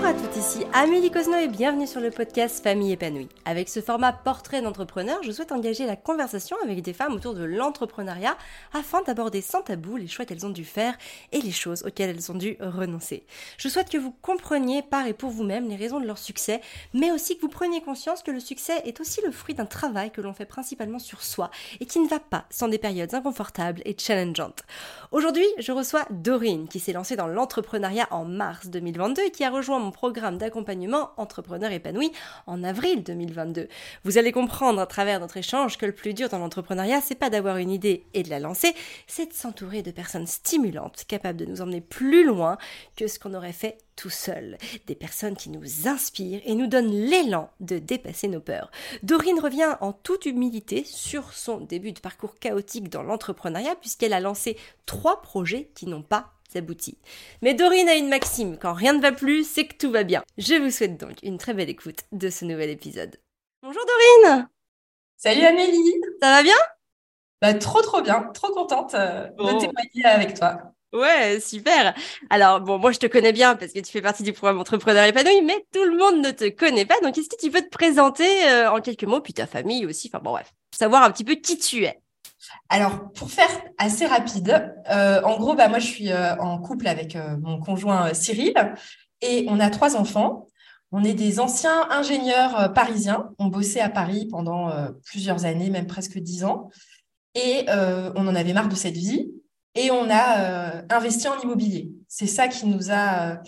Bonjour 0.00 0.14
à 0.14 0.14
toutes, 0.14 0.36
ici 0.36 0.64
Amélie 0.72 1.10
Cosno 1.10 1.36
et 1.38 1.48
bienvenue 1.48 1.88
sur 1.88 2.00
le 2.00 2.12
podcast 2.12 2.62
Famille 2.62 2.92
épanouie. 2.92 3.28
Avec 3.44 3.68
ce 3.68 3.80
format 3.80 4.12
portrait 4.12 4.62
d'entrepreneur, 4.62 5.20
je 5.24 5.32
souhaite 5.32 5.50
engager 5.50 5.86
la 5.86 5.96
conversation 5.96 6.56
avec 6.62 6.82
des 6.82 6.92
femmes 6.92 7.14
autour 7.14 7.34
de 7.34 7.42
l'entrepreneuriat 7.42 8.38
afin 8.72 9.02
d'aborder 9.02 9.40
sans 9.40 9.60
tabou 9.60 9.96
les 9.96 10.06
choix 10.06 10.24
qu'elles 10.24 10.46
ont 10.46 10.50
dû 10.50 10.64
faire 10.64 10.96
et 11.32 11.40
les 11.40 11.50
choses 11.50 11.82
auxquelles 11.84 12.10
elles 12.10 12.30
ont 12.30 12.36
dû 12.36 12.56
renoncer. 12.60 13.26
Je 13.56 13.68
souhaite 13.68 13.90
que 13.90 13.98
vous 13.98 14.14
compreniez 14.22 14.82
par 14.82 15.04
et 15.08 15.14
pour 15.14 15.30
vous-même 15.30 15.68
les 15.68 15.74
raisons 15.74 15.98
de 15.98 16.06
leur 16.06 16.18
succès, 16.18 16.60
mais 16.94 17.10
aussi 17.10 17.34
que 17.34 17.40
vous 17.40 17.48
preniez 17.48 17.80
conscience 17.80 18.22
que 18.22 18.30
le 18.30 18.38
succès 18.38 18.80
est 18.84 19.00
aussi 19.00 19.20
le 19.22 19.32
fruit 19.32 19.56
d'un 19.56 19.66
travail 19.66 20.12
que 20.12 20.20
l'on 20.20 20.32
fait 20.32 20.46
principalement 20.46 21.00
sur 21.00 21.24
soi 21.24 21.50
et 21.80 21.86
qui 21.86 21.98
ne 21.98 22.08
va 22.08 22.20
pas 22.20 22.44
sans 22.50 22.68
des 22.68 22.78
périodes 22.78 23.14
inconfortables 23.14 23.82
et 23.84 23.96
challengeantes. 23.98 24.62
Aujourd'hui, 25.10 25.46
je 25.58 25.72
reçois 25.72 26.04
Dorine 26.10 26.68
qui 26.68 26.78
s'est 26.78 26.92
lancée 26.92 27.16
dans 27.16 27.26
l'entrepreneuriat 27.26 28.06
en 28.12 28.24
mars 28.24 28.68
2022 28.68 29.22
et 29.22 29.30
qui 29.32 29.42
a 29.42 29.50
rejoint 29.50 29.87
programme 29.90 30.38
d'accompagnement 30.38 31.10
Entrepreneur 31.16 31.70
épanoui 31.72 32.12
en 32.46 32.62
avril 32.64 33.02
2022. 33.02 33.68
Vous 34.04 34.18
allez 34.18 34.32
comprendre 34.32 34.80
à 34.80 34.86
travers 34.86 35.20
notre 35.20 35.36
échange 35.36 35.78
que 35.78 35.86
le 35.86 35.92
plus 35.92 36.14
dur 36.14 36.28
dans 36.28 36.38
l'entrepreneuriat, 36.38 37.00
c'est 37.00 37.14
pas 37.14 37.30
d'avoir 37.30 37.56
une 37.56 37.70
idée 37.70 38.04
et 38.14 38.22
de 38.22 38.30
la 38.30 38.38
lancer, 38.38 38.74
c'est 39.06 39.26
de 39.26 39.32
s'entourer 39.32 39.82
de 39.82 39.90
personnes 39.90 40.26
stimulantes, 40.26 41.04
capables 41.06 41.38
de 41.38 41.44
nous 41.44 41.60
emmener 41.60 41.80
plus 41.80 42.24
loin 42.24 42.58
que 42.96 43.06
ce 43.06 43.18
qu'on 43.18 43.34
aurait 43.34 43.52
fait 43.52 43.78
tout 43.96 44.10
seul. 44.10 44.56
Des 44.86 44.94
personnes 44.94 45.36
qui 45.36 45.50
nous 45.50 45.88
inspirent 45.88 46.40
et 46.44 46.54
nous 46.54 46.68
donnent 46.68 46.92
l'élan 46.92 47.50
de 47.60 47.78
dépasser 47.78 48.28
nos 48.28 48.40
peurs. 48.40 48.70
Dorine 49.02 49.40
revient 49.40 49.76
en 49.80 49.92
toute 49.92 50.26
humilité 50.26 50.84
sur 50.84 51.32
son 51.32 51.58
début 51.60 51.92
de 51.92 52.00
parcours 52.00 52.38
chaotique 52.38 52.88
dans 52.88 53.02
l'entrepreneuriat 53.02 53.74
puisqu'elle 53.74 54.12
a 54.12 54.20
lancé 54.20 54.56
trois 54.86 55.20
projets 55.20 55.70
qui 55.74 55.86
n'ont 55.86 56.02
pas 56.02 56.32
abouti. 56.56 56.98
Mais 57.42 57.54
Dorine 57.54 57.88
a 57.88 57.94
une 57.94 58.08
maxime, 58.08 58.58
quand 58.58 58.72
rien 58.72 58.92
ne 58.92 59.00
va 59.00 59.12
plus, 59.12 59.46
c'est 59.48 59.66
que 59.66 59.76
tout 59.76 59.90
va 59.90 60.04
bien. 60.04 60.22
Je 60.38 60.54
vous 60.54 60.70
souhaite 60.70 60.96
donc 60.98 61.22
une 61.22 61.38
très 61.38 61.54
belle 61.54 61.68
écoute 61.70 62.00
de 62.12 62.30
ce 62.30 62.44
nouvel 62.44 62.70
épisode. 62.70 63.16
Bonjour 63.62 63.82
Dorine 64.24 64.48
Salut 65.16 65.44
Amélie 65.44 65.94
Ça 66.22 66.30
va 66.30 66.42
bien? 66.42 66.54
Bah, 67.42 67.54
Trop 67.54 67.82
trop 67.82 68.00
bien, 68.02 68.22
trop 68.34 68.52
contente 68.52 68.94
euh, 68.94 69.26
de 69.28 69.58
témoigner 69.60 70.04
avec 70.04 70.34
toi. 70.38 70.72
Ouais, 70.92 71.38
super. 71.38 71.94
Alors, 72.30 72.60
bon, 72.60 72.78
moi, 72.78 72.92
je 72.92 72.98
te 72.98 73.06
connais 73.06 73.32
bien 73.32 73.56
parce 73.56 73.72
que 73.72 73.80
tu 73.80 73.92
fais 73.92 74.00
partie 74.00 74.22
du 74.22 74.32
programme 74.32 74.58
Entrepreneur 74.58 75.04
épanoui, 75.04 75.42
mais 75.42 75.66
tout 75.72 75.84
le 75.84 75.96
monde 75.98 76.24
ne 76.24 76.30
te 76.30 76.48
connaît 76.48 76.86
pas. 76.86 76.98
Donc, 77.00 77.18
est-ce 77.18 77.28
que 77.28 77.36
tu 77.36 77.50
peux 77.50 77.60
te 77.60 77.68
présenter 77.68 78.48
euh, 78.48 78.70
en 78.70 78.80
quelques 78.80 79.04
mots, 79.04 79.20
puis 79.20 79.34
ta 79.34 79.46
famille 79.46 79.84
aussi? 79.84 80.08
Enfin, 80.10 80.22
bon, 80.22 80.30
bref, 80.30 80.54
savoir 80.74 81.02
un 81.02 81.10
petit 81.10 81.24
peu 81.24 81.34
qui 81.34 81.58
tu 81.58 81.84
es. 81.84 82.00
Alors, 82.68 83.12
pour 83.12 83.30
faire 83.30 83.48
assez 83.78 84.06
rapide, 84.06 84.74
euh, 84.90 85.20
en 85.22 85.38
gros, 85.38 85.54
bah, 85.54 85.68
moi, 85.68 85.78
je 85.78 85.86
suis 85.86 86.12
euh, 86.12 86.36
en 86.36 86.58
couple 86.58 86.86
avec 86.86 87.16
euh, 87.16 87.36
mon 87.38 87.58
conjoint 87.58 88.12
Cyril 88.14 88.54
et 89.20 89.46
on 89.48 89.60
a 89.60 89.70
trois 89.70 89.96
enfants. 89.96 90.46
On 90.90 91.04
est 91.04 91.14
des 91.14 91.40
anciens 91.40 91.88
ingénieurs 91.90 92.72
parisiens. 92.72 93.30
On 93.38 93.46
bossait 93.46 93.80
à 93.80 93.90
Paris 93.90 94.26
pendant 94.30 94.72
plusieurs 95.04 95.44
années, 95.44 95.68
même 95.68 95.86
presque 95.86 96.18
dix 96.18 96.44
ans. 96.44 96.70
Et 97.34 97.66
on 97.68 98.26
en 98.26 98.34
avait 98.34 98.54
marre 98.54 98.70
de 98.70 98.74
cette 98.74 98.96
vie 98.96 99.30
et 99.74 99.90
on 99.90 100.08
a 100.08 100.82
investi 100.88 101.28
en 101.28 101.38
immobilier. 101.40 101.90
C'est 102.08 102.26
ça 102.26 102.48
qui 102.48 102.64
nous 102.64 102.90
a 102.90 103.42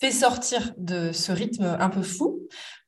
fait 0.00 0.10
sortir 0.10 0.72
de 0.78 1.12
ce 1.12 1.32
rythme 1.32 1.76
un 1.78 1.90
peu 1.90 2.02
fou. 2.02 2.40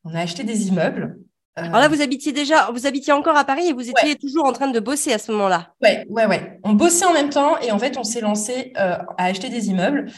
On 0.05 0.15
a 0.15 0.21
acheté 0.21 0.43
des 0.43 0.69
immeubles 0.69 1.19
Alors 1.67 1.81
là, 1.81 1.89
vous 1.89 2.01
habitiez 2.01 2.33
déjà, 2.33 2.71
vous 2.71 2.87
habitiez 2.87 3.13
encore 3.13 3.37
à 3.37 3.45
Paris 3.45 3.67
et 3.67 3.73
vous 3.73 3.89
étiez 3.89 4.17
toujours 4.17 4.45
en 4.45 4.53
train 4.53 4.69
de 4.69 4.81
bosser 4.81 5.13
à 5.13 5.19
ce 5.19 5.33
moment-là. 5.33 5.75
Ouais, 5.83 6.07
ouais, 6.09 6.27
ouais. 6.27 6.61
On 6.65 6.73
bossait 6.73 7.05
en 7.05 7.13
même 7.13 7.31
temps 7.31 7.59
et 7.59 7.73
en 7.73 7.79
fait, 7.79 7.97
on 7.99 8.05
s'est 8.05 8.21
lancé 8.21 8.73
euh, 8.77 8.97
à 9.17 9.25
acheter 9.25 9.49
des 9.49 9.69
immeubles 9.69 10.11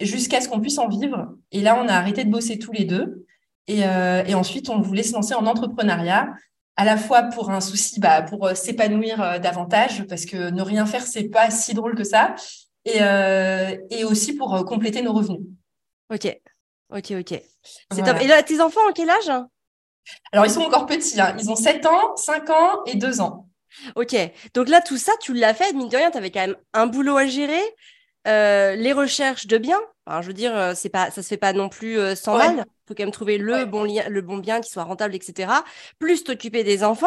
jusqu'à 0.00 0.40
ce 0.40 0.48
qu'on 0.48 0.60
puisse 0.60 0.78
en 0.78 0.88
vivre. 0.88 1.34
Et 1.50 1.60
là, 1.60 1.80
on 1.82 1.88
a 1.88 1.94
arrêté 1.94 2.24
de 2.24 2.30
bosser 2.30 2.58
tous 2.58 2.72
les 2.72 2.84
deux. 2.84 3.26
Et, 3.68 3.84
euh, 3.84 4.22
et 4.26 4.34
ensuite, 4.34 4.68
on 4.68 4.80
voulait 4.80 5.02
se 5.02 5.12
lancer 5.12 5.34
en 5.34 5.46
entrepreneuriat, 5.46 6.28
à 6.76 6.84
la 6.84 6.96
fois 6.96 7.22
pour 7.24 7.50
un 7.50 7.60
souci, 7.60 8.00
bah, 8.00 8.22
pour 8.22 8.50
s'épanouir 8.56 9.40
davantage, 9.40 10.04
parce 10.08 10.24
que 10.26 10.50
ne 10.50 10.62
rien 10.62 10.86
faire, 10.86 11.02
c'est 11.02 11.28
pas 11.28 11.50
si 11.50 11.74
drôle 11.74 11.94
que 11.94 12.04
ça, 12.04 12.34
et, 12.84 12.98
et 13.90 14.04
aussi 14.04 14.34
pour 14.34 14.64
compléter 14.64 15.02
nos 15.02 15.12
revenus. 15.12 15.46
Ok, 16.12 16.26
ok, 16.90 17.12
ok. 17.20 17.42
C'est 17.92 18.02
top. 18.02 18.20
Et 18.20 18.26
là, 18.26 18.42
tes 18.42 18.60
enfants, 18.60 18.80
en 18.88 18.92
quel 18.92 19.10
âge? 19.10 19.30
Alors, 20.32 20.46
ils 20.46 20.50
sont 20.50 20.62
encore 20.62 20.86
petits. 20.86 21.20
Hein. 21.20 21.36
Ils 21.38 21.50
ont 21.50 21.56
7 21.56 21.86
ans, 21.86 22.16
5 22.16 22.50
ans 22.50 22.84
et 22.86 22.96
2 22.96 23.20
ans. 23.20 23.48
Ok. 23.96 24.16
Donc 24.54 24.68
là, 24.68 24.80
tout 24.80 24.96
ça, 24.96 25.12
tu 25.20 25.34
l'as 25.34 25.54
fait. 25.54 25.72
Mine 25.72 25.88
de 25.88 25.96
rien, 25.96 26.10
tu 26.10 26.18
avais 26.18 26.30
quand 26.30 26.40
même 26.40 26.56
un 26.72 26.86
boulot 26.86 27.16
à 27.16 27.26
gérer. 27.26 27.62
Euh, 28.28 28.76
les 28.76 28.92
recherches 28.92 29.46
de 29.46 29.58
biens. 29.58 29.80
Alors, 30.06 30.22
je 30.22 30.28
veux 30.28 30.32
dire, 30.32 30.56
euh, 30.56 30.72
c'est 30.74 30.88
pas, 30.88 31.10
ça 31.10 31.22
se 31.22 31.28
fait 31.28 31.36
pas 31.36 31.52
non 31.52 31.68
plus 31.68 31.98
euh, 31.98 32.14
sans 32.14 32.36
mal. 32.36 32.56
Il 32.56 32.88
faut 32.88 32.94
quand 32.94 33.02
même 33.02 33.10
trouver 33.10 33.38
le, 33.38 33.64
bon 33.64 33.84
lien, 33.84 34.08
le 34.08 34.22
bon 34.22 34.38
bien 34.38 34.60
qui 34.60 34.70
soit 34.70 34.84
rentable, 34.84 35.14
etc. 35.14 35.52
Plus 35.98 36.22
t'occuper 36.24 36.62
des 36.62 36.84
enfants. 36.84 37.06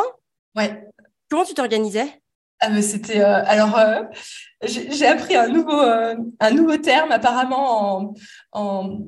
Ouais. 0.56 0.86
Comment 1.30 1.46
tu 1.46 1.54
t'organisais? 1.54 2.22
Ah, 2.62 2.70
mais 2.70 2.82
c'était 2.82 3.20
alors 3.20 3.78
j'ai 4.64 5.06
appris 5.06 5.36
un 5.36 5.50
nouveau 5.50 5.78
un 5.78 6.52
nouveau 6.52 6.78
terme 6.78 7.12
apparemment 7.12 7.98
en, 7.98 8.14
en 8.54 9.00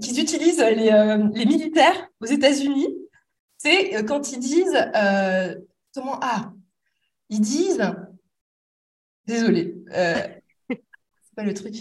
qu'ils 0.00 0.18
utilisent 0.18 0.60
les, 0.60 0.90
les 1.34 1.44
militaires 1.44 2.08
aux 2.22 2.26
États-Unis 2.26 2.88
c'est 3.66 3.96
euh, 3.96 4.02
quand 4.04 4.32
ils 4.32 4.38
disent 4.38 4.90
euh, 4.94 5.54
comment 5.92 6.18
ah 6.22 6.52
ils 7.28 7.40
disent 7.40 7.82
désolé 9.26 9.74
euh, 9.92 10.28
c'est 10.70 11.34
pas 11.34 11.42
le 11.42 11.54
truc 11.54 11.74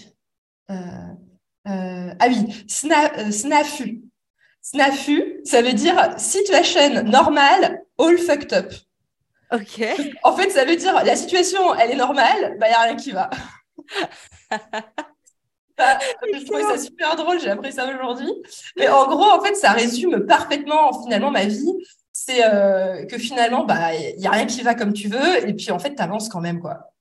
ah 0.67 2.27
oui 2.27 2.65
snafu. 2.67 4.01
Snafu 4.61 5.41
ça 5.43 5.61
veut 5.61 5.73
dire 5.73 6.19
situation 6.19 7.03
normale 7.03 7.83
all 7.99 8.17
fucked 8.17 8.53
up. 8.53 8.73
Ok. 9.51 9.83
En 10.23 10.35
fait 10.35 10.49
ça 10.49 10.65
veut 10.65 10.75
dire 10.75 11.03
la 11.03 11.15
situation 11.15 11.75
elle 11.75 11.91
est 11.91 11.95
normale 11.95 12.57
bah 12.59 12.69
y 12.69 12.73
a 12.73 12.81
rien 12.81 12.95
qui 12.95 13.11
va 13.11 13.29
je 15.77 16.45
trouvais 16.45 16.63
ça 16.63 16.77
super 16.77 17.15
drôle, 17.15 17.39
j'ai 17.39 17.49
appris 17.49 17.73
ça 17.73 17.87
aujourd'hui. 17.87 18.31
Mais 18.77 18.87
en 18.87 19.07
gros, 19.07 19.25
en 19.25 19.41
fait, 19.41 19.55
ça 19.55 19.71
résume 19.71 20.25
parfaitement 20.25 21.03
finalement 21.03 21.31
ma 21.31 21.45
vie. 21.45 21.73
C'est 22.13 22.45
euh, 22.45 23.05
que 23.05 23.17
finalement, 23.17 23.65
bah, 23.65 23.93
il 23.93 24.17
n'y 24.17 24.27
a 24.27 24.31
rien 24.31 24.45
qui 24.45 24.61
va 24.61 24.73
comme 24.73 24.93
tu 24.93 25.09
veux, 25.09 25.47
et 25.47 25.53
puis 25.53 25.71
en 25.71 25.79
fait, 25.79 25.95
tu 25.95 26.01
avances 26.01 26.29
quand 26.29 26.41
même, 26.41 26.59
quoi. 26.59 26.91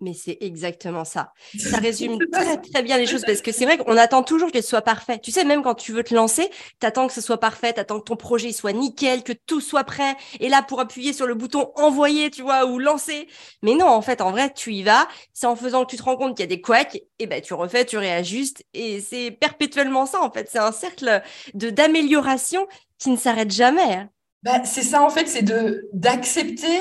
Mais 0.00 0.12
c'est 0.12 0.36
exactement 0.40 1.04
ça. 1.04 1.32
Ça 1.58 1.78
résume 1.78 2.18
très 2.30 2.60
très 2.60 2.82
bien 2.82 2.98
les 2.98 3.06
choses 3.06 3.22
parce 3.24 3.40
que 3.40 3.50
c'est 3.50 3.64
vrai 3.64 3.78
qu'on 3.78 3.96
attend 3.96 4.22
toujours 4.22 4.52
qu'elle 4.52 4.62
soit 4.62 4.82
parfaite. 4.82 5.22
Tu 5.22 5.30
sais, 5.30 5.44
même 5.44 5.62
quand 5.62 5.74
tu 5.74 5.92
veux 5.92 6.04
te 6.04 6.14
lancer, 6.14 6.50
tu 6.80 6.86
attends 6.86 7.06
que 7.06 7.14
ce 7.14 7.22
soit 7.22 7.38
parfait, 7.38 7.72
tu 7.72 7.80
attends 7.80 7.98
que 8.00 8.04
ton 8.04 8.16
projet 8.16 8.52
soit 8.52 8.72
nickel, 8.72 9.22
que 9.22 9.32
tout 9.32 9.60
soit 9.60 9.84
prêt. 9.84 10.16
Et 10.40 10.48
là, 10.48 10.62
pour 10.62 10.80
appuyer 10.80 11.12
sur 11.12 11.26
le 11.26 11.34
bouton 11.34 11.72
envoyer, 11.76 12.30
tu 12.30 12.42
vois, 12.42 12.66
ou 12.66 12.78
lancer. 12.78 13.26
Mais 13.62 13.74
non, 13.74 13.86
en 13.86 14.02
fait, 14.02 14.20
en 14.20 14.30
vrai, 14.30 14.52
tu 14.52 14.74
y 14.74 14.82
vas. 14.82 15.08
C'est 15.32 15.46
en 15.46 15.56
faisant 15.56 15.84
que 15.84 15.90
tu 15.90 15.96
te 15.96 16.02
rends 16.02 16.16
compte 16.16 16.36
qu'il 16.36 16.44
y 16.44 16.48
a 16.52 16.54
des 16.54 16.60
couacs, 16.60 17.00
et 17.18 17.26
ben 17.26 17.40
tu 17.40 17.54
refais, 17.54 17.84
tu 17.86 17.96
réajustes. 17.96 18.64
Et 18.74 19.00
c'est 19.00 19.30
perpétuellement 19.30 20.04
ça, 20.04 20.22
en 20.22 20.30
fait. 20.30 20.48
C'est 20.50 20.58
un 20.58 20.72
cercle 20.72 21.22
de 21.54 21.70
d'amélioration 21.70 22.66
qui 22.98 23.10
ne 23.10 23.16
s'arrête 23.16 23.50
jamais. 23.50 23.94
Hein. 23.94 24.10
Bah, 24.42 24.64
c'est 24.64 24.82
ça, 24.82 25.02
en 25.02 25.10
fait, 25.10 25.26
c'est 25.26 25.42
de 25.42 25.88
d'accepter 25.92 26.80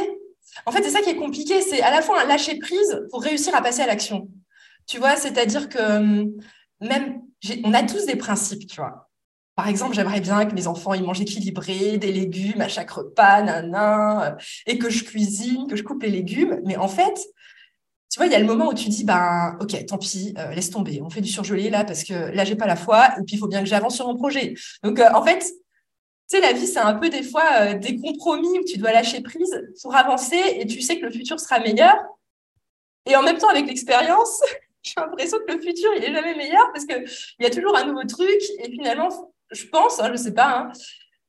en 0.66 0.72
fait, 0.72 0.84
c'est 0.84 0.92
ça 0.92 1.02
qui 1.02 1.10
est 1.10 1.16
compliqué, 1.16 1.62
c'est 1.62 1.82
à 1.82 1.92
la 1.92 2.02
fois 2.02 2.22
un 2.22 2.26
lâcher 2.26 2.58
prise 2.58 3.02
pour 3.10 3.22
réussir 3.22 3.56
à 3.56 3.62
passer 3.62 3.82
à 3.82 3.88
l'action. 3.88 4.30
Tu 4.88 5.00
vois, 5.00 5.16
c'est-à-dire 5.16 5.70
que 5.70 5.98
hum, 5.98 6.32
même, 6.82 7.22
on 7.64 7.74
a 7.74 7.84
tous 7.84 8.06
des 8.06 8.16
principes, 8.16 8.68
tu 8.68 8.78
vois. 8.78 9.10
Par 9.56 9.70
exemple, 9.70 9.96
j'aimerais 9.96 10.20
bien 10.20 10.46
que 10.46 10.54
mes 10.54 10.68
enfants 10.68 10.94
ils 10.94 11.04
mangent 11.04 11.22
équilibré, 11.22 11.98
des 11.98 12.12
légumes 12.12 12.60
à 12.60 12.68
chaque 12.68 12.92
repas, 12.92 13.42
nanan, 13.42 14.22
euh, 14.22 14.32
et 14.68 14.78
que 14.78 14.90
je 14.90 15.04
cuisine, 15.06 15.68
que 15.68 15.78
je 15.78 15.84
coupe 15.84 16.04
les 16.04 16.10
légumes. 16.10 16.60
Mais 16.66 16.76
en 16.76 16.90
fait, 16.90 17.18
tu 18.12 18.20
vois, 18.20 18.28
il 18.28 18.34
y 18.34 18.36
a 18.36 18.40
le 18.40 18.46
moment 18.46 18.70
où 18.70 18.74
tu 18.74 18.90
dis, 18.90 19.06
ben, 19.06 19.58
ok, 19.62 19.86
tant 19.86 19.98
pis, 19.98 20.34
euh, 20.38 20.54
laisse 20.54 20.70
tomber, 20.70 21.02
on 21.02 21.10
fait 21.10 21.22
du 21.22 21.30
surgelé 21.30 21.70
là 21.70 21.84
parce 21.84 22.04
que 22.04 22.14
là 22.14 22.46
j'ai 22.46 22.56
pas 22.56 22.68
la 22.68 22.76
foi, 22.76 23.08
et 23.18 23.24
puis 23.24 23.36
il 23.36 23.40
faut 23.40 23.48
bien 23.48 23.62
que 23.62 23.68
j'avance 23.68 23.96
sur 23.96 24.08
mon 24.08 24.16
projet. 24.16 24.54
Donc 24.84 25.00
euh, 25.00 25.10
en 25.14 25.24
fait, 25.24 25.46
tu 26.30 26.38
sais, 26.38 26.42
la 26.42 26.54
vie, 26.54 26.66
c'est 26.66 26.80
un 26.80 26.96
peu 26.96 27.10
des 27.10 27.22
fois 27.22 27.44
euh, 27.60 27.74
des 27.76 28.00
compromis 28.00 28.60
où 28.60 28.64
tu 28.64 28.78
dois 28.78 28.92
lâcher 28.92 29.22
prise 29.22 29.62
pour 29.82 29.96
avancer 29.96 30.40
et 30.60 30.66
tu 30.66 30.82
sais 30.82 31.00
que 31.00 31.06
le 31.06 31.12
futur 31.12 31.40
sera 31.40 31.60
meilleur. 31.60 31.96
Et 33.06 33.16
en 33.16 33.22
même 33.22 33.38
temps, 33.38 33.50
avec 33.50 33.68
l'expérience, 33.68 34.42
j'ai 34.84 34.94
l'impression 34.98 35.38
que 35.48 35.54
le 35.54 35.62
futur, 35.62 35.92
il 35.96 36.04
est 36.04 36.14
jamais 36.14 36.36
meilleur 36.36 36.72
parce 36.74 36.86
qu'il 36.86 37.06
y 37.40 37.46
a 37.46 37.50
toujours 37.52 37.78
un 37.78 37.86
nouveau 37.86 38.04
truc. 38.06 38.42
Et 38.60 38.72
finalement, 38.72 39.34
je 39.52 39.66
pense, 39.68 40.00
hein, 40.00 40.10
je 40.12 40.18
sais 40.18 40.34
pas, 40.34 40.58
hein, 40.58 40.72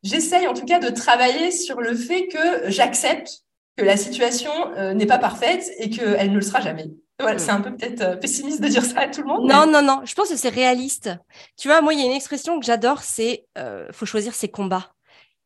j'essaye 0.02 0.46
en 0.46 0.54
tout 0.54 0.64
cas 0.64 0.78
de 0.78 0.88
travailler 0.88 1.50
sur 1.50 1.81
le 1.81 1.94
fait 1.94 2.28
que 2.28 2.70
j'accepte 2.70 3.42
que 3.76 3.84
la 3.84 3.99
situation 3.99 4.50
euh, 4.76 4.94
n'est 4.94 5.06
pas 5.06 5.19
parfaite 5.19 5.70
et 5.78 5.90
qu'elle 5.90 6.31
ne 6.31 6.37
le 6.37 6.42
sera 6.42 6.62
jamais. 6.62 6.87
Voilà, 7.18 7.38
c'est 7.38 7.50
un 7.50 7.60
peu 7.60 7.74
peut-être 7.74 8.00
euh, 8.02 8.16
pessimiste 8.16 8.60
de 8.60 8.68
dire 8.68 8.84
ça 8.84 9.00
à 9.00 9.08
tout 9.08 9.22
le 9.22 9.26
monde. 9.26 9.48
Non, 9.48 9.66
non, 9.66 9.80
non. 9.82 10.02
Je 10.04 10.14
pense 10.14 10.28
que 10.28 10.36
c'est 10.36 10.50
réaliste. 10.50 11.10
Tu 11.56 11.68
vois, 11.68 11.80
moi, 11.80 11.94
il 11.94 12.00
y 12.00 12.02
a 12.02 12.06
une 12.06 12.12
expression 12.12 12.60
que 12.60 12.66
j'adore, 12.66 13.02
c'est 13.02 13.46
euh, 13.56 13.88
faut 13.92 14.06
choisir 14.06 14.34
ses 14.34 14.48
combats. 14.48 14.92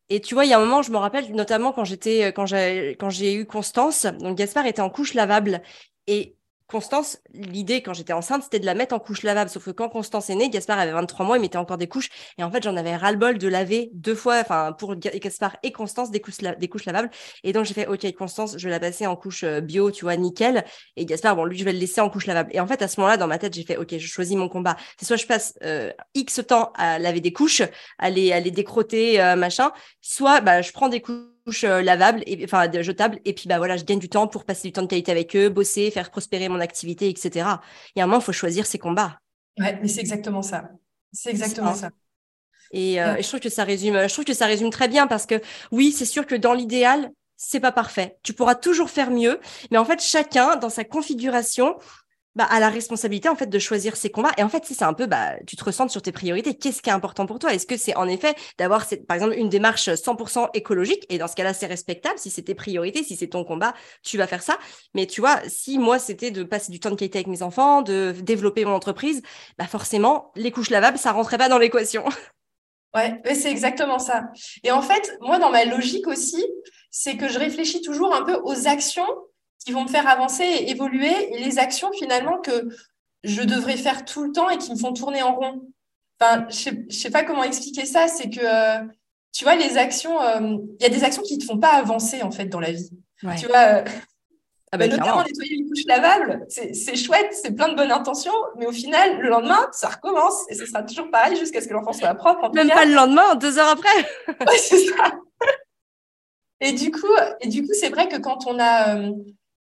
Et 0.09 0.19
tu 0.19 0.33
vois, 0.33 0.43
il 0.43 0.49
y 0.49 0.53
a 0.53 0.57
un 0.57 0.59
moment, 0.59 0.81
je 0.81 0.91
me 0.91 0.97
rappelle 0.97 1.31
notamment 1.33 1.71
quand 1.71 1.85
j'étais, 1.85 2.25
euh, 2.25 2.31
quand 2.33 2.45
j'ai, 2.45 2.97
quand 2.99 3.09
j'ai 3.09 3.33
eu 3.33 3.45
Constance. 3.45 4.05
Donc 4.05 4.37
Gaspard 4.37 4.65
était 4.65 4.81
en 4.81 4.89
couche 4.89 5.13
lavable 5.13 5.61
et 6.07 6.35
Constance, 6.71 7.19
l'idée 7.33 7.83
quand 7.83 7.93
j'étais 7.93 8.13
enceinte, 8.13 8.43
c'était 8.43 8.59
de 8.59 8.65
la 8.65 8.73
mettre 8.73 8.95
en 8.95 8.99
couche 8.99 9.23
lavable. 9.23 9.49
Sauf 9.49 9.65
que 9.65 9.71
quand 9.71 9.89
Constance 9.89 10.29
est 10.29 10.35
née, 10.35 10.49
Gaspard 10.49 10.79
avait 10.79 10.93
23 10.93 11.25
mois, 11.25 11.37
il 11.37 11.41
mettait 11.41 11.57
encore 11.57 11.77
des 11.77 11.89
couches. 11.89 12.09
Et 12.37 12.45
en 12.45 12.49
fait, 12.49 12.63
j'en 12.63 12.77
avais 12.77 12.95
ras-le-bol 12.95 13.37
de 13.37 13.47
laver 13.49 13.91
deux 13.93 14.15
fois, 14.15 14.39
enfin, 14.39 14.71
pour 14.71 14.95
Gaspard 14.95 15.57
et 15.63 15.73
Constance, 15.73 16.11
des 16.11 16.21
couches, 16.21 16.85
lavables. 16.85 17.11
Et 17.43 17.51
donc, 17.51 17.65
j'ai 17.65 17.73
fait, 17.73 17.87
OK, 17.87 18.09
Constance, 18.13 18.57
je 18.57 18.63
vais 18.63 18.71
la 18.71 18.79
passer 18.79 19.05
en 19.05 19.17
couche 19.17 19.43
euh, 19.43 19.59
bio, 19.59 19.91
tu 19.91 20.05
vois, 20.05 20.15
nickel. 20.15 20.63
Et 20.95 21.05
Gaspard, 21.05 21.35
bon, 21.35 21.43
lui, 21.43 21.57
je 21.57 21.65
vais 21.65 21.73
le 21.73 21.79
laisser 21.79 21.99
en 21.99 22.09
couche 22.09 22.25
lavable. 22.25 22.51
Et 22.53 22.61
en 22.61 22.67
fait, 22.67 22.81
à 22.81 22.87
ce 22.87 23.01
moment-là, 23.01 23.17
dans 23.17 23.27
ma 23.27 23.37
tête, 23.37 23.53
j'ai 23.53 23.63
fait, 23.63 23.75
OK, 23.75 23.97
je 23.97 24.07
choisis 24.07 24.37
mon 24.37 24.47
combat. 24.47 24.77
C'est 24.97 25.05
soit 25.05 25.17
je 25.17 25.27
passe 25.27 25.53
euh, 25.63 25.91
X 26.15 26.39
temps 26.47 26.71
à 26.75 26.99
laver 26.99 27.19
des 27.19 27.33
couches, 27.33 27.63
à 27.99 28.09
les, 28.09 28.31
à 28.31 28.39
les 28.39 28.51
décroter, 28.51 29.21
euh, 29.21 29.35
machin, 29.35 29.73
soit 29.99 30.39
bah, 30.39 30.61
je 30.61 30.71
prends 30.71 30.87
des 30.87 31.01
couches 31.01 31.30
lavables, 31.63 32.23
et, 32.25 32.43
enfin 32.43 32.69
jetables, 32.81 33.19
et 33.25 33.33
puis 33.33 33.47
bah 33.47 33.57
voilà, 33.57 33.77
je 33.77 33.83
gagne 33.83 33.99
du 33.99 34.09
temps 34.09 34.27
pour 34.27 34.45
passer 34.45 34.67
du 34.67 34.71
temps 34.71 34.81
de 34.81 34.87
qualité 34.87 35.11
avec 35.11 35.35
eux, 35.35 35.49
bosser, 35.49 35.91
faire 35.91 36.11
prospérer 36.11 36.49
mon 36.49 36.59
activité, 36.59 37.09
etc. 37.09 37.45
Il 37.95 37.99
y 37.99 38.01
a 38.01 38.03
un 38.03 38.07
moment, 38.07 38.19
il 38.19 38.23
faut 38.23 38.31
choisir 38.31 38.65
ses 38.65 38.79
combats. 38.79 39.19
Ouais, 39.59 39.77
mais 39.81 39.87
c'est 39.87 40.01
exactement 40.01 40.41
ça. 40.41 40.69
C'est 41.11 41.29
exactement 41.29 41.73
ça. 41.73 41.89
Et, 42.71 43.01
euh, 43.01 43.15
et, 43.15 43.23
je 43.23 43.27
trouve 43.27 43.41
que 43.41 43.49
ça 43.49 43.63
résume, 43.63 44.07
je 44.07 44.13
trouve 44.13 44.25
que 44.25 44.33
ça 44.33 44.45
résume 44.45 44.69
très 44.69 44.87
bien 44.87 45.07
parce 45.07 45.25
que 45.25 45.41
oui, 45.71 45.91
c'est 45.91 46.05
sûr 46.05 46.25
que 46.25 46.35
dans 46.35 46.53
l'idéal, 46.53 47.11
c'est 47.35 47.59
pas 47.59 47.71
parfait. 47.71 48.17
Tu 48.23 48.33
pourras 48.33 48.55
toujours 48.55 48.89
faire 48.89 49.11
mieux, 49.11 49.39
mais 49.71 49.77
en 49.77 49.85
fait, 49.85 50.01
chacun 50.01 50.55
dans 50.55 50.69
sa 50.69 50.83
configuration 50.83 51.75
bah, 52.35 52.45
à 52.49 52.59
la 52.59 52.69
responsabilité 52.69 53.29
en 53.29 53.35
fait 53.35 53.47
de 53.47 53.59
choisir 53.59 53.95
ses 53.95 54.09
combats. 54.09 54.31
Et 54.37 54.43
en 54.43 54.49
fait, 54.49 54.63
c'est 54.65 54.83
un 54.83 54.93
peu, 54.93 55.05
bah, 55.05 55.33
tu 55.45 55.55
te 55.55 55.63
ressens 55.63 55.89
sur 55.89 56.01
tes 56.01 56.11
priorités. 56.11 56.55
Qu'est-ce 56.55 56.81
qui 56.81 56.89
est 56.89 56.93
important 56.93 57.25
pour 57.25 57.39
toi? 57.39 57.53
Est-ce 57.53 57.65
que 57.65 57.77
c'est 57.77 57.95
en 57.95 58.07
effet 58.07 58.35
d'avoir, 58.57 58.85
par 59.07 59.15
exemple, 59.15 59.35
une 59.37 59.49
démarche 59.49 59.89
100% 59.89 60.49
écologique? 60.53 61.05
Et 61.09 61.17
dans 61.17 61.27
ce 61.27 61.35
cas-là, 61.35 61.53
c'est 61.53 61.67
respectable. 61.67 62.17
Si 62.17 62.29
c'est 62.29 62.43
tes 62.43 62.55
priorités, 62.55 63.03
si 63.03 63.15
c'est 63.15 63.27
ton 63.27 63.43
combat, 63.43 63.73
tu 64.03 64.17
vas 64.17 64.27
faire 64.27 64.43
ça. 64.43 64.57
Mais 64.93 65.05
tu 65.07 65.21
vois, 65.21 65.39
si 65.47 65.77
moi, 65.77 65.99
c'était 65.99 66.31
de 66.31 66.43
passer 66.43 66.71
du 66.71 66.79
temps 66.79 66.91
de 66.91 66.95
qualité 66.95 67.19
avec 67.19 67.27
mes 67.27 67.43
enfants, 67.43 67.81
de 67.81 68.13
développer 68.21 68.65
mon 68.65 68.73
entreprise, 68.73 69.21
bah 69.57 69.67
forcément, 69.67 70.31
les 70.35 70.51
couches 70.51 70.69
lavables, 70.69 70.97
ça 70.97 71.11
rentrait 71.11 71.37
pas 71.37 71.49
dans 71.49 71.57
l'équation. 71.57 72.05
Ouais, 72.93 73.21
c'est 73.35 73.49
exactement 73.49 73.99
ça. 73.99 74.25
Et 74.65 74.71
en 74.71 74.81
fait, 74.81 75.17
moi, 75.21 75.39
dans 75.39 75.49
ma 75.49 75.63
logique 75.63 76.07
aussi, 76.07 76.43
c'est 76.89 77.15
que 77.15 77.29
je 77.29 77.39
réfléchis 77.39 77.81
toujours 77.81 78.13
un 78.13 78.23
peu 78.23 78.37
aux 78.43 78.67
actions 78.67 79.07
qui 79.63 79.71
vont 79.71 79.83
me 79.83 79.89
faire 79.89 80.07
avancer 80.07 80.43
et 80.43 80.71
évoluer, 80.71 81.33
et 81.33 81.43
les 81.43 81.59
actions 81.59 81.91
finalement 81.93 82.39
que 82.39 82.69
je 83.23 83.41
devrais 83.43 83.77
faire 83.77 84.05
tout 84.05 84.23
le 84.23 84.31
temps 84.31 84.49
et 84.49 84.57
qui 84.57 84.71
me 84.71 84.77
font 84.77 84.93
tourner 84.93 85.21
en 85.21 85.35
rond. 85.35 85.61
Enfin, 86.19 86.45
je 86.49 86.55
sais, 86.55 86.85
sais 86.89 87.11
pas 87.11 87.23
comment 87.23 87.43
expliquer 87.43 87.85
ça, 87.85 88.07
c'est 88.07 88.29
que, 88.29 88.39
euh, 88.41 88.83
tu 89.31 89.43
vois, 89.43 89.55
les 89.55 89.77
actions, 89.77 90.21
euh, 90.21 90.57
il 90.79 90.83
y 90.83 90.85
a 90.85 90.89
des 90.89 91.03
actions 91.03 91.21
qui 91.21 91.35
ne 91.35 91.41
te 91.41 91.45
font 91.45 91.57
pas 91.57 91.73
avancer, 91.73 92.21
en 92.21 92.31
fait, 92.31 92.45
dans 92.45 92.59
la 92.59 92.71
vie. 92.71 92.91
Tu 93.37 93.45
vois, 93.47 93.57
euh, 93.57 93.83
ah 94.71 94.77
bah, 94.77 94.87
notamment 94.87 95.23
nettoyer 95.23 95.55
une 95.55 95.67
couche 95.67 95.85
lavable, 95.85 96.45
c'est 96.47 96.95
chouette, 96.95 97.33
c'est 97.33 97.51
plein 97.51 97.69
de 97.69 97.75
bonnes 97.75 97.91
intentions, 97.91 98.33
mais 98.57 98.65
au 98.65 98.71
final, 98.71 99.19
le 99.19 99.29
lendemain, 99.29 99.67
ça 99.73 99.89
recommence 99.89 100.49
et 100.49 100.55
ce 100.55 100.65
sera 100.65 100.81
toujours 100.81 101.11
pareil 101.11 101.37
jusqu'à 101.37 101.61
ce 101.61 101.67
que 101.67 101.73
l'enfant 101.73 101.93
soit 101.93 102.13
propre. 102.15 102.51
Même 102.53 102.69
pas 102.69 102.85
le 102.85 102.93
lendemain, 102.93 103.35
deux 103.35 103.59
heures 103.59 103.69
après. 103.69 103.97
ouais, 104.29 104.57
c'est 104.57 104.85
ça. 104.87 105.11
Et 106.61 106.71
du 106.71 106.91
coup, 106.91 107.13
et 107.41 107.47
du 107.47 107.63
coup, 107.63 107.73
c'est 107.73 107.89
vrai 107.89 108.07
que 108.07 108.17
quand 108.17 108.47
on 108.47 108.59
a, 108.59 108.95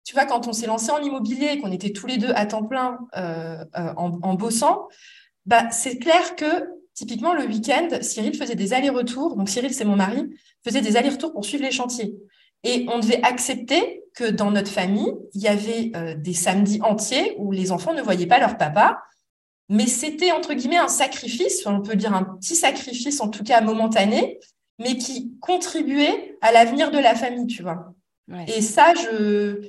tu 0.10 0.16
vois, 0.16 0.26
quand 0.26 0.48
on 0.48 0.54
s'est 0.54 0.66
lancé 0.66 0.90
en 0.90 1.00
immobilier, 1.04 1.60
qu'on 1.60 1.72
était 1.72 1.92
tous 1.92 2.08
les 2.08 2.18
deux 2.18 2.32
à 2.34 2.48
temps 2.48 2.64
plein 2.64 2.98
euh, 3.16 3.64
euh, 3.78 3.94
en, 3.96 4.34
bossant, 4.34 4.88
bah, 5.46 5.70
c'est 5.70 6.00
clair 6.00 6.36
que 6.36 6.68
typiquement 6.96 7.36
le 7.36 7.46
week-end, 7.46 7.90
Cyril 8.02 8.36
faisait 8.36 8.56
des 8.56 8.74
allers-retours. 8.74 9.36
Donc 9.36 9.50
Cyril, 9.50 9.72
c'est 9.72 9.86
mon 9.86 9.96
mari, 9.96 10.28
faisait 10.66 10.82
des 10.82 10.98
allers-retours 10.98 11.32
pour 11.32 11.46
suivre 11.46 11.64
les 11.64 11.70
chantiers. 11.70 12.16
Et 12.64 12.88
on 12.92 12.98
devait 12.98 13.22
accepter 13.22 14.02
que 14.16 14.24
dans 14.24 14.50
notre 14.50 14.72
famille, 14.72 15.14
il 15.36 15.42
y 15.44 15.48
avait 15.48 15.92
euh, 15.96 16.16
des 16.16 16.34
samedis 16.34 16.82
entiers 16.82 17.36
où 17.38 17.52
les 17.52 17.72
enfants 17.72 17.94
ne 17.94 18.02
voyaient 18.02 18.26
pas 18.26 18.40
leur 18.40 18.58
papa. 18.58 19.04
Mais 19.70 19.86
c'était 19.86 20.32
entre 20.32 20.56
guillemets 20.56 20.78
un 20.78 20.88
sacrifice, 20.88 21.68
on 21.68 21.82
peut 21.82 21.96
dire 21.96 22.16
un 22.16 22.24
petit 22.24 22.56
sacrifice, 22.56 23.22
en 23.22 23.30
tout 23.30 23.44
cas 23.44 23.62
momentané, 23.62 24.40
mais 24.80 24.98
qui 24.98 25.36
contribuait 25.40 26.36
à 26.42 26.52
l'avenir 26.52 26.90
de 26.90 26.98
la 26.98 27.14
famille, 27.14 27.46
tu 27.46 27.62
vois. 27.62 27.94
Et 28.48 28.62
ça, 28.62 28.94
je, 28.96 29.62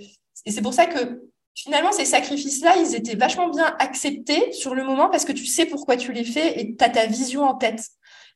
et 0.46 0.52
c'est 0.52 0.62
pour 0.62 0.74
ça 0.74 0.86
que 0.86 1.22
finalement, 1.54 1.92
ces 1.92 2.04
sacrifices-là, 2.04 2.76
ils 2.78 2.94
étaient 2.94 3.16
vachement 3.16 3.48
bien 3.48 3.74
acceptés 3.78 4.52
sur 4.52 4.74
le 4.74 4.84
moment 4.84 5.08
parce 5.08 5.24
que 5.24 5.32
tu 5.32 5.46
sais 5.46 5.66
pourquoi 5.66 5.96
tu 5.96 6.12
les 6.12 6.24
fais 6.24 6.60
et 6.60 6.76
tu 6.76 6.84
as 6.84 6.88
ta 6.88 7.06
vision 7.06 7.42
en 7.44 7.54
tête. 7.54 7.82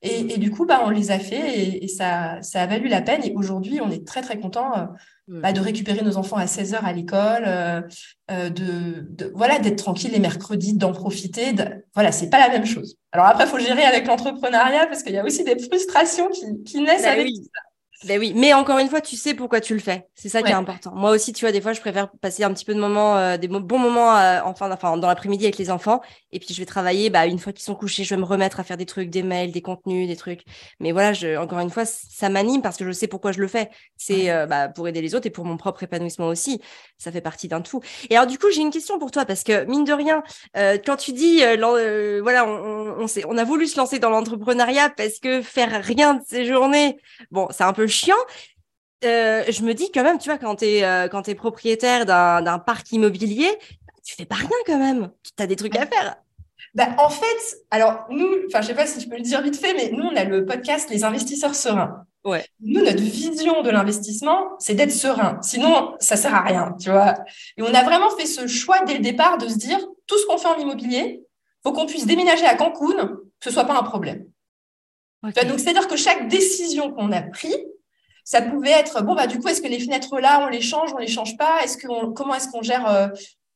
Et, 0.06 0.36
du 0.36 0.50
coup, 0.50 0.66
bah, 0.66 0.82
on 0.84 0.90
les 0.90 1.10
a 1.10 1.18
fait 1.18 1.82
et, 1.82 1.88
ça, 1.88 2.42
ça 2.42 2.62
a 2.62 2.66
valu 2.66 2.88
la 2.88 3.00
peine. 3.00 3.24
Et 3.24 3.32
aujourd'hui, 3.34 3.80
on 3.80 3.90
est 3.90 4.06
très, 4.06 4.20
très 4.20 4.38
content 4.38 4.76
euh, 4.76 4.84
bah, 5.28 5.54
de 5.54 5.60
récupérer 5.60 6.02
nos 6.02 6.18
enfants 6.18 6.36
à 6.36 6.46
16 6.46 6.74
heures 6.74 6.84
à 6.84 6.92
l'école, 6.92 7.44
euh, 7.46 7.80
euh, 8.30 8.50
de, 8.50 9.32
voilà, 9.34 9.58
d'être 9.58 9.82
tranquille 9.82 10.10
les 10.12 10.18
mercredis, 10.18 10.74
d'en 10.74 10.92
profiter. 10.92 11.54
De... 11.54 11.64
Voilà, 11.94 12.12
c'est 12.12 12.28
pas 12.28 12.38
la 12.38 12.50
même 12.50 12.66
chose. 12.66 12.96
Alors 13.12 13.26
après, 13.26 13.44
il 13.44 13.48
faut 13.48 13.58
gérer 13.58 13.84
avec 13.84 14.06
l'entrepreneuriat 14.06 14.86
parce 14.88 15.02
qu'il 15.02 15.14
y 15.14 15.18
a 15.18 15.24
aussi 15.24 15.42
des 15.42 15.58
frustrations 15.58 16.28
qui, 16.66 16.80
naissent 16.80 17.04
bah 17.04 17.12
avec 17.12 17.28
ça. 17.28 17.60
Ben 18.06 18.18
oui, 18.18 18.32
mais 18.36 18.52
encore 18.52 18.78
une 18.78 18.88
fois, 18.88 19.00
tu 19.00 19.16
sais 19.16 19.34
pourquoi 19.34 19.60
tu 19.60 19.72
le 19.74 19.80
fais. 19.80 20.06
C'est 20.14 20.28
ça 20.28 20.42
qui 20.42 20.50
est 20.50 20.54
important. 20.54 20.92
Moi 20.94 21.10
aussi, 21.10 21.32
tu 21.32 21.44
vois, 21.44 21.52
des 21.52 21.60
fois, 21.60 21.72
je 21.72 21.80
préfère 21.80 22.10
passer 22.20 22.44
un 22.44 22.52
petit 22.52 22.64
peu 22.64 22.74
de 22.74 22.80
moments, 22.80 23.16
euh, 23.16 23.36
des 23.36 23.48
bons 23.48 23.78
moments 23.78 24.16
euh, 24.16 24.40
enfin, 24.44 24.70
enfin, 24.70 24.96
dans 24.96 25.08
l'après-midi 25.08 25.44
avec 25.44 25.56
les 25.58 25.70
enfants. 25.70 26.02
Et 26.32 26.38
puis, 26.38 26.52
je 26.52 26.58
vais 26.58 26.66
travailler. 26.66 27.08
Bah, 27.08 27.26
une 27.26 27.38
fois 27.38 27.52
qu'ils 27.52 27.64
sont 27.64 27.74
couchés, 27.74 28.04
je 28.04 28.14
vais 28.14 28.20
me 28.20 28.26
remettre 28.26 28.60
à 28.60 28.64
faire 28.64 28.76
des 28.76 28.86
trucs, 28.86 29.08
des 29.08 29.22
mails, 29.22 29.52
des 29.52 29.62
contenus, 29.62 30.06
des 30.06 30.16
trucs. 30.16 30.42
Mais 30.80 30.92
voilà, 30.92 31.12
je, 31.12 31.36
encore 31.38 31.60
une 31.60 31.70
fois, 31.70 31.84
ça 31.86 32.28
m'anime 32.28 32.62
parce 32.62 32.76
que 32.76 32.84
je 32.84 32.92
sais 32.92 33.06
pourquoi 33.06 33.32
je 33.32 33.40
le 33.40 33.48
fais. 33.48 33.70
C'est 33.96 34.30
euh, 34.30 34.46
bah, 34.46 34.68
pour 34.68 34.86
aider 34.86 35.00
les 35.00 35.14
autres 35.14 35.26
et 35.26 35.30
pour 35.30 35.44
mon 35.44 35.56
propre 35.56 35.82
épanouissement 35.82 36.26
aussi. 36.26 36.60
Ça 36.98 37.10
fait 37.10 37.22
partie 37.22 37.48
d'un 37.48 37.62
tout. 37.62 37.80
Et 38.10 38.16
alors, 38.16 38.26
du 38.26 38.38
coup, 38.38 38.50
j'ai 38.50 38.60
une 38.60 38.70
question 38.70 38.98
pour 38.98 39.10
toi 39.10 39.24
parce 39.24 39.44
que 39.44 39.64
mine 39.64 39.84
de 39.84 39.92
rien, 39.92 40.22
quand 40.54 40.96
tu 40.96 41.12
dis, 41.12 41.38
voilà, 41.38 42.46
on, 42.46 43.02
on, 43.02 43.06
on 43.28 43.38
a 43.38 43.44
voulu 43.44 43.66
se 43.66 43.78
lancer 43.78 43.98
dans 43.98 44.10
l'entrepreneuriat 44.10 44.90
parce 44.90 45.18
que 45.20 45.40
faire 45.42 45.82
rien 45.82 46.14
de 46.14 46.22
ces 46.26 46.44
journées, 46.44 46.98
bon, 47.30 47.48
c'est 47.50 47.64
un 47.64 47.72
peu 47.72 47.86
chiant. 47.94 48.16
Euh, 49.04 49.44
je 49.48 49.62
me 49.62 49.74
dis 49.74 49.90
quand 49.92 50.02
même, 50.02 50.18
tu 50.18 50.28
vois, 50.28 50.38
quand 50.38 50.56
tu 50.56 50.66
es, 50.66 50.84
euh, 50.84 51.22
es 51.26 51.34
propriétaire 51.34 52.06
d'un 52.06 52.58
parc 52.58 52.90
immobilier, 52.92 53.50
tu 54.04 54.14
fais 54.14 54.24
pas 54.24 54.36
rien 54.36 54.48
quand 54.66 54.78
même. 54.78 55.10
Tu 55.22 55.42
as 55.42 55.46
des 55.46 55.56
trucs 55.56 55.76
à 55.76 55.86
faire. 55.86 56.16
Bah, 56.74 56.88
en 56.98 57.08
fait, 57.08 57.58
alors 57.70 58.06
nous, 58.10 58.28
enfin, 58.48 58.60
je 58.60 58.68
sais 58.68 58.74
pas 58.74 58.86
si 58.86 59.00
je 59.00 59.08
peux 59.08 59.16
le 59.16 59.22
dire 59.22 59.40
vite 59.42 59.56
fait, 59.56 59.74
mais 59.74 59.90
nous, 59.92 60.04
on 60.04 60.16
a 60.16 60.24
le 60.24 60.44
podcast 60.44 60.90
Les 60.90 61.04
investisseurs 61.04 61.54
sereins. 61.54 62.04
Ouais. 62.24 62.44
Nous, 62.60 62.82
notre 62.82 63.02
vision 63.02 63.62
de 63.62 63.70
l'investissement, 63.70 64.56
c'est 64.58 64.74
d'être 64.74 64.90
serein. 64.90 65.38
Sinon, 65.42 65.94
ça 66.00 66.16
sert 66.16 66.34
à 66.34 66.40
rien, 66.40 66.74
tu 66.80 66.90
vois. 66.90 67.14
Et 67.58 67.62
on 67.62 67.72
a 67.74 67.84
vraiment 67.84 68.10
fait 68.10 68.26
ce 68.26 68.46
choix 68.46 68.82
dès 68.86 68.94
le 68.94 69.00
départ 69.00 69.36
de 69.36 69.46
se 69.46 69.56
dire, 69.56 69.78
tout 70.06 70.18
ce 70.18 70.26
qu'on 70.26 70.38
fait 70.38 70.48
en 70.48 70.58
immobilier, 70.58 71.22
faut 71.62 71.72
qu'on 71.72 71.86
puisse 71.86 72.06
déménager 72.06 72.46
à 72.46 72.54
Cancun, 72.54 73.08
que 73.08 73.44
ce 73.44 73.50
soit 73.50 73.64
pas 73.64 73.78
un 73.78 73.82
problème. 73.82 74.26
donc, 75.22 75.58
c'est-à-dire 75.58 75.86
que 75.86 75.96
chaque 75.96 76.28
décision 76.28 76.92
qu'on 76.92 77.12
a 77.12 77.20
prise, 77.22 77.58
ça 78.24 78.42
pouvait 78.42 78.70
être 78.70 79.02
bon 79.02 79.14
bah 79.14 79.26
du 79.26 79.38
coup 79.38 79.48
est-ce 79.48 79.62
que 79.62 79.68
les 79.68 79.80
fenêtres 79.80 80.18
là 80.18 80.44
on 80.44 80.48
les 80.48 80.62
change, 80.62 80.92
on 80.94 80.98
les 80.98 81.06
change 81.06 81.36
pas? 81.36 81.62
Est-ce 81.62 81.76
que 81.76 82.12
comment 82.12 82.34
est-ce 82.34 82.48
qu'on 82.48 82.62
gère 82.62 82.88
euh, 82.88 83.08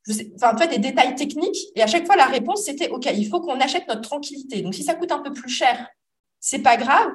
je 0.07 0.13
sais, 0.13 0.31
enfin 0.35 0.53
des 0.67 0.77
détails 0.77 1.15
techniques 1.15 1.57
et 1.75 1.81
à 1.81 1.87
chaque 1.87 2.05
fois 2.05 2.15
la 2.15 2.25
réponse 2.25 2.63
c'était 2.63 2.89
ok 2.89 3.09
il 3.13 3.27
faut 3.27 3.41
qu'on 3.41 3.59
achète 3.59 3.87
notre 3.87 4.01
tranquillité. 4.01 4.61
Donc 4.61 4.75
si 4.75 4.83
ça 4.83 4.93
coûte 4.93 5.11
un 5.11 5.19
peu 5.19 5.31
plus 5.31 5.49
cher, 5.49 5.87
c'est 6.39 6.59
pas 6.59 6.77
grave, 6.77 7.09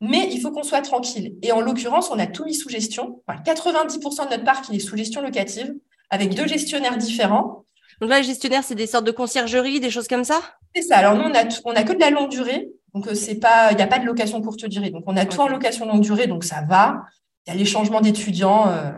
mais 0.00 0.28
il 0.32 0.40
faut 0.40 0.50
qu'on 0.50 0.62
soit 0.62 0.82
tranquille. 0.82 1.36
Et 1.42 1.52
en 1.52 1.60
l'occurrence 1.60 2.10
on 2.10 2.18
a 2.18 2.26
tout 2.26 2.44
mis 2.44 2.54
sous 2.54 2.68
gestion. 2.68 3.22
90% 3.28 4.24
de 4.24 4.30
notre 4.30 4.44
parc 4.44 4.66
il 4.70 4.76
est 4.76 4.80
sous 4.80 4.96
gestion 4.96 5.22
locative 5.22 5.74
avec 6.10 6.34
deux 6.34 6.46
gestionnaires 6.46 6.96
différents. 6.96 7.64
Donc 8.00 8.08
là, 8.08 8.18
les 8.18 8.24
gestionnaires, 8.24 8.64
c'est 8.64 8.74
des 8.74 8.86
sortes 8.86 9.04
de 9.04 9.10
conciergerie, 9.10 9.78
des 9.78 9.90
choses 9.90 10.08
comme 10.08 10.24
ça? 10.24 10.40
C'est 10.74 10.82
ça. 10.82 10.98
Alors 10.98 11.14
nous, 11.14 11.24
on 11.24 11.34
a, 11.34 11.44
on 11.64 11.72
a 11.72 11.82
que 11.82 11.92
de 11.92 12.00
la 12.00 12.10
longue 12.10 12.30
durée. 12.30 12.68
Donc, 12.94 13.06
euh, 13.06 13.14
c'est 13.14 13.36
pas, 13.36 13.70
il 13.72 13.76
n'y 13.76 13.82
a 13.82 13.86
pas 13.86 13.98
de 13.98 14.06
location 14.06 14.40
courte 14.42 14.64
durée. 14.66 14.90
Donc, 14.90 15.04
on 15.06 15.16
a 15.16 15.24
tout 15.24 15.40
en 15.40 15.48
location 15.48 15.86
longue 15.86 16.02
durée, 16.02 16.26
donc 16.26 16.44
ça 16.44 16.62
va. 16.62 17.04
Il 17.46 17.52
y 17.52 17.56
a 17.56 17.58
les 17.58 17.64
changements 17.64 18.00
d'étudiants 18.00 18.68
euh, 18.68 18.92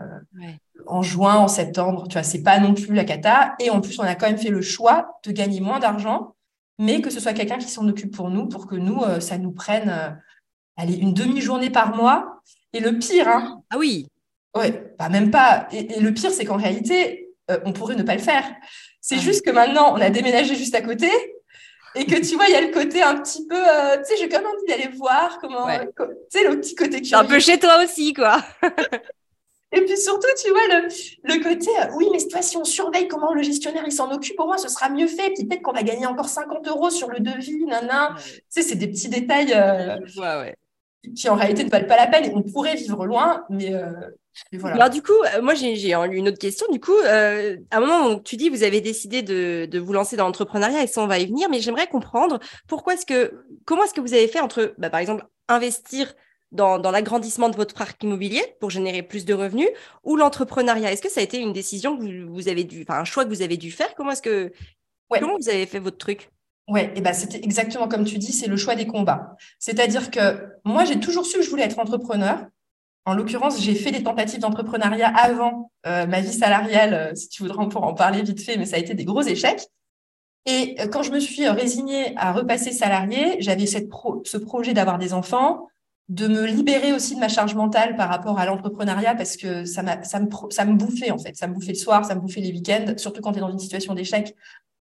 en 0.85 1.01
juin, 1.01 1.35
en 1.35 1.47
septembre. 1.47 2.07
Tu 2.07 2.13
vois, 2.13 2.23
c'est 2.23 2.43
pas 2.43 2.59
non 2.59 2.73
plus 2.73 2.93
la 2.93 3.03
cata. 3.03 3.55
Et 3.59 3.69
en 3.69 3.81
plus, 3.81 3.99
on 3.99 4.03
a 4.03 4.15
quand 4.15 4.27
même 4.27 4.37
fait 4.37 4.49
le 4.49 4.61
choix 4.61 5.19
de 5.23 5.31
gagner 5.31 5.61
moins 5.61 5.79
d'argent, 5.79 6.35
mais 6.79 7.01
que 7.01 7.09
ce 7.09 7.19
soit 7.19 7.33
quelqu'un 7.33 7.57
qui 7.57 7.69
s'en 7.69 7.87
occupe 7.87 8.13
pour 8.15 8.29
nous, 8.29 8.47
pour 8.47 8.67
que 8.67 8.75
nous, 8.75 9.01
euh, 9.03 9.19
ça 9.19 9.37
nous 9.37 9.51
prenne, 9.51 10.19
allez, 10.75 10.95
une 10.95 11.13
demi-journée 11.13 11.69
par 11.69 11.95
mois. 11.95 12.41
Et 12.73 12.79
le 12.79 12.97
pire, 12.97 13.27
hein. 13.27 13.61
Ah 13.69 13.77
oui. 13.77 14.07
Ouais, 14.55 14.71
pas 14.71 15.09
même 15.09 15.29
pas. 15.29 15.67
Et, 15.71 15.99
le 15.99 16.13
pire, 16.13 16.31
c'est 16.31 16.45
qu'en 16.45 16.57
réalité, 16.57 17.29
on 17.65 17.73
pourrait 17.73 17.95
ne 17.95 18.03
pas 18.03 18.15
le 18.15 18.21
faire. 18.21 18.43
C'est 18.99 19.19
juste 19.19 19.45
que 19.45 19.51
maintenant, 19.51 19.93
on 19.93 20.01
a 20.01 20.09
déménagé 20.09 20.55
juste 20.55 20.73
à 20.73 20.81
côté 20.81 21.09
et 21.95 22.05
que 22.05 22.15
tu 22.15 22.35
vois, 22.35 22.45
il 22.47 22.51
y 22.51 22.55
a 22.55 22.61
le 22.61 22.71
côté 22.71 23.01
un 23.01 23.15
petit 23.19 23.45
peu, 23.47 23.55
euh, 23.55 23.97
tu 23.97 24.05
sais, 24.05 24.17
j'ai 24.17 24.29
quand 24.29 24.39
même 24.39 24.47
envie 24.47 24.65
d'aller 24.67 24.95
voir 24.95 25.37
comment, 25.39 25.67
tu 25.67 26.07
sais, 26.29 26.47
le 26.47 26.59
petit 26.59 26.75
côté 26.75 27.01
curieux. 27.01 27.15
Un 27.15 27.25
peu 27.25 27.39
chez 27.39 27.59
toi 27.59 27.83
aussi, 27.83 28.13
quoi. 28.13 28.43
et 29.71 29.81
puis 29.81 29.97
surtout, 29.97 30.27
tu 30.43 30.49
vois, 30.49 30.67
le, 30.69 30.87
le 31.23 31.43
côté, 31.43 31.69
euh, 31.79 31.93
oui, 31.95 32.07
mais 32.11 32.19
toi, 32.27 32.41
si 32.41 32.57
on 32.57 32.63
surveille 32.63 33.07
comment 33.07 33.33
le 33.33 33.43
gestionnaire 33.43 33.83
il 33.85 33.91
s'en 33.91 34.11
occupe, 34.11 34.39
au 34.39 34.45
moins, 34.45 34.57
ce 34.57 34.69
sera 34.69 34.89
mieux 34.89 35.07
fait. 35.07 35.31
Puis 35.33 35.45
peut-être 35.45 35.61
qu'on 35.61 35.73
va 35.73 35.83
gagner 35.83 36.05
encore 36.05 36.29
50 36.29 36.67
euros 36.67 36.89
sur 36.89 37.09
le 37.09 37.19
devis, 37.19 37.65
nana. 37.65 38.15
Tu 38.17 38.41
sais, 38.49 38.61
c'est 38.63 38.75
des 38.75 38.87
petits 38.87 39.09
détails. 39.09 39.53
Euh, 39.53 39.97
ouais, 40.17 40.37
ouais. 40.39 40.55
qui 41.15 41.29
en 41.29 41.35
réalité 41.35 41.63
ne 41.63 41.69
valent 41.69 41.87
pas 41.87 41.97
la 41.97 42.07
peine. 42.07 42.25
Et 42.25 42.33
on 42.33 42.41
pourrait 42.41 42.75
vivre 42.75 43.05
loin, 43.05 43.45
mais 43.49 43.73
alors 44.63 44.89
du 44.89 45.01
coup, 45.01 45.11
euh, 45.11 45.41
moi 45.41 45.53
j'ai 45.53 45.93
une 45.93 46.27
autre 46.27 46.37
question. 46.37 46.65
Du 46.71 46.79
coup, 46.79 46.97
euh, 47.05 47.57
à 47.71 47.77
un 47.77 47.79
moment 47.79 48.09
où 48.09 48.19
tu 48.19 48.35
dis 48.35 48.49
vous 48.49 48.63
avez 48.63 48.81
décidé 48.81 49.21
de, 49.21 49.79
vous 49.79 49.93
lancer 49.93 50.15
dans 50.15 50.25
l'entrepreneuriat 50.25 50.83
et 50.83 50.87
ça 50.87 51.01
on 51.01 51.07
va 51.07 51.19
y 51.19 51.25
venir, 51.25 51.49
mais 51.49 51.59
j'aimerais 51.59 51.87
comprendre 51.87 52.39
pourquoi 52.67 52.93
est-ce 52.93 53.05
que 53.05 53.45
comment 53.65 53.83
est-ce 53.83 53.93
que 53.93 54.01
vous 54.01 54.13
avez 54.13 54.27
fait 54.27 54.39
entre, 54.39 54.73
bah, 54.77 54.89
par 54.89 54.99
exemple, 54.99 55.25
investir 55.47 56.13
dans, 56.51 56.77
l'agrandissement 56.77 57.49
de 57.49 57.55
votre 57.55 57.75
parc 57.75 58.01
immobilier 58.03 58.43
pour 58.59 58.69
générer 58.69 59.01
plus 59.03 59.25
de 59.25 59.33
revenus 59.33 59.69
ou 60.03 60.15
l'entrepreneuriat? 60.15 60.91
Est-ce 60.91 61.01
que 61.01 61.09
ça 61.09 61.19
a 61.19 61.23
été 61.23 61.39
une 61.39 61.53
décision 61.53 61.97
que 61.97 62.25
vous, 62.25 62.47
avez 62.47 62.63
dû, 62.63 62.85
enfin 62.87 62.99
un 62.99 63.05
choix 63.05 63.25
que 63.25 63.29
vous 63.29 63.41
avez 63.41 63.57
dû 63.57 63.71
faire? 63.71 63.93
Comment 63.95 64.11
est-ce 64.11 64.21
que 64.21 64.51
comment 65.09 65.37
vous 65.37 65.49
avez 65.49 65.65
fait 65.65 65.79
votre 65.79 65.97
truc? 65.97 66.29
Ouais, 66.69 66.93
et 66.95 67.01
ben 67.01 67.13
c'était 67.13 67.43
exactement 67.43 67.89
comme 67.89 68.05
tu 68.05 68.17
dis, 68.17 68.31
c'est 68.31 68.47
le 68.47 68.55
choix 68.55 68.75
des 68.75 68.87
combats. 68.87 69.35
C'est-à-dire 69.59 70.11
que 70.11 70.47
moi 70.63 70.85
j'ai 70.85 70.99
toujours 70.99 71.25
su 71.25 71.37
que 71.37 71.43
je 71.43 71.49
voulais 71.49 71.63
être 71.63 71.79
entrepreneur. 71.79 72.45
En 73.05 73.15
l'occurrence, 73.15 73.61
j'ai 73.61 73.75
fait 73.75 73.91
des 73.91 74.03
tentatives 74.03 74.39
d'entrepreneuriat 74.39 75.09
avant 75.09 75.71
euh, 75.85 76.05
ma 76.05 76.21
vie 76.21 76.31
salariale, 76.31 76.93
euh, 76.93 77.15
si 77.15 77.27
tu 77.27 77.43
voudrais, 77.43 77.63
on 77.63 77.69
pourra 77.69 77.87
en 77.87 77.93
parler 77.93 78.21
vite 78.21 78.41
fait, 78.41 78.57
mais 78.57 78.65
ça 78.65 78.77
a 78.77 78.79
été 78.79 78.93
des 78.93 79.03
gros 79.03 79.21
échecs. 79.21 79.67
Et 80.45 80.75
euh, 80.79 80.87
quand 80.87 81.03
je 81.03 81.11
me 81.11 81.19
suis 81.19 81.47
résignée 81.49 82.13
à 82.17 82.31
repasser 82.31 82.71
salarié, 82.71 83.37
j'avais 83.39 83.65
ce 83.65 84.37
projet 84.37 84.73
d'avoir 84.73 84.99
des 84.99 85.13
enfants, 85.13 85.67
de 86.09 86.27
me 86.27 86.45
libérer 86.45 86.93
aussi 86.93 87.15
de 87.15 87.19
ma 87.19 87.29
charge 87.29 87.55
mentale 87.55 87.95
par 87.95 88.09
rapport 88.09 88.37
à 88.39 88.45
l'entrepreneuriat 88.45 89.15
parce 89.15 89.37
que 89.37 89.65
ça, 89.65 89.83
ça, 90.03 90.19
me, 90.19 90.27
ça 90.49 90.65
me 90.65 90.75
bouffait 90.75 91.11
en 91.11 91.17
fait. 91.17 91.35
Ça 91.35 91.47
me 91.47 91.53
bouffait 91.53 91.71
le 91.73 91.77
soir, 91.77 92.05
ça 92.05 92.15
me 92.15 92.21
bouffait 92.21 92.41
les 92.41 92.51
week-ends, 92.51 92.93
surtout 92.97 93.21
quand 93.21 93.31
tu 93.31 93.37
es 93.37 93.41
dans 93.41 93.51
une 93.51 93.59
situation 93.59 93.93
d'échec. 93.93 94.35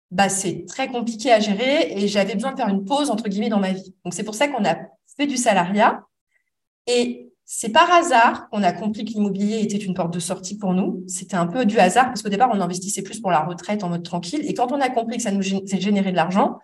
Bah, 0.09 0.29
c'est 0.29 0.65
très 0.67 0.87
compliqué 0.87 1.31
à 1.31 1.39
gérer 1.39 1.91
et 1.91 2.07
j'avais 2.07 2.33
besoin 2.33 2.51
de 2.51 2.57
faire 2.57 2.69
une 2.69 2.85
pause 2.85 3.09
entre 3.09 3.27
guillemets 3.27 3.49
dans 3.49 3.59
ma 3.59 3.73
vie. 3.73 3.93
Donc 4.05 4.13
c'est 4.13 4.23
pour 4.23 4.35
ça 4.35 4.47
qu'on 4.47 4.63
a 4.63 4.75
fait 5.17 5.27
du 5.27 5.37
salariat. 5.37 6.03
Et 6.85 7.26
c'est 7.49 7.69
par 7.69 7.89
hasard 7.93 8.49
qu'on 8.49 8.61
a 8.61 8.73
compris 8.73 9.05
que 9.05 9.11
l'immobilier 9.11 9.61
était 9.61 9.77
une 9.77 9.93
porte 9.93 10.13
de 10.13 10.19
sortie 10.19 10.57
pour 10.57 10.73
nous. 10.73 11.05
C'était 11.07 11.37
un 11.37 11.47
peu 11.47 11.65
du 11.65 11.79
hasard 11.79 12.07
parce 12.07 12.21
qu'au 12.21 12.27
départ, 12.27 12.49
on 12.51 12.59
investissait 12.59 13.01
plus 13.01 13.21
pour 13.21 13.31
la 13.31 13.39
retraite 13.39 13.85
en 13.85 13.89
mode 13.89 14.03
tranquille. 14.03 14.41
Et 14.43 14.53
quand 14.53 14.73
on 14.73 14.81
a 14.81 14.89
compris 14.89 15.15
que 15.15 15.23
ça 15.23 15.31
nous 15.31 15.41
générait 15.41 16.11
de 16.11 16.17
l'argent, 16.17 16.59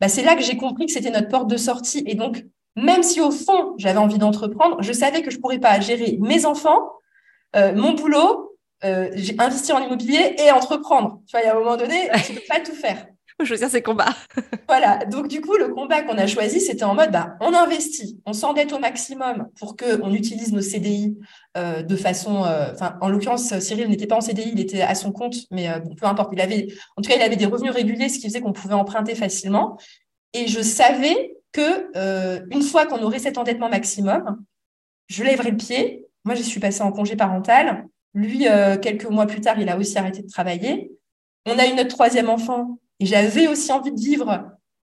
bah, 0.00 0.08
c'est 0.08 0.22
là 0.22 0.34
que 0.34 0.42
j'ai 0.42 0.56
compris 0.56 0.86
que 0.86 0.92
c'était 0.92 1.10
notre 1.10 1.28
porte 1.28 1.50
de 1.50 1.58
sortie. 1.58 2.02
Et 2.06 2.14
donc, 2.14 2.42
même 2.74 3.02
si 3.02 3.20
au 3.20 3.30
fond, 3.30 3.74
j'avais 3.76 3.98
envie 3.98 4.16
d'entreprendre, 4.16 4.82
je 4.82 4.94
savais 4.94 5.20
que 5.20 5.30
je 5.30 5.38
pourrais 5.38 5.58
pas 5.58 5.78
gérer 5.80 6.16
mes 6.22 6.46
enfants, 6.46 6.80
euh, 7.54 7.74
mon 7.74 7.92
boulot, 7.92 8.56
euh, 8.84 9.14
investir 9.38 9.76
en 9.76 9.80
immobilier 9.80 10.36
et 10.38 10.50
entreprendre. 10.50 11.20
Tu 11.26 11.32
vois, 11.32 11.42
il 11.42 11.46
y 11.46 11.50
a 11.50 11.54
un 11.54 11.58
moment 11.58 11.76
donné, 11.76 12.08
tu 12.26 12.32
peux 12.32 12.40
pas 12.48 12.60
tout 12.60 12.74
faire 12.74 13.06
faut 13.38 13.46
choisir 13.46 13.68
ses 13.68 13.82
combats. 13.82 14.14
voilà. 14.68 15.04
Donc, 15.06 15.28
du 15.28 15.40
coup, 15.40 15.56
le 15.56 15.68
combat 15.68 16.02
qu'on 16.02 16.16
a 16.16 16.26
choisi, 16.26 16.60
c'était 16.60 16.84
en 16.84 16.94
mode, 16.94 17.10
bah, 17.10 17.36
on 17.40 17.52
investit, 17.52 18.20
on 18.26 18.32
s'endette 18.32 18.72
au 18.72 18.78
maximum 18.78 19.48
pour 19.58 19.76
qu'on 19.76 20.12
utilise 20.12 20.52
nos 20.52 20.60
CDI 20.60 21.18
euh, 21.56 21.82
de 21.82 21.96
façon, 21.96 22.44
euh, 22.44 22.72
enfin, 22.72 22.96
en 23.00 23.08
l'occurrence, 23.08 23.58
Cyril 23.58 23.88
n'était 23.88 24.06
pas 24.06 24.16
en 24.16 24.20
CDI, 24.20 24.50
il 24.52 24.60
était 24.60 24.82
à 24.82 24.94
son 24.94 25.10
compte, 25.10 25.34
mais 25.50 25.68
euh, 25.68 25.80
peu 25.96 26.06
importe. 26.06 26.30
Il 26.32 26.40
avait, 26.40 26.68
en 26.96 27.02
tout 27.02 27.10
cas, 27.10 27.16
il 27.16 27.22
avait 27.22 27.36
des 27.36 27.46
revenus 27.46 27.72
réguliers, 27.72 28.08
ce 28.08 28.18
qui 28.18 28.28
faisait 28.28 28.40
qu'on 28.40 28.52
pouvait 28.52 28.74
emprunter 28.74 29.14
facilement. 29.14 29.78
Et 30.32 30.46
je 30.46 30.60
savais 30.60 31.36
que 31.52 31.92
une 32.52 32.62
fois 32.62 32.86
qu'on 32.86 33.00
aurait 33.02 33.20
cet 33.20 33.38
endettement 33.38 33.68
maximum, 33.68 34.42
je 35.06 35.22
lèverais 35.22 35.52
le 35.52 35.56
pied. 35.56 36.04
Moi, 36.24 36.34
je 36.34 36.42
suis 36.42 36.58
passée 36.58 36.82
en 36.82 36.90
congé 36.90 37.14
parental. 37.14 37.86
Lui, 38.14 38.46
quelques 38.82 39.08
mois 39.08 39.26
plus 39.26 39.40
tard, 39.40 39.60
il 39.60 39.68
a 39.68 39.76
aussi 39.78 39.96
arrêté 39.96 40.22
de 40.22 40.28
travailler. 40.28 40.90
On 41.46 41.56
a 41.56 41.66
eu 41.66 41.74
notre 41.74 41.90
troisième 41.94 42.28
enfant 42.28 42.78
et 43.00 43.06
j'avais 43.06 43.48
aussi 43.48 43.72
envie 43.72 43.92
de 43.92 44.00
vivre 44.00 44.44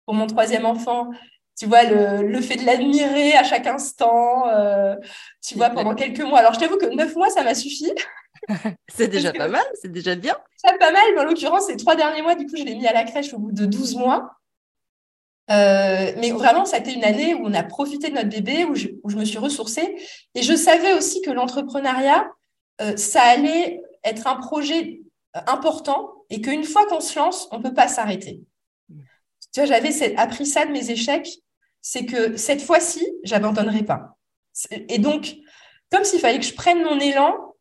pour 0.06 0.16
mon 0.16 0.28
troisième 0.28 0.66
enfant. 0.66 1.10
Tu 1.58 1.66
vois, 1.66 1.84
le, 1.84 2.28
le 2.28 2.42
fait 2.42 2.58
de 2.58 2.66
l'admirer 2.66 3.34
à 3.34 3.44
chaque 3.44 3.66
instant, 3.66 4.50
euh, 4.50 4.96
tu 5.42 5.56
vois, 5.56 5.70
pendant 5.70 5.96
quelques 5.96 6.22
mois. 6.22 6.40
Alors, 6.40 6.54
je 6.54 6.60
t'avoue 6.60 6.78
que 6.78 6.94
neuf 6.94 7.16
mois, 7.16 7.30
ça 7.30 7.44
m'a 7.44 7.56
suffi. 7.56 7.92
c'est 8.90 9.08
déjà 9.08 9.32
pas 9.32 9.48
mal, 9.48 9.64
c'est 9.82 9.92
déjà 9.92 10.16
bien. 10.16 10.36
C'est 10.58 10.78
pas 10.78 10.92
mal, 10.92 11.04
mais 11.14 11.22
en 11.22 11.24
l'occurrence, 11.24 11.68
ces 11.68 11.78
trois 11.78 11.96
derniers 11.96 12.22
mois, 12.22 12.36
du 12.36 12.46
coup, 12.46 12.58
je 12.58 12.64
l'ai 12.64 12.76
mis 12.76 12.88
à 12.88 12.94
la 12.94 13.04
crèche 13.04 13.34
au 13.34 13.40
bout 13.40 13.52
de 13.52 13.66
12 13.66 13.96
mois. 13.96 14.32
Euh, 15.52 16.12
mais 16.18 16.32
vraiment, 16.32 16.66
ça 16.66 16.78
a 16.78 16.80
été 16.80 16.94
une 16.94 17.04
année 17.04 17.36
où 17.36 17.46
on 17.46 17.54
a 17.54 17.64
profité 17.64 18.10
de 18.10 18.16
notre 18.16 18.30
bébé, 18.30 18.66
où 18.66 18.76
je, 18.76 18.88
où 19.04 19.10
je 19.10 19.16
me 19.16 19.26
suis 19.26 19.38
ressourcée. 19.38 19.96
Et 20.34 20.42
je 20.42 20.54
savais 20.56 20.94
aussi 20.94 21.22
que 21.22 21.32
l'entrepreneuriat, 21.32 22.30
euh, 22.82 22.98
ça 22.98 23.22
allait 23.22 23.82
être 24.04 24.28
un 24.28 24.36
projet 24.36 25.02
important 25.48 26.15
et 26.30 26.42
qu'une 26.42 26.64
fois 26.64 26.86
qu'on 26.88 27.00
se 27.00 27.18
lance, 27.18 27.48
on 27.52 27.58
ne 27.58 27.64
peut 27.64 27.74
pas 27.74 27.88
s'arrêter. 27.88 28.42
Tu 28.90 29.62
vois, 29.62 29.66
j'avais 29.66 30.16
appris 30.18 30.46
ça 30.46 30.66
de 30.66 30.72
mes 30.72 30.92
échecs, 30.92 31.30
c'est 31.82 32.06
que 32.06 32.36
cette 32.36 32.62
fois-ci, 32.62 33.06
j'abandonnerai 33.24 33.84
pas. 33.84 34.18
Et 34.72 35.00
donc, 35.00 35.36
comme 35.92 36.04
s'il 36.04 36.20
fallait 36.20 36.40
que 36.40 36.46
je 36.46 36.54
prenne 36.54 36.84
mon 36.84 37.00
élan, 37.00 37.56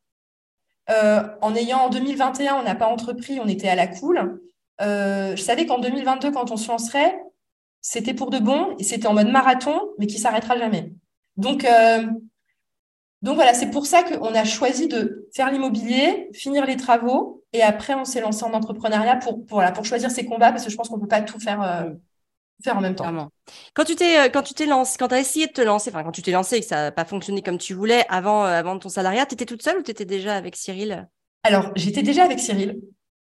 euh, 0.91 1.23
en 1.41 1.55
ayant 1.55 1.81
en 1.81 1.89
2021, 1.91 2.57
on 2.57 2.63
n'a 2.63 2.75
pas 2.75 2.89
entrepris, 2.89 3.39
on 3.41 3.47
était 3.47 3.69
à 3.69 3.75
la 3.75 3.87
cool. 3.87 4.41
Euh, 4.81 5.37
je 5.37 5.43
savais 5.43 5.67
qu'en 5.67 5.79
2022, 5.79 6.31
quand 6.33 6.51
on 6.51 6.57
se 6.57 6.69
lancerait, 6.69 7.17
c'était 7.81 8.15
pour 8.15 8.31
de 8.31 8.39
bon 8.39 8.75
et 8.79 8.85
c'était 8.85 9.07
en 9.07 9.15
mode 9.15 9.29
marathon, 9.29 9.81
mais 9.99 10.07
qui 10.07 10.19
s'arrêtera 10.19 10.59
jamais. 10.59 10.93
Donc, 11.37 11.65
euh, 11.65 12.07
donc 13.23 13.37
voilà, 13.37 13.55
c'est 13.55 13.71
pour 13.71 13.87
ça 13.87 14.03
qu'on 14.03 14.35
a 14.35 14.45
choisi 14.45 14.89
de 14.89 15.24
faire 15.35 15.51
l'immobilier, 15.51 16.29
finir 16.33 16.65
les 16.65 16.77
travaux, 16.77 17.43
et 17.53 17.63
après 17.63 17.95
on 17.95 18.05
s'est 18.05 18.21
lancé 18.21 18.45
en 18.45 18.53
entrepreneuriat 18.53 19.17
pour, 19.17 19.45
pour, 19.45 19.63
pour 19.75 19.85
choisir 19.85 20.11
ses 20.11 20.25
combats, 20.25 20.53
parce 20.53 20.65
que 20.65 20.71
je 20.71 20.77
pense 20.77 20.89
qu'on 20.89 20.97
ne 20.97 21.03
peut 21.03 21.09
pas 21.09 21.23
tout 21.23 21.41
faire, 21.41 21.61
euh, 21.61 21.91
faire 22.63 22.79
en 22.79 22.81
même 22.81 22.95
temps. 22.95 23.31
Quand 23.75 23.85
tu 23.85 23.97
t'es 23.97 24.21
euh, 24.21 24.29
quand 24.29 24.43
tu 24.43 24.55
t'es 24.55 24.67
lancé, 24.67 24.97
quand 24.97 25.09
tu 25.09 25.15
as 25.15 25.21
essayé 25.21 25.49
de 25.49 25.53
te 25.53 25.61
lancer, 25.61 25.91
enfin 25.91 26.05
quand 26.05 26.13
tu 26.13 26.23
t'es 26.23 26.31
lancé 26.31 26.57
et 26.57 26.61
que 26.61 26.67
ça 26.67 26.77
n'a 26.77 26.93
pas 26.93 27.05
fonctionné 27.05 27.43
comme 27.43 27.59
tu 27.59 27.75
voulais 27.75 28.05
avant, 28.09 28.45
euh, 28.45 28.59
avant 28.59 28.79
ton 28.79 28.89
salariat, 28.89 29.27
tu 29.27 29.35
étais 29.35 29.45
toute 29.45 29.63
seule 29.63 29.79
ou 29.79 29.83
tu 29.83 29.91
étais 29.91 30.05
déjà 30.05 30.37
avec 30.37 30.55
Cyril? 30.55 31.09
Alors, 31.43 31.73
j'étais 31.75 32.03
déjà 32.03 32.25
avec 32.25 32.39
Cyril. 32.39 32.81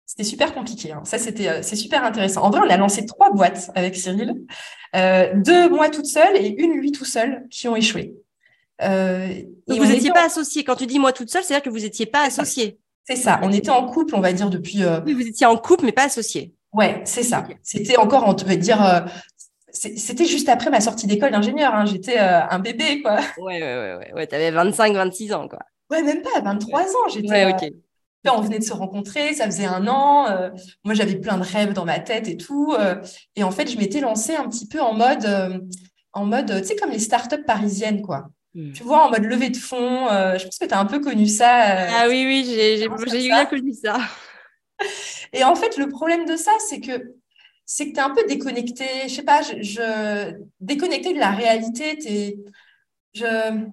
C'était 0.06 0.26
super 0.26 0.54
compliqué. 0.54 0.92
Hein. 0.92 1.02
Ça, 1.06 1.18
c'était, 1.18 1.64
c'est 1.64 1.78
super 1.78 2.04
intéressant. 2.04 2.44
En 2.44 2.50
vrai, 2.50 2.60
on 2.64 2.70
a 2.70 2.78
lancé 2.78 3.06
trois 3.06 3.32
boîtes 3.32 3.72
avec 3.74 3.96
Cyril. 3.96 4.46
deux, 4.94 5.70
moi 5.70 5.90
toute 5.90 6.06
seule 6.06 6.36
et 6.36 6.50
une, 6.62 6.74
lui 6.74 6.92
tout 6.92 7.06
seul, 7.06 7.48
qui 7.50 7.68
ont 7.70 7.76
échoué. 7.76 8.14
Euh, 8.82 9.28
vous 9.68 9.86
n'étiez 9.86 10.12
pas 10.12 10.26
associé. 10.26 10.64
Quand 10.64 10.76
tu 10.76 10.86
dis 10.86 11.00
moi 11.00 11.14
toute 11.14 11.30
seule, 11.30 11.44
c'est-à-dire 11.44 11.64
que 11.64 11.70
vous 11.70 11.80
n'étiez 11.84 12.06
pas 12.06 12.24
associé. 12.26 12.80
C'est 13.06 13.16
ça. 13.16 13.40
On 13.44 13.52
était 13.52 13.70
en 13.70 13.86
couple, 13.86 14.16
on 14.16 14.22
va 14.22 14.34
dire, 14.34 14.50
depuis. 14.50 14.84
Euh, 14.84 15.02
oui, 15.06 15.14
vous 15.14 15.28
étiez 15.28 15.46
en 15.46 15.58
couple, 15.58 15.86
mais 15.86 15.92
pas 15.92 16.06
associé. 16.06 16.54
Ouais, 16.72 17.02
c'est 17.06 17.24
ça. 17.24 17.46
C'était 17.62 17.98
encore, 17.98 18.26
on 18.28 18.34
va 18.34 18.56
dire, 18.56 18.84
euh, 18.84 19.02
c'était 19.72 20.26
juste 20.26 20.50
après 20.50 20.70
ma 20.70 20.82
sortie 20.82 21.06
d'école 21.06 21.32
d'ingénieur. 21.32 21.74
Hein. 21.76 21.86
J'étais 21.86 22.18
un 22.18 22.60
bébé, 22.60 23.02
quoi. 23.02 23.20
Ouais, 23.38 23.62
ouais, 23.62 23.96
ouais. 23.98 24.14
ouais. 24.14 24.28
Tu 24.28 24.36
avais 24.36 24.52
25, 24.52 24.96
26 24.96 25.34
ans, 25.34 25.48
quoi. 25.48 25.60
Ouais, 25.92 26.02
même 26.02 26.22
pas, 26.22 26.42
23 26.42 26.82
ans. 26.82 27.10
J'étais. 27.14 27.28
Ouais, 27.28 27.54
ok. 27.54 27.70
on 28.34 28.42
venait 28.42 28.60
de 28.60 28.64
se 28.64 28.74
rencontrer, 28.74 29.34
ça 29.34 29.46
faisait 29.46 29.66
un 29.66 29.86
an. 29.88 30.50
moi, 30.84 30.94
j'avais 30.94 31.16
plein 31.16 31.38
de 31.38 31.44
rêves 31.44 31.74
dans 31.74 31.86
ma 31.86 32.00
tête 32.00 32.28
et 32.28 32.38
tout. 32.38 32.76
et 33.36 33.44
en 33.44 33.52
fait, 33.52 33.70
je 33.70 33.78
m'étais 33.78 34.00
lancée 34.00 34.36
un 34.36 34.48
petit 34.48 34.68
peu 34.68 34.82
en 34.82 34.94
mode, 34.94 35.28
en 36.14 36.26
mode, 36.26 36.62
tu 36.62 36.70
sais, 36.70 36.76
comme 36.76 36.92
les 36.92 37.00
startups 37.00 37.44
parisiennes, 37.46 38.02
quoi. 38.02 38.30
Hmm. 38.56 38.72
Tu 38.72 38.84
vois, 38.84 39.08
en 39.08 39.10
mode 39.10 39.24
levée 39.24 39.50
de 39.50 39.58
fonds. 39.58 40.10
Euh, 40.10 40.38
je 40.38 40.44
pense 40.46 40.60
que 40.60 40.66
tu 40.66 40.74
as 40.74 40.80
un 40.80 40.86
peu 40.86 41.00
connu 41.00 41.28
ça. 41.28 41.86
Euh, 41.86 41.90
ah 41.92 42.06
oui, 42.08 42.24
oui, 42.26 42.44
j'ai 42.46 42.88
bien 42.88 43.46
connu 43.46 43.74
ça. 43.74 43.98
Et 45.34 45.44
en 45.44 45.56
fait, 45.56 45.78
le 45.78 45.90
problème 45.90 46.26
de 46.26 46.36
ça, 46.36 46.52
c'est 46.70 46.80
que 46.80 47.16
c'est 47.66 47.90
que 47.90 47.94
tu 47.94 47.98
es 47.98 48.04
un 48.04 48.12
peu 48.12 48.24
déconnecté. 48.28 48.86
Je 49.08 49.14
sais 49.14 49.24
pas, 49.24 49.42
je, 49.42 50.38
déconnecté 50.60 51.14
de 51.14 51.20
la 51.20 51.32
réalité. 51.32 51.98
Es, 52.06 52.38
je... 53.14 53.66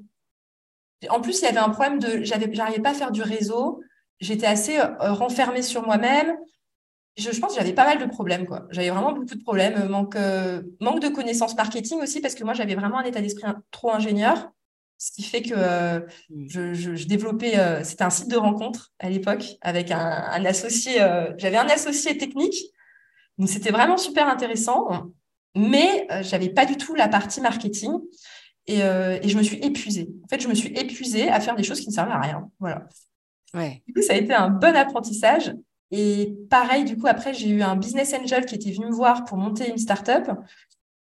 En 1.08 1.20
plus, 1.20 1.40
il 1.40 1.44
y 1.44 1.48
avait 1.48 1.58
un 1.58 1.70
problème 1.70 1.98
de. 1.98 2.22
J'arrivais 2.24 2.80
pas 2.80 2.90
à 2.90 2.94
faire 2.94 3.10
du 3.10 3.22
réseau. 3.22 3.82
J'étais 4.20 4.46
assez 4.46 4.78
euh, 4.78 5.12
renfermée 5.12 5.62
sur 5.62 5.84
moi-même. 5.84 6.36
Je, 7.16 7.32
je, 7.32 7.40
pense 7.40 7.52
que 7.52 7.58
j'avais 7.58 7.74
pas 7.74 7.84
mal 7.84 7.98
de 7.98 8.06
problèmes. 8.06 8.46
quoi. 8.46 8.66
J'avais 8.70 8.90
vraiment 8.90 9.12
beaucoup 9.12 9.34
de 9.34 9.42
problèmes. 9.42 9.88
Manque, 9.88 10.16
manque 10.80 11.00
de 11.00 11.08
connaissances 11.08 11.54
marketing 11.54 12.00
aussi, 12.00 12.20
parce 12.22 12.34
que 12.34 12.44
moi, 12.44 12.54
j'avais 12.54 12.76
vraiment 12.76 12.98
un 12.98 13.04
état 13.04 13.20
d'esprit 13.20 13.44
trop 13.70 13.92
ingénieur. 13.92 14.50
Ce 15.00 15.12
qui 15.12 15.22
fait 15.22 15.40
que 15.40 15.54
euh, 15.56 16.00
mm. 16.28 16.74
je, 16.74 17.06
développais, 17.06 17.58
euh, 17.58 17.82
c'était 17.82 18.04
un 18.04 18.10
site 18.10 18.28
de 18.28 18.36
rencontre 18.36 18.92
à 18.98 19.08
l'époque 19.08 19.56
avec 19.62 19.90
un, 19.90 20.44
associé, 20.44 21.00
euh, 21.00 21.32
j'avais 21.38 21.56
un 21.56 21.68
associé 21.68 22.18
technique, 22.18 22.66
donc 23.38 23.48
c'était 23.48 23.70
vraiment 23.70 23.96
super 23.96 24.28
intéressant, 24.28 25.10
mais 25.56 26.06
j'avais 26.20 26.50
pas 26.50 26.66
du 26.66 26.76
tout 26.76 26.94
la 26.94 27.08
partie 27.08 27.40
marketing 27.40 27.92
et, 28.66 28.76
je 28.76 29.36
me 29.38 29.42
suis 29.42 29.56
épuisée. 29.56 30.10
En 30.22 30.28
fait, 30.28 30.42
je 30.42 30.48
me 30.48 30.54
suis 30.54 30.68
épuisée 30.68 31.30
à 31.30 31.40
faire 31.40 31.56
des 31.56 31.62
choses 31.62 31.80
qui 31.80 31.88
ne 31.88 31.94
servaient 31.94 32.12
à 32.12 32.20
rien. 32.20 32.50
Voilà. 32.60 32.86
Ouais. 33.54 33.82
Du 33.86 33.94
coup, 33.94 34.02
ça 34.02 34.12
a 34.12 34.16
été 34.16 34.34
un 34.34 34.50
bon 34.50 34.76
apprentissage. 34.76 35.54
Et 35.90 36.36
pareil, 36.50 36.84
du 36.84 36.98
coup, 36.98 37.06
après, 37.06 37.32
j'ai 37.32 37.48
eu 37.48 37.62
un 37.62 37.74
business 37.74 38.12
angel 38.12 38.44
qui 38.44 38.54
était 38.54 38.70
venu 38.70 38.86
me 38.86 38.92
voir 38.92 39.24
pour 39.24 39.38
monter 39.38 39.70
une 39.70 39.78
startup. 39.78 40.30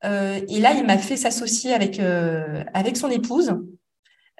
et 0.04 0.60
là, 0.60 0.72
il 0.74 0.86
m'a 0.86 0.98
fait 0.98 1.16
s'associer 1.16 1.74
avec, 1.74 1.98
avec 1.98 2.96
son 2.96 3.10
épouse. 3.10 3.52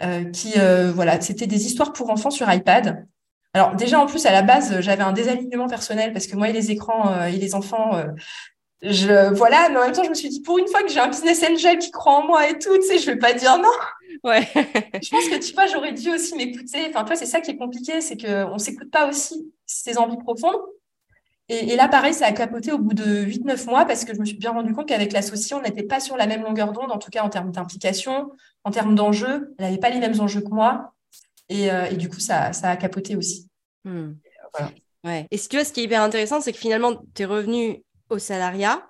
Euh, 0.03 0.25
qui, 0.31 0.53
euh, 0.57 0.93
voilà, 0.93 1.21
c'était 1.21 1.49
des 1.49 1.67
histoires 1.67 1.93
pour 1.93 2.11
enfants 2.11 2.31
sur 2.31 2.53
iPad. 2.53 3.07
Alors 3.53 3.75
déjà, 3.75 3.99
en 3.99 4.07
plus, 4.07 4.27
à 4.27 4.33
la 4.33 4.43
base, 4.43 4.81
j'avais 4.81 5.03
un 5.03 5.13
désalignement 5.13 5.67
personnel 5.67 6.13
parce 6.13 6.27
que 6.29 6.37
moi 6.37 6.51
et 6.51 6.53
les 6.53 6.71
écrans 6.71 7.13
euh, 7.13 7.25
et 7.27 7.37
les 7.37 7.55
enfants, 7.55 8.01
je, 8.83 9.35
voilà, 9.35 9.69
mais 9.71 9.79
en 9.79 9.85
même 9.85 9.93
temps, 9.93 10.05
je 10.05 10.11
me 10.11 10.15
suis 10.15 10.29
dit, 10.29 10.41
pour 10.41 10.59
une 10.59 10.69
fois 10.69 10.83
que 10.83 10.89
j'ai 10.89 11.01
un 11.01 11.09
business 11.09 11.43
angel 11.43 11.79
qui 11.79 11.91
croit 11.91 12.13
en 12.13 12.27
moi 12.27 12.49
et 12.49 12.59
tout, 12.59 12.77
tu 12.77 12.83
sais, 12.83 12.99
je 12.99 13.07
vais 13.07 13.17
pas 13.17 13.33
dire 13.33 13.59
non. 13.59 13.69
Ouais. 14.23 14.47
je 14.55 15.11
pense 15.11 15.29
que 15.29 15.39
tu 15.39 15.53
vois, 15.55 15.67
j'aurais 15.67 15.93
dû 15.93 16.11
aussi 16.11 16.37
m'écouter. 16.37 16.87
Enfin, 16.91 17.01
tu 17.01 17.07
vois, 17.07 17.17
c'est 17.17 17.27
ça 17.27 17.41
qui 17.41 17.51
est 17.51 17.57
compliqué, 17.57 18.01
c'est 18.01 18.17
qu'on 18.17 18.59
s'écoute 18.59 18.91
pas 18.91 19.09
aussi 19.09 19.53
ses 19.67 19.99
envies 19.99 20.19
profondes. 20.19 20.61
Et, 21.51 21.77
là, 21.77 21.89
pareil, 21.89 22.13
ça 22.13 22.27
a 22.27 22.33
capoté 22.33 22.73
au 22.73 22.79
bout 22.79 22.93
de 22.93 23.25
8-9 23.25 23.67
mois 23.71 23.87
parce 23.87 24.05
que 24.05 24.15
je 24.15 24.21
me 24.21 24.27
suis 24.27 24.37
bien 24.37 24.51
rendu 24.51 24.75
compte 24.75 24.87
qu'avec 24.87 25.13
l'associé, 25.13 25.57
on 25.57 25.63
n'était 25.63 25.83
pas 25.83 25.99
sur 25.99 26.19
la 26.19 26.27
même 26.27 26.43
longueur 26.43 26.73
d'onde, 26.73 26.93
en 26.93 26.99
tout 26.99 27.11
cas 27.11 27.23
en 27.23 27.31
termes 27.31 27.51
d'implication, 27.53 28.31
en 28.65 28.71
termes 28.71 28.95
d'enjeux. 28.95 29.55
Elle 29.59 29.65
n'avait 29.65 29.79
pas 29.79 29.89
les 29.89 29.99
mêmes 29.99 30.21
enjeux 30.21 30.43
que 30.43 30.51
moi. 30.51 30.93
Et, 31.49 31.71
euh, 31.71 31.91
du 31.93 32.11
coup, 32.11 32.21
ça, 32.21 32.53
ça, 32.53 32.69
a 32.69 32.77
capoté 32.77 33.17
aussi. 33.17 33.49
Hmm. 33.85 34.13
Ouais. 35.05 35.27
Et 35.31 35.39
ce, 35.39 35.49
tu 35.49 35.57
vois, 35.57 35.65
ce 35.65 35.73
qui 35.73 35.81
est 35.81 35.85
hyper 35.85 36.03
intéressant, 36.03 36.43
c'est 36.43 36.53
que 36.53 36.59
finalement, 36.59 37.01
tu 37.15 37.23
es 37.23 37.25
revenu 37.25 37.83
au 38.11 38.19
salariat. 38.19 38.87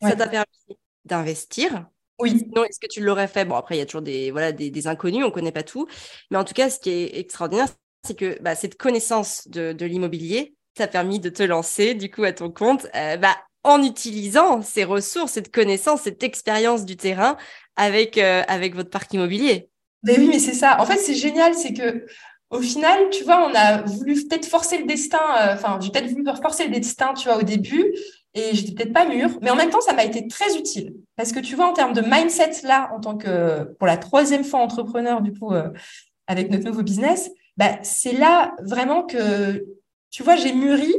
Ça 0.00 0.16
t'a 0.16 0.26
permis 0.26 0.78
d'investir. 1.04 1.86
Oui. 2.18 2.38
Sinon, 2.38 2.64
est-ce 2.64 2.80
que 2.80 2.86
tu 2.90 3.02
l'aurais 3.02 3.28
fait? 3.28 3.44
Bon, 3.44 3.56
après, 3.56 3.76
il 3.76 3.78
y 3.78 3.82
a 3.82 3.86
toujours 3.86 4.00
des, 4.00 4.30
voilà, 4.30 4.52
des, 4.52 4.86
inconnus, 4.86 5.22
on 5.22 5.28
ne 5.28 5.32
connaît 5.32 5.52
pas 5.52 5.62
tout. 5.62 5.86
Mais 6.30 6.38
en 6.38 6.44
tout 6.44 6.54
cas, 6.54 6.70
ce 6.70 6.78
qui 6.78 6.88
est 6.88 7.18
extraordinaire, 7.18 7.68
c'est 8.06 8.16
que 8.16 8.40
bah, 8.40 8.54
cette 8.54 8.78
connaissance 8.78 9.46
de, 9.48 9.74
de 9.74 9.84
l'immobilier 9.84 10.54
t'a 10.74 10.86
permis 10.86 11.20
de 11.20 11.30
te 11.30 11.42
lancer, 11.42 11.94
du 11.94 12.10
coup, 12.10 12.24
à 12.24 12.32
ton 12.32 12.50
compte, 12.50 12.86
euh, 12.94 13.16
bah, 13.16 13.36
en 13.64 13.82
utilisant 13.82 14.62
ces 14.62 14.84
ressources, 14.84 15.32
cette 15.32 15.52
connaissance, 15.52 16.02
cette 16.02 16.22
expérience 16.22 16.84
du 16.84 16.96
terrain 16.96 17.36
avec, 17.76 18.18
euh, 18.18 18.42
avec 18.48 18.74
votre 18.74 18.90
parc 18.90 19.12
immobilier. 19.12 19.68
Mais 20.02 20.18
oui, 20.18 20.28
mais 20.28 20.38
c'est 20.38 20.54
ça. 20.54 20.80
En 20.80 20.86
fait, 20.86 20.96
c'est 20.96 21.14
génial, 21.14 21.54
c'est 21.54 21.74
que 21.74 22.06
au 22.48 22.60
final, 22.60 23.10
tu 23.10 23.22
vois, 23.22 23.48
on 23.48 23.54
a 23.54 23.82
voulu 23.82 24.14
peut-être 24.26 24.46
forcer 24.46 24.78
le 24.78 24.86
destin. 24.86 25.20
Euh, 25.40 25.54
enfin, 25.54 25.78
j'ai 25.80 25.90
peut-être 25.90 26.10
voulu 26.10 26.24
forcer 26.42 26.64
le 26.64 26.70
destin, 26.70 27.12
tu 27.14 27.28
vois, 27.28 27.38
au 27.38 27.42
début, 27.42 27.94
et 28.34 28.54
j'étais 28.54 28.72
peut-être 28.72 28.92
pas 28.92 29.06
mûre, 29.06 29.38
mais 29.42 29.50
en 29.50 29.56
même 29.56 29.70
temps, 29.70 29.80
ça 29.80 29.92
m'a 29.92 30.04
été 30.04 30.26
très 30.26 30.56
utile 30.56 30.94
parce 31.16 31.32
que 31.32 31.40
tu 31.40 31.54
vois, 31.54 31.66
en 31.66 31.72
termes 31.72 31.92
de 31.92 32.00
mindset 32.00 32.62
là, 32.62 32.90
en 32.94 33.00
tant 33.00 33.16
que 33.16 33.64
pour 33.78 33.86
la 33.86 33.96
troisième 33.96 34.44
fois 34.44 34.60
entrepreneur 34.60 35.20
du 35.20 35.32
coup 35.32 35.52
avec 36.28 36.48
notre 36.48 36.64
nouveau 36.64 36.82
business, 36.82 37.28
bah, 37.56 37.78
c'est 37.82 38.12
là 38.12 38.54
vraiment 38.62 39.02
que 39.02 39.66
tu 40.10 40.22
vois, 40.22 40.36
j'ai 40.36 40.52
mûri 40.52 40.92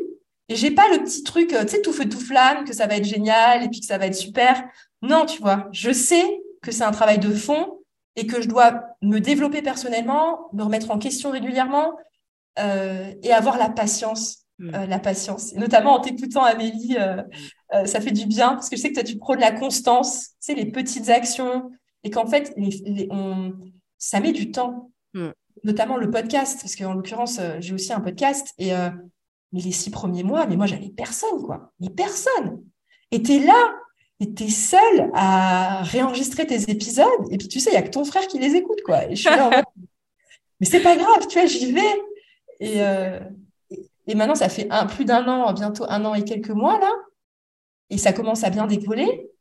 et 0.50 0.56
j'ai 0.56 0.72
pas 0.72 0.90
le 0.90 1.04
petit 1.04 1.24
truc, 1.24 1.54
euh, 1.54 1.64
tu 1.64 1.76
sais, 1.76 1.82
tout 1.82 1.94
feu 1.94 2.08
tout 2.08 2.20
flamme, 2.20 2.66
que 2.66 2.74
ça 2.74 2.88
va 2.88 2.98
être 2.98 3.06
génial 3.06 3.64
et 3.64 3.70
puis 3.70 3.80
que 3.80 3.86
ça 3.86 3.98
va 3.98 4.08
être 4.08 4.16
super. 4.16 4.64
Non, 5.02 5.26
tu 5.26 5.42
vois, 5.42 5.68
je 5.72 5.92
sais 5.92 6.26
que 6.62 6.72
c'est 6.72 6.84
un 6.84 6.92
travail 6.92 7.20
de 7.20 7.34
fond 7.34 7.80
et 8.16 8.28
que 8.28 8.42
je 8.42 8.48
dois 8.48 8.84
me 9.02 9.20
développer 9.20 9.62
personnellement, 9.62 10.50
me 10.54 10.64
remettre 10.64 10.92
en 10.92 11.00
question 11.00 11.32
régulièrement 11.32 11.96
euh, 12.60 13.14
et 13.24 13.32
avoir 13.32 13.58
la 13.58 13.70
patience. 13.70 14.40
Hmm. 14.60 14.76
Euh, 14.76 14.86
la 14.86 15.00
patience, 15.00 15.54
et 15.54 15.58
notamment 15.58 15.94
en 15.96 16.02
t'écoutant 16.02 16.44
Amélie, 16.44 16.96
euh, 17.00 17.24
ça 17.86 18.00
fait 18.00 18.12
du 18.12 18.28
bien 18.28 18.50
parce 18.50 18.70
que 18.70 18.76
je 18.76 18.82
sais 18.82 18.90
que 18.90 18.94
toi 18.94 19.04
tu 19.04 19.18
prônes 19.18 19.40
la 19.40 19.52
constance, 19.52 20.28
tu 20.34 20.36
sais, 20.42 20.54
les 20.54 20.68
petites 20.68 21.10
actions 21.10 21.72
et 22.04 22.12
qu'en 22.12 22.28
fait 22.28 22.54
les, 22.58 23.08
on, 23.10 23.54
ça 23.98 24.20
met 24.20 24.34
du 24.34 24.52
temps, 24.52 24.92
hmm. 25.16 25.32
Notamment 25.64 25.98
le 25.98 26.10
podcast 26.10 26.60
parce 26.62 26.76
qu'en 26.76 26.94
l'occurrence 26.94 27.40
j'ai 27.60 27.74
aussi 27.74 27.94
un 27.94 28.02
podcast 28.02 28.54
et 28.58 28.72
mais 29.54 29.60
les 29.60 29.72
six 29.72 29.90
premiers 29.90 30.24
mois, 30.24 30.46
mais 30.46 30.56
moi 30.56 30.66
j'avais 30.66 30.90
personne 30.90 31.42
quoi, 31.44 31.72
mais 31.80 31.90
personne. 31.90 32.64
Et 33.12 33.22
t'es 33.22 33.40
là 33.40 33.74
et 34.22 34.34
tu 34.34 34.44
es 34.44 34.50
seule 34.50 35.10
à 35.16 35.82
réenregistrer 35.82 36.46
tes 36.46 36.70
épisodes, 36.70 37.08
et 37.32 37.38
puis 37.38 37.48
tu 37.48 37.60
sais, 37.60 37.72
il 37.72 37.74
n'y 37.74 37.80
a 37.80 37.82
que 37.82 37.90
ton 37.90 38.06
frère 38.06 38.28
qui 38.28 38.38
les 38.38 38.56
écoute, 38.56 38.82
quoi. 38.86 39.06
Et 39.06 39.16
je 39.16 39.22
suis 39.22 39.30
là 39.30 39.50
mais 40.60 40.68
c'est 40.68 40.82
pas 40.82 40.96
grave, 40.96 41.26
tu 41.28 41.40
vois, 41.40 41.48
j'y 41.48 41.72
vais. 41.72 42.02
Et, 42.60 42.84
euh, 42.84 43.20
et 44.06 44.14
maintenant, 44.14 44.36
ça 44.36 44.48
fait 44.48 44.68
un, 44.70 44.86
plus 44.86 45.06
d'un 45.06 45.28
an, 45.28 45.52
bientôt 45.54 45.86
un 45.90 46.06
an 46.06 46.14
et 46.14 46.24
quelques 46.24 46.52
mois, 46.52 46.80
là, 46.80 46.92
et 47.90 47.98
ça 47.98 48.14
commence 48.14 48.44
à 48.44 48.52
bien 48.52 48.68
décoller. 48.68 49.32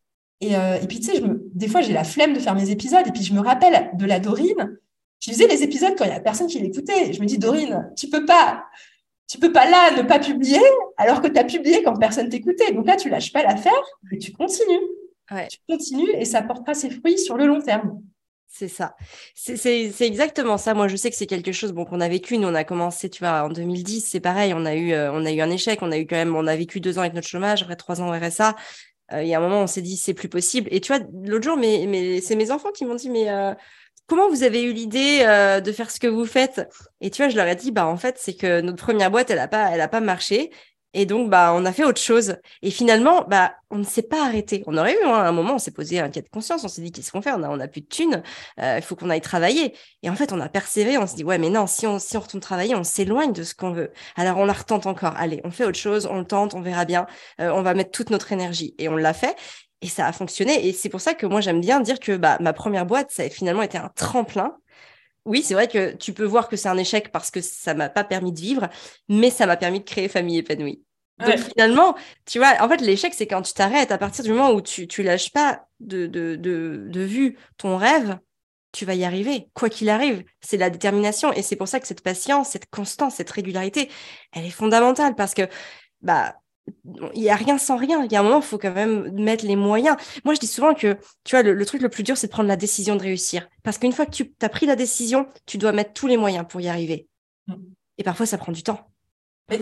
Et, 0.41 0.57
euh, 0.57 0.81
et 0.81 0.87
puis, 0.87 0.99
tu 0.99 1.13
sais, 1.13 1.17
je 1.17 1.27
me, 1.27 1.47
des 1.53 1.69
fois, 1.69 1.83
j'ai 1.83 1.93
la 1.93 2.05
flemme 2.05 2.33
de 2.33 2.39
faire 2.39 2.55
mes 2.55 2.71
épisodes, 2.71 3.07
et 3.07 3.13
puis 3.13 3.23
je 3.23 3.35
me 3.35 3.41
rappelle 3.41 3.91
de 3.93 4.07
la 4.07 4.19
Dorine. 4.19 4.79
Je 5.21 5.31
faisais 5.31 5.47
les 5.47 5.63
épisodes 5.63 5.95
quand 5.97 6.05
il 6.05 6.11
n'y 6.11 6.17
a 6.17 6.21
personne 6.21 6.47
qui 6.47 6.59
l'écoutait. 6.59 7.13
Je 7.13 7.21
me 7.21 7.27
dis, 7.27 7.39
Dorine, 7.39 7.93
tu 7.97 8.09
peux 8.09 8.25
pas, 8.25 8.65
tu 9.29 9.39
peux 9.39 9.53
pas 9.53 9.69
là 9.69 9.93
ne 9.97 10.03
pas 10.03 10.19
publier 10.19 10.61
alors 10.97 11.21
que 11.21 11.29
tu 11.29 11.39
as 11.39 11.45
publié 11.45 11.83
quand 11.83 11.97
personne 11.97 12.29
t'écoutait. 12.29 12.73
Donc 12.73 12.87
là, 12.87 12.97
tu 12.97 13.11
lâches 13.11 13.33
pas 13.33 13.43
l'affaire 13.43 13.73
et 14.11 14.19
tu 14.19 14.33
continues. 14.33 14.81
Tu 15.49 15.59
continues 15.69 16.11
et 16.15 16.25
ça 16.25 16.43
portera 16.43 16.75
ses 16.75 16.91
fruits 16.91 17.19
sur 17.19 17.37
le 17.37 17.47
long 17.47 17.61
terme. 17.61 18.01
C'est 18.53 18.67
ça. 18.67 18.97
C'est 19.35 19.93
exactement 20.01 20.59
ça. 20.59 20.75
Moi, 20.75 20.89
je 20.89 20.97
sais 20.97 21.09
que 21.09 21.17
c'est 21.17 21.27
quelque 21.27 21.53
chose 21.53 21.73
bon, 21.73 21.85
qu'on 21.85 22.01
a 22.01 22.09
vécu. 22.09 22.37
Nous, 22.37 22.49
on 22.49 22.55
a 22.55 22.65
commencé, 22.65 23.09
tu 23.09 23.21
vois, 23.21 23.45
en 23.45 23.49
2010, 23.49 24.01
c'est 24.01 24.19
pareil. 24.19 24.53
On 24.55 24.67
a, 24.67 24.75
eu, 24.75 24.93
euh, 24.93 25.13
on 25.13 25.25
a 25.25 25.31
eu 25.31 25.41
un 25.41 25.51
échec. 25.51 25.79
On 25.83 25.93
a 25.93 25.99
eu 25.99 26.07
quand 26.07 26.17
même, 26.17 26.35
on 26.35 26.49
a 26.49 26.57
vécu 26.57 26.81
deux 26.81 26.99
ans 26.99 27.03
avec 27.03 27.15
notre 27.15 27.29
chômage, 27.29 27.63
après 27.63 27.77
trois 27.77 28.01
ans 28.01 28.09
au 28.09 28.13
RSA. 28.13 28.57
Euh, 29.13 29.23
il 29.23 29.29
y 29.29 29.35
a 29.35 29.39
un 29.39 29.41
moment, 29.41 29.63
on 29.63 29.67
s'est 29.69 29.83
dit, 29.83 29.97
c'est 29.97 30.15
plus 30.15 30.29
possible. 30.29 30.69
Et 30.73 30.81
tu 30.81 30.93
vois, 30.93 31.05
l'autre 31.25 31.45
jour, 31.45 31.57
mais, 31.57 31.85
mais, 31.87 32.21
c'est 32.21 32.35
mes 32.35 32.51
enfants 32.51 32.73
qui 32.73 32.85
m'ont 32.85 32.97
dit, 32.97 33.09
mais 33.09 33.31
euh, 33.31 33.55
comment 34.11 34.29
vous 34.29 34.43
avez 34.43 34.65
eu 34.65 34.73
l'idée 34.73 35.21
euh, 35.23 35.61
de 35.61 35.71
faire 35.71 35.89
ce 35.91 36.01
que 36.01 36.09
vous 36.09 36.27
faites? 36.27 36.69
Et 37.01 37.11
tu 37.11 37.23
vois, 37.23 37.31
je 37.31 37.37
leur 37.37 37.47
ai 37.47 37.55
dit, 37.55 37.71
bah 37.71 37.87
en 37.87 37.97
fait, 37.97 38.17
c'est 38.19 38.35
que 38.35 38.61
notre 38.61 38.83
première 38.83 39.11
boîte, 39.11 39.31
elle 39.31 39.39
a 39.39 39.47
pas, 39.47 39.71
elle 39.71 39.81
a 39.81 39.87
pas 39.87 40.01
marché. 40.01 40.51
Et 40.95 41.07
donc, 41.07 41.31
bah, 41.31 41.53
on 41.55 41.65
a 41.65 41.73
fait 41.73 41.85
autre 41.85 42.01
chose. 42.01 42.37
Et 42.63 42.73
finalement, 42.73 43.23
bah, 43.29 43.55
on 43.71 43.79
ne 43.79 43.85
s'est 43.85 44.03
pas 44.03 44.27
arrêté. 44.27 44.65
On 44.67 44.77
aurait 44.77 44.95
eu 45.01 45.05
hein, 45.05 45.15
un 45.15 45.31
moment, 45.31 45.55
on 45.55 45.59
s'est 45.59 45.71
posé 45.71 46.01
un 46.01 46.11
cas 46.11 46.23
de 46.23 46.29
conscience. 46.29 46.65
On 46.65 46.69
s'est 46.69 46.83
dit, 46.83 46.91
qu'est-ce 46.91 47.13
qu'on 47.13 47.23
fait? 47.23 47.31
On 47.31 47.45
a, 47.45 47.49
on 47.49 47.61
a 47.61 47.69
plus 47.69 47.83
de 47.83 47.87
thunes. 47.87 48.25
Euh, 48.59 48.79
il 48.79 48.83
faut 48.83 48.97
qu'on 48.97 49.11
aille 49.11 49.21
travailler. 49.21 49.77
Et 50.03 50.11
en 50.11 50.17
fait, 50.17 50.33
on 50.33 50.41
a 50.41 50.49
persévéré. 50.49 50.99
On 50.99 51.07
s'est 51.07 51.15
dit, 51.15 51.23
ouais, 51.25 51.39
mais 51.39 51.51
non, 51.51 51.69
si 51.69 51.87
on, 51.87 52.01
si 52.01 52.17
on 52.17 52.21
retourne 52.21 52.41
travailler, 52.41 52.75
on 52.75 52.83
s'éloigne 52.83 53.33
de 53.33 53.45
ce 53.45 53.55
qu'on 53.55 53.71
veut. 53.71 53.93
Alors, 54.17 54.39
on 54.39 54.45
la 54.45 54.53
retente 54.53 54.87
encore. 54.87 55.15
Allez, 55.17 55.41
on 55.45 55.53
fait 55.53 55.65
autre 55.65 55.79
chose. 55.79 56.07
On 56.11 56.19
le 56.19 56.25
tente. 56.27 56.55
On 56.55 56.61
verra 56.61 56.85
bien. 56.85 57.07
Euh, 57.41 57.51
on 57.55 57.63
va 57.63 57.75
mettre 57.75 57.93
toute 57.93 58.11
notre 58.11 58.33
énergie. 58.33 58.75
Et 58.79 58.89
on 58.89 58.97
l'a 58.97 59.15
fait. 59.15 59.37
Et 59.83 59.89
ça 59.89 60.07
a 60.07 60.13
fonctionné. 60.13 60.67
Et 60.67 60.73
c'est 60.73 60.89
pour 60.89 61.01
ça 61.01 61.15
que 61.15 61.27
moi, 61.27 61.41
j'aime 61.41 61.61
bien 61.61 61.81
dire 61.81 62.01
que 62.01 62.17
bah, 62.17 62.37
ma 62.41 62.53
première 62.53 62.87
boîte, 62.87 63.11
ça 63.11 63.23
a 63.23 63.29
finalement 63.31 63.63
été 63.63 63.79
un 63.79 63.89
tremplin. 63.89 64.57
Oui, 65.25 65.43
c'est 65.43 65.55
vrai 65.55 65.69
que 65.69 65.95
tu 65.95 66.13
peux 66.13 66.25
voir 66.25 66.49
que 66.49 66.57
c'est 66.57 66.69
un 66.69 66.77
échec 66.77 67.13
parce 67.13 67.31
que 67.31 67.41
ça 67.41 67.75
m'a 67.75 67.89
pas 67.89 68.05
permis 68.05 68.33
de 68.33 68.41
vivre, 68.41 68.69
mais 69.09 69.31
ça 69.31 69.47
m'a 69.47 69.57
permis 69.57 69.81
de 69.81 69.85
créer 69.85 70.09
famille 70.09 70.39
épanouie. 70.39 70.83
Donc 71.19 71.37
finalement, 71.37 71.95
tu 72.25 72.39
vois, 72.39 72.55
en 72.61 72.69
fait, 72.69 72.81
l'échec, 72.81 73.13
c'est 73.13 73.27
quand 73.27 73.43
tu 73.43 73.53
t'arrêtes, 73.53 73.93
à 73.93 73.99
partir 73.99 74.25
du 74.25 74.31
moment 74.31 74.53
où 74.53 74.63
tu, 74.63 74.89
tu 74.89 75.03
lâches 75.03 75.31
pas 75.33 75.67
de, 75.79 76.07
de, 76.07 76.35
de, 76.37 76.87
de 76.89 77.01
vue 77.03 77.37
ton 77.59 77.77
rêve, 77.77 78.19
tu 78.73 78.87
vas 78.87 78.95
y 78.95 79.05
arriver, 79.05 79.49
quoi 79.53 79.69
qu'il 79.69 79.91
arrive. 79.91 80.25
C'est 80.41 80.57
la 80.57 80.71
détermination. 80.71 81.33
Et 81.33 81.43
c'est 81.43 81.57
pour 81.57 81.69
ça 81.69 81.81
que 81.81 81.87
cette 81.87 82.03
patience, 82.03 82.51
cette 82.51 82.71
constance, 82.71 83.17
cette 83.17 83.31
régularité, 83.31 83.91
elle 84.33 84.47
est 84.47 84.51
fondamentale 84.51 85.15
parce 85.15 85.35
que, 85.35 85.43
bah, 86.01 86.37
il 87.15 87.21
n'y 87.21 87.31
a 87.31 87.37
rien 87.37 87.59
sans 87.59 87.77
rien. 87.77 88.05
Il 88.05 88.13
y 88.13 88.17
a 88.17 88.21
un 88.21 88.23
moment, 88.23 88.39
il 88.39 88.45
faut 88.45 88.59
quand 88.59 88.73
même 88.73 89.11
mettre 89.13 89.45
les 89.47 89.57
moyens. 89.57 89.97
Moi, 90.25 90.35
je 90.35 90.41
dis 90.41 90.47
souvent 90.47 90.75
que, 90.75 90.97
tu 91.25 91.37
vois, 91.37 91.43
le, 91.43 91.67
truc 91.67 91.83
le 91.83 91.89
plus 91.89 92.03
dur, 92.03 92.17
c'est 92.17 92.27
de 92.27 92.33
prendre 92.33 92.49
la 92.49 92.57
décision 92.57 92.97
de 92.97 93.03
réussir. 93.03 93.49
Parce 93.63 93.79
qu'une 93.79 93.93
fois 93.93 94.07
que 94.07 94.13
tu 94.13 94.33
as 94.41 94.49
pris 94.49 94.67
la 94.67 94.77
décision, 94.77 95.27
tu 95.47 95.59
dois 95.59 95.73
mettre 95.73 95.93
tous 95.93 96.07
les 96.07 96.17
moyens 96.17 96.47
pour 96.49 96.61
y 96.61 96.69
arriver. 96.69 97.09
Mm. 97.47 97.55
Et 97.99 98.03
parfois, 98.03 98.27
ça 98.27 98.39
prend 98.39 98.53
du 98.53 98.63
temps. 98.63 98.91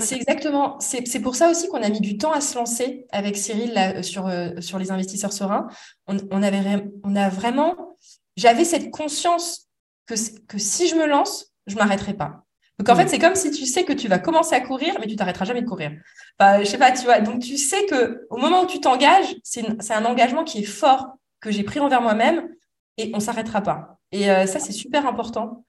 C'est 0.00 0.16
exactement, 0.16 0.78
c'est 0.80 1.20
pour 1.20 1.34
ça 1.34 1.50
aussi 1.50 1.66
qu'on 1.68 1.82
a 1.82 1.88
mis 1.88 2.00
du 2.00 2.18
temps 2.18 2.32
à 2.32 2.42
se 2.42 2.56
lancer 2.56 3.06
avec 3.10 3.38
Cyril 3.38 3.72
là, 3.72 4.02
sur, 4.02 4.26
euh, 4.26 4.50
sur 4.60 4.78
les 4.78 4.90
investisseurs 4.90 5.32
sereins. 5.32 5.66
On, 6.06 6.42
avait, 6.42 6.84
on 7.04 7.16
a 7.16 7.30
vraiment, 7.30 7.96
j'avais 8.36 8.64
cette 8.64 8.90
conscience 8.90 9.68
que, 10.06 10.14
que 10.46 10.58
si 10.58 10.88
je 10.88 10.94
me 10.94 11.06
lance, 11.06 11.54
je 11.66 11.76
m'arrêterai 11.76 12.14
pas. 12.14 12.44
Donc 12.78 12.88
en 12.88 12.96
fait, 12.96 13.04
mm. 13.04 13.08
c'est 13.08 13.18
comme 13.18 13.34
si 13.34 13.50
tu 13.50 13.66
sais 13.66 13.84
que 13.84 13.92
tu 13.92 14.08
vas 14.08 14.18
commencer 14.18 14.54
à 14.54 14.60
courir, 14.60 14.96
mais 15.00 15.06
tu 15.06 15.16
t'arrêteras 15.16 15.44
jamais 15.44 15.62
de 15.62 15.68
courir. 15.68 15.92
Enfin, 16.38 16.60
je 16.60 16.64
sais 16.64 16.78
pas, 16.78 16.92
tu 16.92 17.04
vois. 17.04 17.20
Donc 17.20 17.40
tu 17.42 17.56
sais 17.56 17.86
que 17.86 18.26
au 18.30 18.36
moment 18.36 18.62
où 18.62 18.66
tu 18.66 18.80
t'engages, 18.80 19.36
c'est 19.42 19.64
un 19.90 20.04
engagement 20.04 20.44
qui 20.44 20.60
est 20.60 20.66
fort 20.66 21.08
que 21.40 21.50
j'ai 21.50 21.64
pris 21.64 21.80
envers 21.80 22.02
moi-même 22.02 22.48
et 22.96 23.10
on 23.14 23.20
s'arrêtera 23.20 23.62
pas. 23.62 23.98
Et 24.12 24.30
euh, 24.30 24.46
ça, 24.46 24.58
c'est 24.58 24.72
super 24.72 25.06
important 25.06 25.64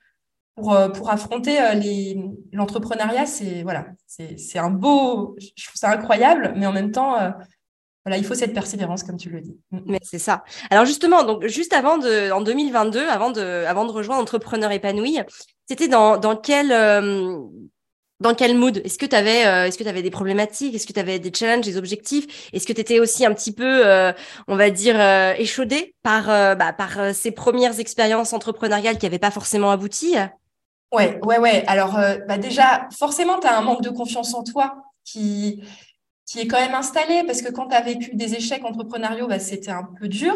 pour, 0.55 0.73
euh, 0.73 0.89
pour 0.89 1.09
affronter 1.09 1.59
euh, 1.61 2.13
l'entrepreneuriat. 2.51 3.25
C'est 3.25 3.63
voilà, 3.63 3.87
c'est 4.05 4.59
un 4.59 4.69
beau, 4.69 5.35
je 5.39 5.65
trouve 5.65 5.75
ça 5.75 5.89
incroyable, 5.89 6.53
mais 6.55 6.65
en 6.65 6.73
même 6.73 6.91
temps. 6.91 7.15
voilà, 8.05 8.17
il 8.17 8.25
faut 8.25 8.35
cette 8.35 8.53
persévérance, 8.53 9.03
comme 9.03 9.17
tu 9.17 9.29
le 9.29 9.41
dis. 9.41 9.57
Mm. 9.71 9.79
Mais 9.85 9.99
c'est 10.03 10.19
ça. 10.19 10.43
Alors 10.69 10.85
justement, 10.85 11.23
donc 11.23 11.45
juste 11.47 11.73
avant 11.73 11.97
de, 11.97 12.31
en 12.31 12.41
2022, 12.41 13.07
avant 13.07 13.31
de, 13.31 13.65
avant 13.65 13.85
de 13.85 13.91
rejoindre 13.91 14.21
Entrepreneur 14.21 14.71
épanoui, 14.71 15.19
c'était 15.69 15.87
dans, 15.87 16.19
quel 16.35 16.71
euh, 16.71 17.37
dans 18.19 18.33
quel 18.33 18.57
mood? 18.57 18.81
Est-ce 18.83 18.97
que 18.97 19.05
tu 19.05 19.15
avais 19.15 19.45
euh, 19.45 19.67
est-ce 19.67 19.77
que 19.77 19.83
tu 19.83 19.89
avais 19.89 20.01
des 20.01 20.09
problématiques? 20.09 20.73
Est-ce 20.73 20.87
que 20.87 20.93
tu 20.93 20.99
avais 20.99 21.19
des 21.19 21.31
challenges, 21.31 21.65
des 21.65 21.77
objectifs? 21.77 22.49
Est-ce 22.51 22.65
que 22.65 22.73
tu 22.73 22.81
étais 22.81 22.99
aussi 22.99 23.23
un 23.23 23.33
petit 23.35 23.53
peu 23.53 23.85
euh, 23.85 24.11
on 24.47 24.55
va 24.55 24.71
dire 24.71 24.99
échaudé 25.37 25.93
par 26.01 26.25
bah, 26.57 26.73
par 26.73 27.13
ces 27.13 27.31
premières 27.31 27.79
expériences 27.79 28.33
entrepreneuriales 28.33 28.97
qui 28.97 29.05
n'avaient 29.05 29.19
pas 29.19 29.31
forcément 29.31 29.69
abouti? 29.69 30.15
Ouais, 30.91 31.19
ouais, 31.23 31.37
ouais. 31.37 31.63
Alors 31.67 31.93
bah 32.27 32.39
déjà 32.39 32.89
forcément 32.97 33.39
tu 33.39 33.45
as 33.45 33.55
un 33.55 33.61
manque 33.61 33.83
de 33.83 33.91
confiance 33.91 34.33
en 34.33 34.43
toi 34.43 34.83
qui 35.05 35.61
qui 36.25 36.39
est 36.39 36.47
quand 36.47 36.59
même 36.59 36.75
installé 36.75 37.23
parce 37.25 37.41
que 37.41 37.51
quand 37.51 37.67
tu 37.67 37.75
as 37.75 37.81
vécu 37.81 38.15
des 38.15 38.35
échecs 38.35 38.63
entrepreneuriaux, 38.63 39.27
bah, 39.27 39.39
c'était 39.39 39.71
un 39.71 39.89
peu 39.99 40.07
dur. 40.07 40.35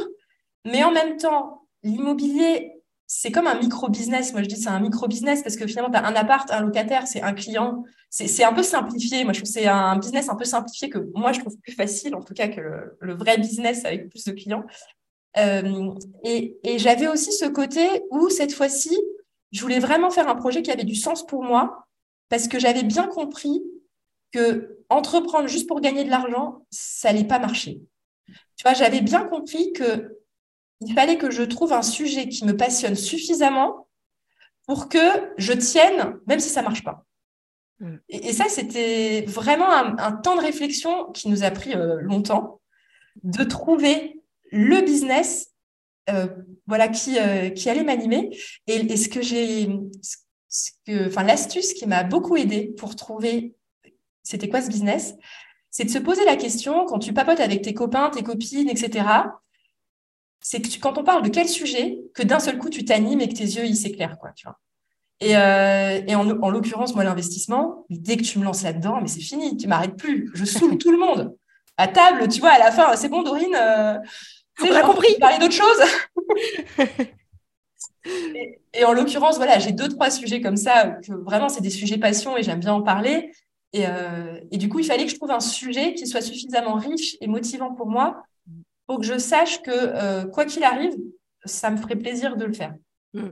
Mais 0.65 0.83
en 0.83 0.91
même 0.91 1.17
temps, 1.17 1.67
l'immobilier, 1.83 2.72
c'est 3.15 3.31
comme 3.31 3.45
un 3.45 3.59
micro-business. 3.59 4.33
Moi, 4.33 4.41
je 4.41 4.47
dis 4.47 4.55
c'est 4.55 4.69
un 4.69 4.79
micro-business 4.79 5.43
parce 5.43 5.55
que 5.55 5.67
finalement, 5.67 5.91
tu 5.91 5.97
as 5.97 6.05
un 6.05 6.15
appart, 6.15 6.49
un 6.51 6.61
locataire, 6.61 7.05
c'est 7.05 7.21
un 7.21 7.33
client. 7.33 7.83
C'est 8.09 8.43
un 8.43 8.53
peu 8.53 8.63
simplifié. 8.63 9.23
Moi, 9.23 9.33
je 9.33 9.41
trouve 9.41 9.51
c'est 9.51 9.67
un 9.67 9.97
business 9.97 10.29
un 10.29 10.35
peu 10.35 10.45
simplifié 10.45 10.89
que 10.89 10.97
moi, 11.13 11.31
je 11.31 11.39
trouve 11.39 11.55
plus 11.59 11.73
facile, 11.73 12.15
en 12.15 12.23
tout 12.23 12.33
cas, 12.33 12.47
que 12.47 12.59
le, 12.99 13.13
vrai 13.13 13.37
business 13.37 13.85
avec 13.85 14.09
plus 14.09 14.25
de 14.25 14.31
clients. 14.31 14.65
Euh, 15.37 15.91
et, 16.23 16.57
et 16.63 16.79
j'avais 16.79 17.07
aussi 17.07 17.31
ce 17.31 17.45
côté 17.45 17.87
où, 18.09 18.29
cette 18.29 18.53
fois-ci, 18.53 18.97
je 19.51 19.61
voulais 19.61 19.79
vraiment 19.79 20.09
faire 20.09 20.27
un 20.27 20.35
projet 20.35 20.63
qui 20.63 20.71
avait 20.71 20.83
du 20.83 20.95
sens 20.95 21.23
pour 21.25 21.43
moi 21.43 21.85
parce 22.29 22.47
que 22.47 22.57
j'avais 22.57 22.83
bien 22.83 23.05
compris 23.05 23.61
que 24.31 24.79
entreprendre 24.89 25.47
juste 25.47 25.67
pour 25.67 25.81
gagner 25.81 26.03
de 26.03 26.09
l'argent, 26.09 26.65
ça 26.71 27.13
n'allait 27.13 27.27
pas 27.27 27.37
marcher. 27.37 27.79
Tu 28.27 28.63
vois, 28.63 28.73
j'avais 28.73 29.01
bien 29.01 29.23
compris 29.25 29.71
que 29.71 30.17
il 30.85 30.93
fallait 30.93 31.17
que 31.17 31.31
je 31.31 31.43
trouve 31.43 31.73
un 31.73 31.81
sujet 31.81 32.29
qui 32.29 32.45
me 32.45 32.55
passionne 32.55 32.95
suffisamment 32.95 33.87
pour 34.67 34.89
que 34.89 35.33
je 35.37 35.53
tienne, 35.53 36.17
même 36.27 36.39
si 36.39 36.49
ça 36.49 36.61
ne 36.61 36.67
marche 36.67 36.83
pas. 36.83 37.05
Mm. 37.79 37.95
Et, 38.09 38.33
ça, 38.33 38.45
c'était 38.49 39.25
vraiment 39.27 39.71
un, 39.71 40.11
temps 40.11 40.35
de 40.35 40.41
réflexion 40.41 41.11
qui 41.11 41.29
nous 41.29 41.43
a 41.43 41.51
pris 41.51 41.73
euh, 41.73 41.99
longtemps, 42.01 42.61
de 43.23 43.43
trouver 43.43 44.21
le 44.51 44.81
business 44.81 45.51
euh, 46.09 46.27
voilà, 46.67 46.87
qui, 46.87 47.17
euh, 47.19 47.49
qui 47.49 47.69
allait 47.69 47.83
m'animer. 47.83 48.37
Et, 48.67 48.95
ce 48.95 49.09
que 49.09 49.21
j'ai, 49.21 49.69
enfin, 50.89 51.23
l'astuce 51.23 51.73
qui 51.73 51.85
m'a 51.87 52.03
beaucoup 52.03 52.37
aidé 52.37 52.73
pour 52.77 52.95
trouver 52.95 53.55
c'était 54.25 54.47
quoi 54.47 54.61
ce 54.61 54.69
business, 54.69 55.15
c'est 55.69 55.83
de 55.83 55.89
se 55.89 55.97
poser 55.97 56.23
la 56.23 56.37
question 56.37 56.85
quand 56.85 56.99
tu 56.99 57.11
papotes 57.11 57.41
avec 57.41 57.61
tes 57.61 57.73
copains, 57.73 58.09
tes 58.09 58.23
copines, 58.23 58.69
etc 58.69 59.03
c'est 60.43 60.61
que 60.61 60.79
quand 60.79 60.97
on 60.97 61.03
parle 61.03 61.23
de 61.23 61.29
quel 61.29 61.47
sujet, 61.47 61.99
que 62.13 62.21
d'un 62.21 62.39
seul 62.39 62.57
coup, 62.57 62.69
tu 62.69 62.83
t'animes 62.83 63.21
et 63.21 63.29
que 63.29 63.33
tes 63.33 63.45
yeux, 63.45 63.65
ils 63.65 63.77
s'éclairent, 63.77 64.19
quoi, 64.19 64.31
tu 64.35 64.45
vois. 64.45 64.59
Et, 65.21 65.37
euh, 65.37 66.01
et 66.05 66.15
en, 66.15 66.29
en 66.29 66.49
l'occurrence, 66.49 66.93
moi, 66.95 67.05
l'investissement, 67.05 67.85
dès 67.89 68.17
que 68.17 68.23
tu 68.23 68.39
me 68.39 68.43
lances 68.43 68.61
là-dedans, 68.63 68.99
mais 69.01 69.07
c'est 69.07 69.21
fini, 69.21 69.55
tu 69.55 69.67
m'arrêtes 69.67 69.95
plus. 69.95 70.29
Je 70.33 70.43
saoule 70.43 70.77
tout 70.77 70.91
le 70.91 70.97
monde. 70.97 71.35
À 71.77 71.87
table, 71.87 72.27
tu 72.27 72.41
vois, 72.41 72.51
à 72.51 72.59
la 72.59 72.71
fin, 72.71 72.93
c'est 72.97 73.07
bon, 73.07 73.23
Dorine, 73.23 73.55
euh, 73.55 73.97
on 74.61 74.75
a 74.75 74.81
compris. 74.81 75.15
Parler 75.17 75.37
d'autre 75.39 75.53
chose. 75.53 75.81
et, 78.05 78.59
et, 78.73 78.83
en 78.83 78.91
l'occurrence, 78.91 79.37
voilà, 79.37 79.59
j'ai 79.59 79.71
deux, 79.71 79.87
trois 79.87 80.11
sujets 80.11 80.41
comme 80.41 80.57
ça, 80.57 80.97
que 81.07 81.13
vraiment, 81.13 81.47
c'est 81.47 81.61
des 81.61 81.69
sujets 81.69 81.97
passion 81.97 82.35
et 82.35 82.43
j'aime 82.43 82.59
bien 82.59 82.73
en 82.73 82.81
parler. 82.81 83.31
Et, 83.71 83.87
euh, 83.87 84.39
et 84.51 84.57
du 84.57 84.67
coup, 84.67 84.79
il 84.79 84.85
fallait 84.85 85.05
que 85.05 85.11
je 85.11 85.15
trouve 85.15 85.31
un 85.31 85.39
sujet 85.39 85.93
qui 85.93 86.05
soit 86.05 86.21
suffisamment 86.21 86.75
riche 86.75 87.15
et 87.21 87.27
motivant 87.27 87.73
pour 87.73 87.87
moi 87.87 88.23
que 88.97 89.05
je 89.05 89.17
sache 89.17 89.61
que 89.61 89.71
euh, 89.71 90.25
quoi 90.25 90.45
qu'il 90.45 90.63
arrive, 90.63 90.95
ça 91.45 91.69
me 91.69 91.77
ferait 91.77 91.95
plaisir 91.95 92.35
de 92.35 92.45
le 92.45 92.53
faire. 92.53 92.73
Mm. 93.13 93.29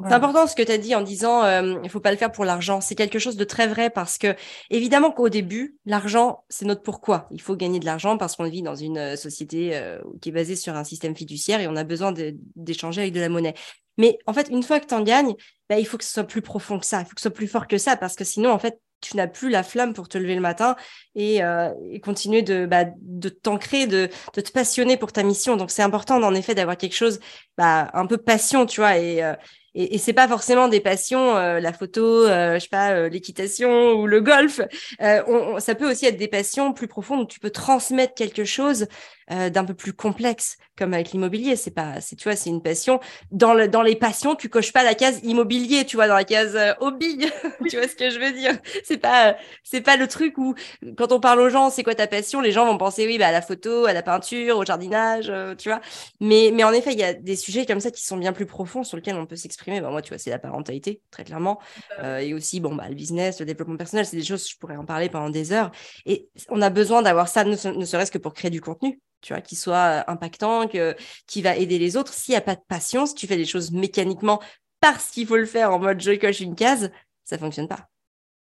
C'est 0.00 0.12
important 0.12 0.46
ce 0.48 0.56
que 0.56 0.62
tu 0.62 0.72
as 0.72 0.78
dit 0.78 0.94
en 0.94 1.02
disant 1.02 1.44
euh, 1.44 1.78
il 1.84 1.88
faut 1.88 2.00
pas 2.00 2.10
le 2.10 2.16
faire 2.16 2.32
pour 2.32 2.44
l'argent. 2.44 2.80
C'est 2.80 2.96
quelque 2.96 3.20
chose 3.20 3.36
de 3.36 3.44
très 3.44 3.68
vrai 3.68 3.90
parce 3.90 4.18
que 4.18 4.34
évidemment 4.68 5.12
qu'au 5.12 5.28
début, 5.28 5.78
l'argent, 5.86 6.44
c'est 6.48 6.64
notre 6.64 6.82
pourquoi. 6.82 7.28
Il 7.30 7.40
faut 7.40 7.54
gagner 7.54 7.78
de 7.78 7.84
l'argent 7.84 8.18
parce 8.18 8.34
qu'on 8.34 8.44
vit 8.44 8.62
dans 8.62 8.74
une 8.74 8.98
euh, 8.98 9.16
société 9.16 9.76
euh, 9.76 10.00
qui 10.20 10.30
est 10.30 10.32
basée 10.32 10.56
sur 10.56 10.74
un 10.74 10.82
système 10.82 11.14
fiduciaire 11.14 11.60
et 11.60 11.68
on 11.68 11.76
a 11.76 11.84
besoin 11.84 12.12
d'échanger 12.56 13.02
avec 13.02 13.14
de 13.14 13.20
la 13.20 13.28
monnaie. 13.28 13.54
Mais 13.96 14.18
en 14.26 14.32
fait, 14.32 14.48
une 14.48 14.64
fois 14.64 14.80
que 14.80 14.86
tu 14.86 14.94
en 14.94 15.02
gagnes, 15.02 15.34
bah, 15.70 15.78
il 15.78 15.86
faut 15.86 15.96
que 15.96 16.04
ce 16.04 16.12
soit 16.12 16.24
plus 16.24 16.42
profond 16.42 16.80
que 16.80 16.86
ça, 16.86 17.02
il 17.02 17.04
faut 17.04 17.14
que 17.14 17.20
ce 17.20 17.28
soit 17.28 17.34
plus 17.34 17.46
fort 17.46 17.68
que 17.68 17.78
ça 17.78 17.96
parce 17.96 18.16
que 18.16 18.24
sinon, 18.24 18.50
en 18.50 18.58
fait, 18.58 18.80
tu 19.04 19.16
n'as 19.16 19.26
plus 19.26 19.50
la 19.50 19.62
flamme 19.62 19.92
pour 19.92 20.08
te 20.08 20.18
lever 20.18 20.34
le 20.34 20.40
matin 20.40 20.76
et, 21.14 21.44
euh, 21.44 21.70
continuer 22.02 22.42
de, 22.42 22.66
bah, 22.66 22.84
de 23.00 23.28
t'ancrer, 23.28 23.86
de, 23.86 24.08
de, 24.34 24.40
te 24.40 24.50
passionner 24.50 24.96
pour 24.96 25.12
ta 25.12 25.22
mission. 25.22 25.56
Donc, 25.56 25.70
c'est 25.70 25.82
important, 25.82 26.22
en 26.22 26.34
effet, 26.34 26.54
d'avoir 26.54 26.76
quelque 26.76 26.94
chose, 26.94 27.20
bah, 27.58 27.90
un 27.94 28.06
peu 28.06 28.16
passion, 28.16 28.66
tu 28.66 28.80
vois, 28.80 28.98
et, 28.98 29.22
euh, 29.22 29.34
et, 29.74 29.96
et 29.96 30.12
pas 30.12 30.28
forcément 30.28 30.68
des 30.68 30.80
passions, 30.80 31.36
euh, 31.36 31.60
la 31.60 31.72
photo, 31.72 32.02
euh, 32.02 32.54
je 32.54 32.60
sais 32.60 32.68
pas, 32.68 33.08
l'équitation 33.08 33.92
ou 33.92 34.06
le 34.06 34.20
golf. 34.20 34.60
Ça 35.00 35.74
peut 35.74 35.90
aussi 35.90 36.06
être 36.06 36.16
des 36.16 36.28
passions 36.28 36.72
plus 36.72 36.88
profondes 36.88 37.20
où 37.20 37.26
tu 37.26 37.40
peux 37.40 37.50
transmettre 37.50 38.14
quelque 38.14 38.44
chose 38.44 38.86
d'un 39.30 39.64
peu 39.64 39.74
plus 39.74 39.92
complexe, 39.92 40.56
comme 40.76 40.94
avec 40.94 41.12
l'immobilier. 41.12 41.56
C'est 41.56 41.70
pas, 41.70 42.00
c'est 42.00 42.16
tu 42.16 42.24
vois, 42.24 42.36
c'est 42.36 42.50
une 42.50 42.62
passion. 42.62 43.00
Dans 43.30 43.54
le, 43.54 43.68
dans 43.68 43.82
les 43.82 43.96
passions, 43.96 44.34
tu 44.34 44.48
coches 44.48 44.72
pas 44.72 44.82
la 44.82 44.94
case 44.94 45.20
immobilier, 45.22 45.84
tu 45.84 45.96
vois, 45.96 46.08
dans 46.08 46.14
la 46.14 46.24
case 46.24 46.58
hobby. 46.80 47.18
tu 47.68 47.76
vois 47.76 47.88
ce 47.88 47.96
que 47.96 48.10
je 48.10 48.18
veux 48.18 48.32
dire? 48.32 48.58
C'est 48.84 48.98
pas, 48.98 49.36
c'est 49.62 49.80
pas 49.80 49.96
le 49.96 50.08
truc 50.08 50.38
où 50.38 50.54
quand 50.96 51.12
on 51.12 51.20
parle 51.20 51.40
aux 51.40 51.48
gens, 51.48 51.70
c'est 51.70 51.82
quoi 51.82 51.94
ta 51.94 52.06
passion? 52.06 52.40
Les 52.40 52.52
gens 52.52 52.66
vont 52.66 52.78
penser 52.78 53.06
oui, 53.06 53.18
bah 53.18 53.28
à 53.28 53.32
la 53.32 53.42
photo, 53.42 53.86
à 53.86 53.92
la 53.92 54.02
peinture, 54.02 54.58
au 54.58 54.64
jardinage, 54.64 55.32
tu 55.58 55.68
vois. 55.68 55.80
Mais 56.20 56.50
mais 56.52 56.64
en 56.64 56.72
effet, 56.72 56.92
il 56.92 56.98
y 56.98 57.04
a 57.04 57.14
des 57.14 57.36
sujets 57.36 57.66
comme 57.66 57.80
ça 57.80 57.90
qui 57.90 58.02
sont 58.02 58.16
bien 58.16 58.32
plus 58.32 58.46
profonds 58.46 58.84
sur 58.84 58.96
lesquels 58.96 59.16
on 59.16 59.26
peut 59.26 59.36
s'exprimer 59.36 59.80
bah, 59.80 59.90
moi, 59.90 60.02
tu 60.02 60.10
vois, 60.10 60.18
c'est 60.18 60.30
la 60.30 60.38
parentalité, 60.38 61.02
très 61.10 61.24
clairement. 61.24 61.60
Euh, 62.00 62.18
et 62.18 62.34
aussi, 62.34 62.60
bon, 62.60 62.74
bah, 62.74 62.88
le 62.88 62.94
business, 62.94 63.40
le 63.40 63.46
développement 63.46 63.76
personnel, 63.76 64.06
c'est 64.06 64.16
des 64.16 64.24
choses, 64.24 64.48
je 64.48 64.56
pourrais 64.56 64.76
en 64.76 64.84
parler 64.84 65.08
pendant 65.08 65.30
des 65.30 65.52
heures. 65.52 65.70
Et 66.06 66.28
on 66.48 66.60
a 66.62 66.70
besoin 66.70 67.02
d'avoir 67.02 67.28
ça, 67.28 67.44
ne, 67.44 67.56
serait-ce 67.56 68.10
que 68.10 68.18
pour 68.18 68.34
créer 68.34 68.50
du 68.50 68.60
contenu, 68.60 69.00
tu 69.24 69.32
vois, 69.32 69.42
qui 69.42 69.56
soit 69.56 69.76
euh, 69.76 70.02
impactant, 70.06 70.68
que, 70.68 70.94
qui 71.26 71.42
va 71.42 71.56
aider 71.56 71.78
les 71.78 71.96
autres. 71.96 72.12
S'il 72.12 72.32
n'y 72.32 72.36
a 72.36 72.40
pas 72.40 72.54
de 72.54 72.62
si 72.80 73.14
tu 73.14 73.26
fais 73.26 73.36
des 73.36 73.44
choses 73.44 73.72
mécaniquement 73.72 74.40
parce 74.80 75.10
qu'il 75.10 75.26
faut 75.26 75.36
le 75.36 75.46
faire 75.46 75.72
en 75.72 75.78
mode 75.78 76.00
je 76.00 76.12
coche 76.12 76.40
une 76.40 76.54
case, 76.54 76.90
ça 77.24 77.38
fonctionne 77.38 77.68
pas. 77.68 77.88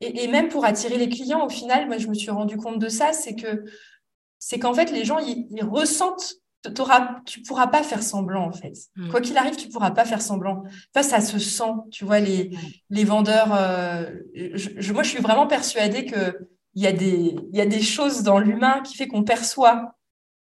Et, 0.01 0.28
même 0.28 0.49
pour 0.49 0.65
attirer 0.65 0.97
les 0.97 1.08
clients, 1.08 1.45
au 1.45 1.49
final, 1.49 1.88
moi, 1.88 1.97
je 1.97 2.08
me 2.08 2.13
suis 2.13 2.32
rendu 2.32 2.58
compte 2.58 2.80
de 2.80 2.89
ça, 2.89 3.13
c'est 3.13 3.36
que 3.36 3.63
c'est 4.39 4.60
qu'en 4.60 4.73
fait, 4.73 4.91
les 4.91 5.06
gens, 5.06 5.19
ils 5.19 5.63
ressentent 5.63 6.41
tu 7.25 7.41
pourras 7.41 7.67
pas 7.67 7.84
faire 7.84 8.04
semblant 8.04 8.47
en 8.47 8.51
fait. 8.51 8.73
Hmm. 8.95 9.10
Quoi 9.10 9.21
qu'il 9.21 9.38
arrive, 9.38 9.56
tu 9.56 9.69
pourras 9.69 9.91
pas 9.91 10.06
faire 10.06 10.21
semblant. 10.21 10.63
Enfin, 10.93 11.08
ça 11.08 11.21
se 11.21 11.39
sent, 11.39 11.73
tu 11.91 12.06
vois, 12.06 12.19
les, 12.19 12.51
les 12.89 13.04
vendeurs. 13.04 13.54
Euh, 13.54 14.06
je, 14.34 14.93
moi, 14.93 15.04
je 15.04 15.10
suis 15.10 15.21
vraiment 15.21 15.47
persuadée 15.47 16.06
que 16.06 16.49
il 16.73 16.84
y 16.84 16.88
a 16.88 16.91
des, 16.91 17.36
y 17.54 17.62
a 17.62 17.65
des 17.65 17.82
choses 17.82 18.23
dans 18.23 18.38
l'humain 18.38 18.82
qui 18.82 18.95
fait 18.95 19.08
qu'on 19.08 19.23
perçoit. 19.23 19.94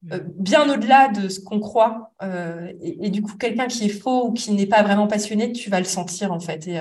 Bien 0.03 0.69
au-delà 0.71 1.07
de 1.09 1.29
ce 1.29 1.39
qu'on 1.39 1.59
croit. 1.59 2.11
Euh, 2.21 2.71
et, 2.81 3.09
du 3.09 3.21
coup, 3.21 3.37
quelqu'un 3.37 3.67
qui 3.67 3.85
est 3.85 3.89
faux 3.89 4.27
ou 4.27 4.33
qui 4.33 4.51
n'est 4.51 4.67
pas 4.67 4.83
vraiment 4.83 5.07
passionné, 5.07 5.51
tu 5.51 5.69
vas 5.69 5.79
le 5.79 5.85
sentir 5.85 6.31
en 6.31 6.39
fait. 6.39 6.67
Et, 6.67 6.79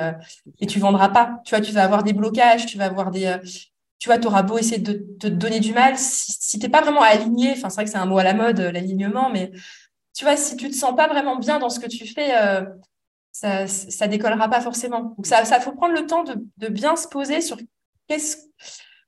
et 0.61 0.66
tu 0.66 0.78
vendras 0.80 1.08
pas. 1.08 1.40
Tu 1.44 1.54
vois, 1.54 1.64
tu 1.64 1.72
vas 1.72 1.85
avoir 1.85 2.02
des 2.02 2.12
blocages, 2.12 2.66
tu 2.66 2.78
vas 2.78 2.87
avoir 2.87 3.11
des, 3.11 3.38
tu 4.02 4.08
vois, 4.08 4.18
tu 4.18 4.28
beau 4.28 4.58
essayer 4.58 4.80
de, 4.80 4.94
te 5.20 5.28
donner 5.28 5.61
du 5.61 5.72
mal, 5.72 5.96
si, 5.96 6.58
tu 6.58 6.66
n'es 6.66 6.68
pas 6.68 6.80
vraiment 6.80 7.02
aligné, 7.02 7.52
enfin, 7.52 7.68
c'est 7.68 7.76
vrai 7.76 7.85
que 7.85 7.90
c'est 7.92 7.98
un 7.98 8.04
mot 8.04 8.18
à 8.18 8.24
la 8.24 8.35
mode, 8.35 8.58
euh, 8.58 8.72
l'alignement, 8.72 9.30
mais 9.30 9.52
tu 10.12 10.24
vois, 10.24 10.37
si 10.37 10.56
tu 10.56 10.68
te 10.68 10.74
sens 10.74 10.96
pas 10.96 11.06
vraiment 11.06 11.37
bien 11.37 11.61
dans 11.61 11.70
ce 11.70 11.78
que 11.78 11.87
tu 11.87 12.04
fais, 12.08 12.37
euh, 12.37 12.64
ça, 13.30 13.68
ça 13.68 14.08
décollera 14.08 14.48
pas 14.48 14.61
forcément. 14.61 15.14
Donc, 15.16 15.24
ça, 15.24 15.44
ça 15.44 15.61
faut 15.61 15.70
prendre 15.70 15.94
le 15.94 16.04
temps 16.04 16.24
de, 16.24 16.68
bien 16.68 16.96
se 16.96 17.06
poser 17.06 17.40
sur 17.40 17.58
qu'est-ce. 18.08 18.38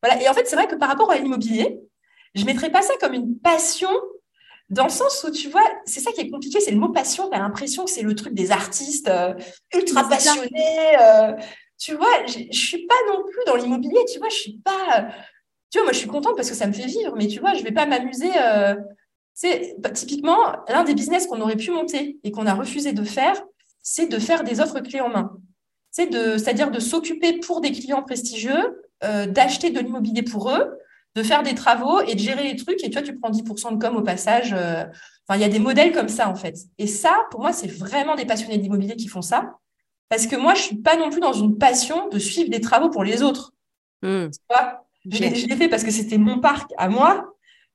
Voilà. 0.01 0.23
Et 0.23 0.29
en 0.29 0.33
fait, 0.33 0.47
c'est 0.47 0.55
vrai 0.55 0.69
que 0.69 0.77
par 0.77 0.89
rapport 0.89 1.11
à 1.11 1.17
l'immobilier, 1.19 1.81
je 2.35 2.43
ne 2.43 2.47
mettrais 2.47 2.71
pas 2.71 2.83
ça 2.83 2.95
comme 3.01 3.15
une 3.15 3.39
passion 3.39 3.91
dans 4.71 4.85
le 4.85 4.91
sens 4.91 5.25
où, 5.25 5.31
tu 5.31 5.49
vois, 5.51 5.65
c'est 5.85 6.01
ça 6.01 6.11
qui 6.13 6.23
est 6.23 6.31
compliqué, 6.31 6.59
c'est 6.59 6.71
le 6.71 6.79
mot 6.79 6.89
passion. 6.89 7.29
Tu 7.29 7.37
as 7.37 7.41
l'impression 7.41 7.85
que 7.85 7.91
c'est 7.91 8.03
le 8.03 8.15
truc 8.15 8.35
des 8.35 8.51
artistes 8.51 9.09
euh, 9.09 9.35
ultra 9.75 10.09
passionnés 10.09 10.97
tu 11.79 11.95
vois, 11.95 12.25
je, 12.27 12.39
ne 12.39 12.53
suis 12.53 12.87
pas 12.87 12.95
non 13.09 13.23
plus 13.25 13.43
dans 13.47 13.57
l'immobilier, 13.57 14.01
tu 14.11 14.19
vois, 14.19 14.29
je 14.29 14.37
suis 14.37 14.59
pas. 14.65 15.09
Tu 15.71 15.79
vois, 15.79 15.85
moi, 15.85 15.93
je 15.93 15.99
suis 15.99 16.09
contente 16.09 16.37
parce 16.37 16.49
que 16.49 16.55
ça 16.55 16.67
me 16.67 16.73
fait 16.73 16.87
vivre, 16.87 17.15
mais 17.17 17.27
tu 17.27 17.41
vois, 17.41 17.55
je 17.55 17.63
vais 17.63 17.73
pas 17.73 17.87
m'amuser. 17.87 18.31
Euh, 18.41 18.75
c'est 19.35 19.75
bah, 19.79 19.91
typiquement 19.91 20.39
l'un 20.69 20.85
des 20.85 20.95
business 20.95 21.27
qu'on 21.27 21.41
aurait 21.41 21.57
pu 21.57 21.71
monter 21.71 22.19
et 22.23 22.31
qu'on 22.31 22.47
a 22.47 22.55
refusé 22.55 22.93
de 22.93 23.03
faire, 23.03 23.43
c'est 23.83 24.07
de 24.07 24.19
faire 24.19 24.45
des 24.45 24.61
offres 24.61 24.81
clés 24.81 25.01
en 25.01 25.09
main. 25.09 25.33
C'est 25.91 26.07
de, 26.07 26.39
c'est-à-dire 26.39 26.71
de 26.71 26.81
s'occuper 26.81 27.41
pour 27.41 27.61
des 27.61 27.73
clients 27.73 28.03
prestigieux, 28.03 28.87
euh, 29.03 29.27
d'acheter 29.27 29.71
de 29.71 29.81
l'immobilier 29.81 30.23
pour 30.23 30.51
eux, 30.51 30.79
de 31.15 31.23
faire 31.23 31.43
des 31.43 31.55
travaux 31.55 32.01
et 32.01 32.15
de 32.15 32.21
gérer 32.21 32.43
les 32.45 32.57
trucs. 32.57 32.83
Et 32.83 32.91
tu 32.91 32.93
vois, 32.93 33.03
tu 33.03 33.17
prends 33.19 33.31
10% 33.31 33.75
de 33.75 33.79
com 33.79 33.97
au 33.97 34.03
passage. 34.03 34.53
Euh, 34.53 34.85
enfin, 35.27 35.39
il 35.39 35.41
y 35.41 35.45
a 35.45 35.49
des 35.49 35.59
modèles 35.59 35.93
comme 35.93 36.09
ça, 36.09 36.29
en 36.29 36.35
fait. 36.35 36.57
Et 36.79 36.87
ça, 36.87 37.17
pour 37.31 37.41
moi, 37.41 37.53
c'est 37.53 37.69
vraiment 37.69 38.17
des 38.17 38.25
passionnés 38.27 38.59
d'immobilier 38.59 38.97
qui 38.97 39.09
font 39.09 39.23
ça. 39.23 39.55
Parce 40.09 40.27
que 40.27 40.37
moi, 40.37 40.55
je 40.55 40.63
suis 40.63 40.77
pas 40.77 40.97
non 40.97 41.11
plus 41.11 41.21
dans 41.21 41.33
une 41.33 41.57
passion 41.57 42.09
de 42.09 42.19
suivre 42.19 42.51
des 42.51 42.61
travaux 42.61 42.91
pour 42.91 43.05
les 43.05 43.23
autres. 43.23 43.53
Hmm. 44.03 44.27
je 45.07 45.19
l'ai 45.19 45.57
fait 45.57 45.69
parce 45.69 45.83
que 45.83 45.91
c'était 45.91 46.19
mon 46.19 46.41
parc 46.41 46.71
à 46.77 46.89
moi. 46.89 47.31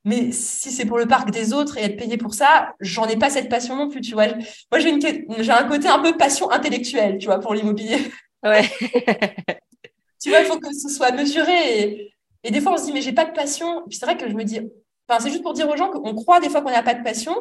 Mais 0.06 0.32
si 0.32 0.72
c'est 0.72 0.86
pour 0.86 0.98
le 0.98 1.08
parc 1.08 1.30
des 1.32 1.52
autres 1.52 1.78
et 1.78 1.82
être 1.82 1.98
payé 1.98 2.18
pour 2.18 2.34
ça, 2.34 2.74
j'en 2.80 3.06
ai 3.08 3.18
pas 3.18 3.30
cette 3.30 3.50
passion 3.50 3.76
non 3.76 3.90
plus, 3.90 4.00
tu 4.00 4.14
vois. 4.14 4.28
Moi, 4.28 4.80
j'ai, 4.80 5.26
j'ai 5.40 5.52
un 5.52 5.68
côté 5.68 5.88
un 5.88 6.00
peu 6.00 6.16
passion 6.16 6.50
intellectuelle, 6.52 7.18
tu 7.18 7.26
vois, 7.26 7.40
pour 7.40 7.54
l'immobilier. 7.54 8.00
Ouais. 8.44 8.64
tu 10.22 10.30
vois, 10.30 10.40
il 10.40 10.46
faut 10.46 10.58
que 10.60 10.74
ce 10.74 10.88
soit 10.88 11.12
mesuré. 11.12 11.82
Et, 11.82 12.14
des 12.44 12.62
fois, 12.62 12.74
on 12.74 12.78
se 12.78 12.86
dit, 12.86 12.94
mais 12.94 13.02
j'ai 13.02 13.14
pas 13.14 13.26
de 13.26 13.34
passion. 13.34 13.84
puis 13.88 13.98
c'est 13.98 14.06
vrai 14.06 14.18
que 14.18 14.30
je 14.30 14.34
me 14.34 14.44
dis, 14.44 14.60
enfin, 15.08 15.20
c'est 15.22 15.30
juste 15.30 15.44
pour 15.44 15.54
dire 15.54 15.70
aux 15.70 15.76
gens 15.76 15.90
qu'on 15.90 16.16
croit 16.16 16.40
des 16.40 16.50
fois 16.50 16.62
qu'on 16.62 16.72
n'a 16.72 16.84
pas 16.84 16.94
de 16.94 17.04
passion. 17.04 17.36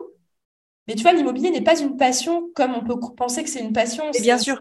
Mais 0.86 0.94
tu 0.94 1.02
vois, 1.02 1.12
l'immobilier 1.12 1.50
n'est 1.50 1.62
pas 1.62 1.78
une 1.78 1.96
passion 1.96 2.50
comme 2.54 2.74
on 2.74 2.82
peut 2.82 2.98
penser 3.16 3.42
que 3.44 3.50
c'est 3.50 3.60
une 3.60 3.72
passion. 3.72 4.10
bien 4.20 4.38
sûr 4.38 4.58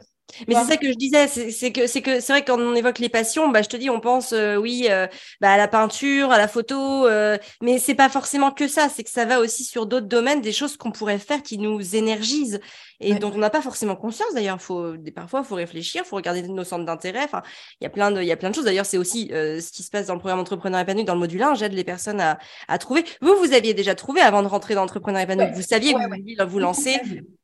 Mais 0.48 0.56
c'est 0.56 0.66
ça 0.66 0.78
que 0.78 0.88
je 0.88 0.94
disais, 0.94 1.28
c'est 1.28 1.72
que 1.72 1.88
c'est 1.88 2.02
que 2.02 2.20
c'est 2.20 2.34
vrai 2.34 2.42
que 2.44 2.52
quand 2.52 2.60
on 2.60 2.76
évoque 2.76 3.00
les 3.00 3.10
passions, 3.10 3.50
bah 3.50 3.62
je 3.62 3.70
te 3.70 3.78
dis, 3.78 3.90
on 3.90 4.00
pense 4.00 4.34
euh, 4.34 4.58
oui 4.58 4.88
euh, 4.90 5.08
bah, 5.42 5.52
à 5.52 5.58
la 5.58 5.68
peinture, 5.68 6.32
à 6.32 6.38
la 6.38 6.48
photo, 6.48 7.08
euh, 7.08 7.38
mais 7.62 7.80
c'est 7.80 7.96
pas 7.96 8.10
forcément 8.10 8.52
que 8.52 8.68
ça. 8.68 8.90
C'est 8.90 9.04
que 9.04 9.10
ça 9.10 9.26
va 9.26 9.40
aussi 9.40 9.64
sur 9.64 9.86
d'autres 9.86 10.08
domaines, 10.08 10.42
des 10.42 10.52
choses 10.52 10.76
qu'on 10.78 10.92
pourrait 10.92 11.18
faire 11.18 11.42
qui 11.44 11.58
nous 11.58 11.96
énergisent 11.96 12.60
et 13.00 13.16
dont 13.16 13.32
on 13.34 13.38
n'a 13.38 13.50
pas 13.50 13.62
forcément 13.62 13.96
conscience. 13.96 14.34
D'ailleurs, 14.34 14.62
faut 14.62 14.96
parfois 15.16 15.44
faut 15.44 15.56
réfléchir, 15.56 16.04
faut 16.06 16.16
regarder 16.16 16.42
nos 16.42 16.64
centres 16.64 16.86
d'intérêt. 16.86 17.24
Enfin, 17.24 17.42
il 17.80 17.86
y 17.86 17.88
a 17.88 17.90
plein 17.90 18.12
de 18.12 18.22
il 18.22 18.28
y 18.28 18.32
a 18.32 18.38
plein 18.38 18.50
de 18.50 18.56
choses. 18.56 18.66
D'ailleurs, 18.66 18.86
c'est 18.86 18.98
aussi 18.98 19.30
ce 19.32 19.72
qui 19.72 19.84
se 19.84 19.90
passe 19.90 20.08
dans 20.08 20.14
le 20.14 20.20
programme 20.20 20.40
Entrepreneur 20.40 20.80
épanoui 20.80 21.06
dans 21.06 21.14
le 21.14 21.20
module 21.20 21.42
1. 21.42 21.56
J'aide 21.56 21.74
les 21.74 21.84
personnes 21.84 22.20
à, 22.20 22.38
à 22.68 22.78
trouver. 22.78 23.06
Vous, 23.22 23.36
vous 23.38 23.54
aviez 23.54 23.74
déjà 23.74 23.96
trouvé 23.96 24.22
avant 24.22 24.44
de 24.44 24.48
rentrer 24.48 24.76
dans 24.76 24.84
Entrepreneur 24.84 25.22
épanoui. 25.22 25.52
Vous 25.54 25.62
saviez 25.62 25.94
que 25.94 26.00
vous 26.00 26.10
vouliez 26.10 26.36
vous 26.46 26.60
lancer 26.60 27.00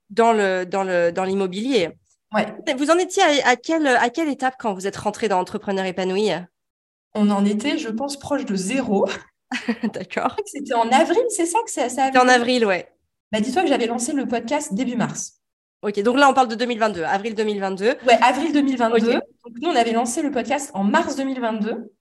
dans 0.10 0.34
le 0.34 0.66
dans 0.66 0.84
le 0.84 1.12
dans 1.12 1.24
l'immobilier. 1.24 1.90
Vous 2.78 2.90
en 2.92 2.98
étiez 2.98 3.24
à, 3.44 3.56
quelle, 3.56 3.88
à 3.88 4.10
quelle 4.10 4.30
étape 4.30 4.56
quand 4.60 4.74
vous 4.74 4.88
êtes 4.88 4.98
rentré 4.98 5.28
dans 5.28 5.40
Entrepreneur 5.40 5.86
épanoui? 5.86 6.30
On 7.14 7.30
en 7.30 7.46
était, 7.46 7.78
je 7.78 7.90
pense, 7.90 8.18
proche 8.18 8.46
de 8.46 8.56
zéro. 8.56 9.08
D'accord. 9.94 10.36
C'était 10.46 10.74
en 10.74 10.90
avril, 10.90 11.24
c'est 11.30 11.46
ça 11.46 11.60
que 11.64 11.72
ça, 11.72 11.90
ça 11.90 12.08
C'était 12.08 12.20
en 12.20 12.28
avril, 12.28 12.66
ouais. 12.66 12.90
Bah, 13.32 13.40
dis-toi 13.40 13.64
que 13.64 13.68
j'avais 13.68 13.88
lancé 13.88 14.14
le 14.14 14.28
podcast 14.28 14.74
début 14.74 14.96
mars. 14.96 15.40
Ok, 15.84 16.02
donc 16.02 16.18
là, 16.18 16.30
on 16.30 16.34
parle 16.34 16.48
de 16.48 16.56
2022, 16.56 17.04
avril 17.04 17.36
2022. 17.36 17.86
Ouais, 17.86 18.18
avril 18.22 18.54
2022. 18.54 19.14
Donc, 19.14 19.22
nous, 19.62 19.70
on 19.70 19.76
avait 19.76 19.92
lancé 19.92 20.22
le 20.22 20.32
podcast 20.32 20.72
en 20.74 20.84
mars 20.84 21.18
2022. 21.18 21.92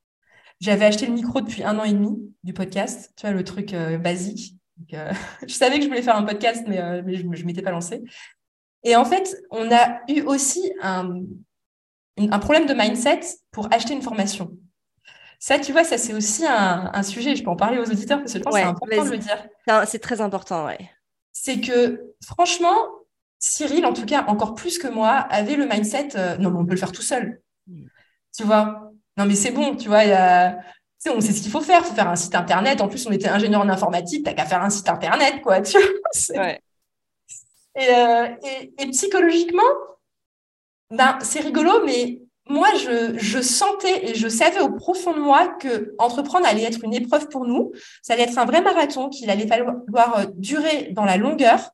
J'avais 0.60 0.84
acheté 0.84 1.06
le 1.06 1.12
micro 1.12 1.40
depuis 1.40 1.64
un 1.64 1.78
an 1.78 1.82
et 1.84 1.92
demi 1.92 2.16
du 2.44 2.52
podcast, 2.52 3.12
tu 3.16 3.26
vois, 3.26 3.34
le 3.34 3.42
truc 3.42 3.74
euh, 3.74 3.98
basique. 3.98 4.54
Euh, 4.94 5.12
je 5.48 5.52
savais 5.52 5.78
que 5.78 5.82
je 5.82 5.88
voulais 5.88 6.02
faire 6.02 6.16
un 6.16 6.22
podcast, 6.22 6.64
mais, 6.68 6.80
euh, 6.80 7.02
je 7.04 7.22
ne 7.22 7.44
m'étais 7.44 7.62
pas 7.62 7.72
lancée. 7.72 8.04
Et 8.84 8.96
en 8.96 9.04
fait, 9.04 9.36
on 9.50 9.70
a 9.72 10.00
eu 10.08 10.22
aussi 10.22 10.72
un, 10.82 11.22
un 12.18 12.38
problème 12.38 12.66
de 12.66 12.74
mindset 12.74 13.20
pour 13.50 13.72
acheter 13.72 13.94
une 13.94 14.02
formation. 14.02 14.50
Ça, 15.38 15.58
tu 15.58 15.72
vois, 15.72 15.82
ça 15.82 15.98
c'est 15.98 16.14
aussi 16.14 16.44
un, 16.46 17.02
sujet, 17.02 17.34
je 17.34 17.42
peux 17.42 17.50
en 17.50 17.56
parler 17.56 17.78
aux 17.78 17.90
auditeurs 17.90 18.18
parce 18.20 18.32
que 18.32 18.38
je 18.38 18.44
pense 18.44 18.54
que 18.54 18.60
c'est 18.60 18.66
important 18.66 19.04
de 19.04 19.10
le 19.10 19.18
dire. 19.18 19.48
C'est 19.86 19.98
très 19.98 20.20
important, 20.20 20.66
ouais. 20.66 20.78
C'est 21.32 21.60
que 21.60 22.14
franchement, 22.24 22.76
Cyril, 23.40 23.84
en 23.84 23.92
tout 23.92 24.06
cas, 24.06 24.24
encore 24.28 24.54
plus 24.54 24.78
que 24.78 24.86
moi, 24.86 25.10
avait 25.10 25.56
le 25.56 25.66
mindset 25.66 26.10
euh, 26.14 26.36
non, 26.36 26.50
mais 26.50 26.58
on 26.58 26.64
peut 26.64 26.74
le 26.74 26.78
faire 26.78 26.92
tout 26.92 27.02
seul. 27.02 27.42
Tu 28.36 28.44
vois? 28.44 28.92
Non, 29.16 29.26
mais 29.26 29.34
c'est 29.34 29.50
bon, 29.50 29.74
tu 29.74 29.88
vois, 29.88 30.04
y 30.04 30.12
a... 30.12 30.58
on 31.08 31.20
sait 31.20 31.32
ce 31.32 31.42
qu'il 31.42 31.50
faut 31.50 31.60
faire, 31.60 31.80
il 31.80 31.88
faut 31.88 31.94
faire 31.94 32.08
un 32.08 32.16
site 32.16 32.36
internet. 32.36 32.80
En 32.80 32.86
plus, 32.86 33.04
on 33.08 33.10
était 33.10 33.28
ingénieur 33.28 33.62
en 33.62 33.68
informatique, 33.68 34.24
t'as 34.24 34.34
qu'à 34.34 34.44
faire 34.44 34.62
un 34.62 34.70
site 34.70 34.88
internet, 34.88 35.42
quoi. 35.42 35.60
Tu 35.60 35.76
vois 35.76 36.40
ouais. 36.40 36.60
Euh, 37.78 38.28
et, 38.78 38.86
psychologiquement, 38.90 39.62
ben, 40.90 41.18
c'est 41.22 41.40
rigolo, 41.40 41.84
mais 41.84 42.20
moi, 42.48 42.68
je, 42.74 43.40
sentais 43.40 44.10
et 44.10 44.14
je 44.14 44.28
savais 44.28 44.60
au 44.60 44.70
profond 44.70 45.14
de 45.14 45.20
moi 45.20 45.48
que 45.48 45.94
entreprendre 45.98 46.46
allait 46.46 46.64
être 46.64 46.84
une 46.84 46.94
épreuve 46.94 47.28
pour 47.28 47.46
nous. 47.46 47.72
Ça 48.02 48.12
allait 48.12 48.24
être 48.24 48.38
un 48.38 48.44
vrai 48.44 48.60
marathon, 48.60 49.08
qu'il 49.08 49.30
allait 49.30 49.46
falloir 49.46 50.18
euh, 50.18 50.26
durer 50.34 50.90
dans 50.92 51.04
la 51.04 51.16
longueur. 51.16 51.70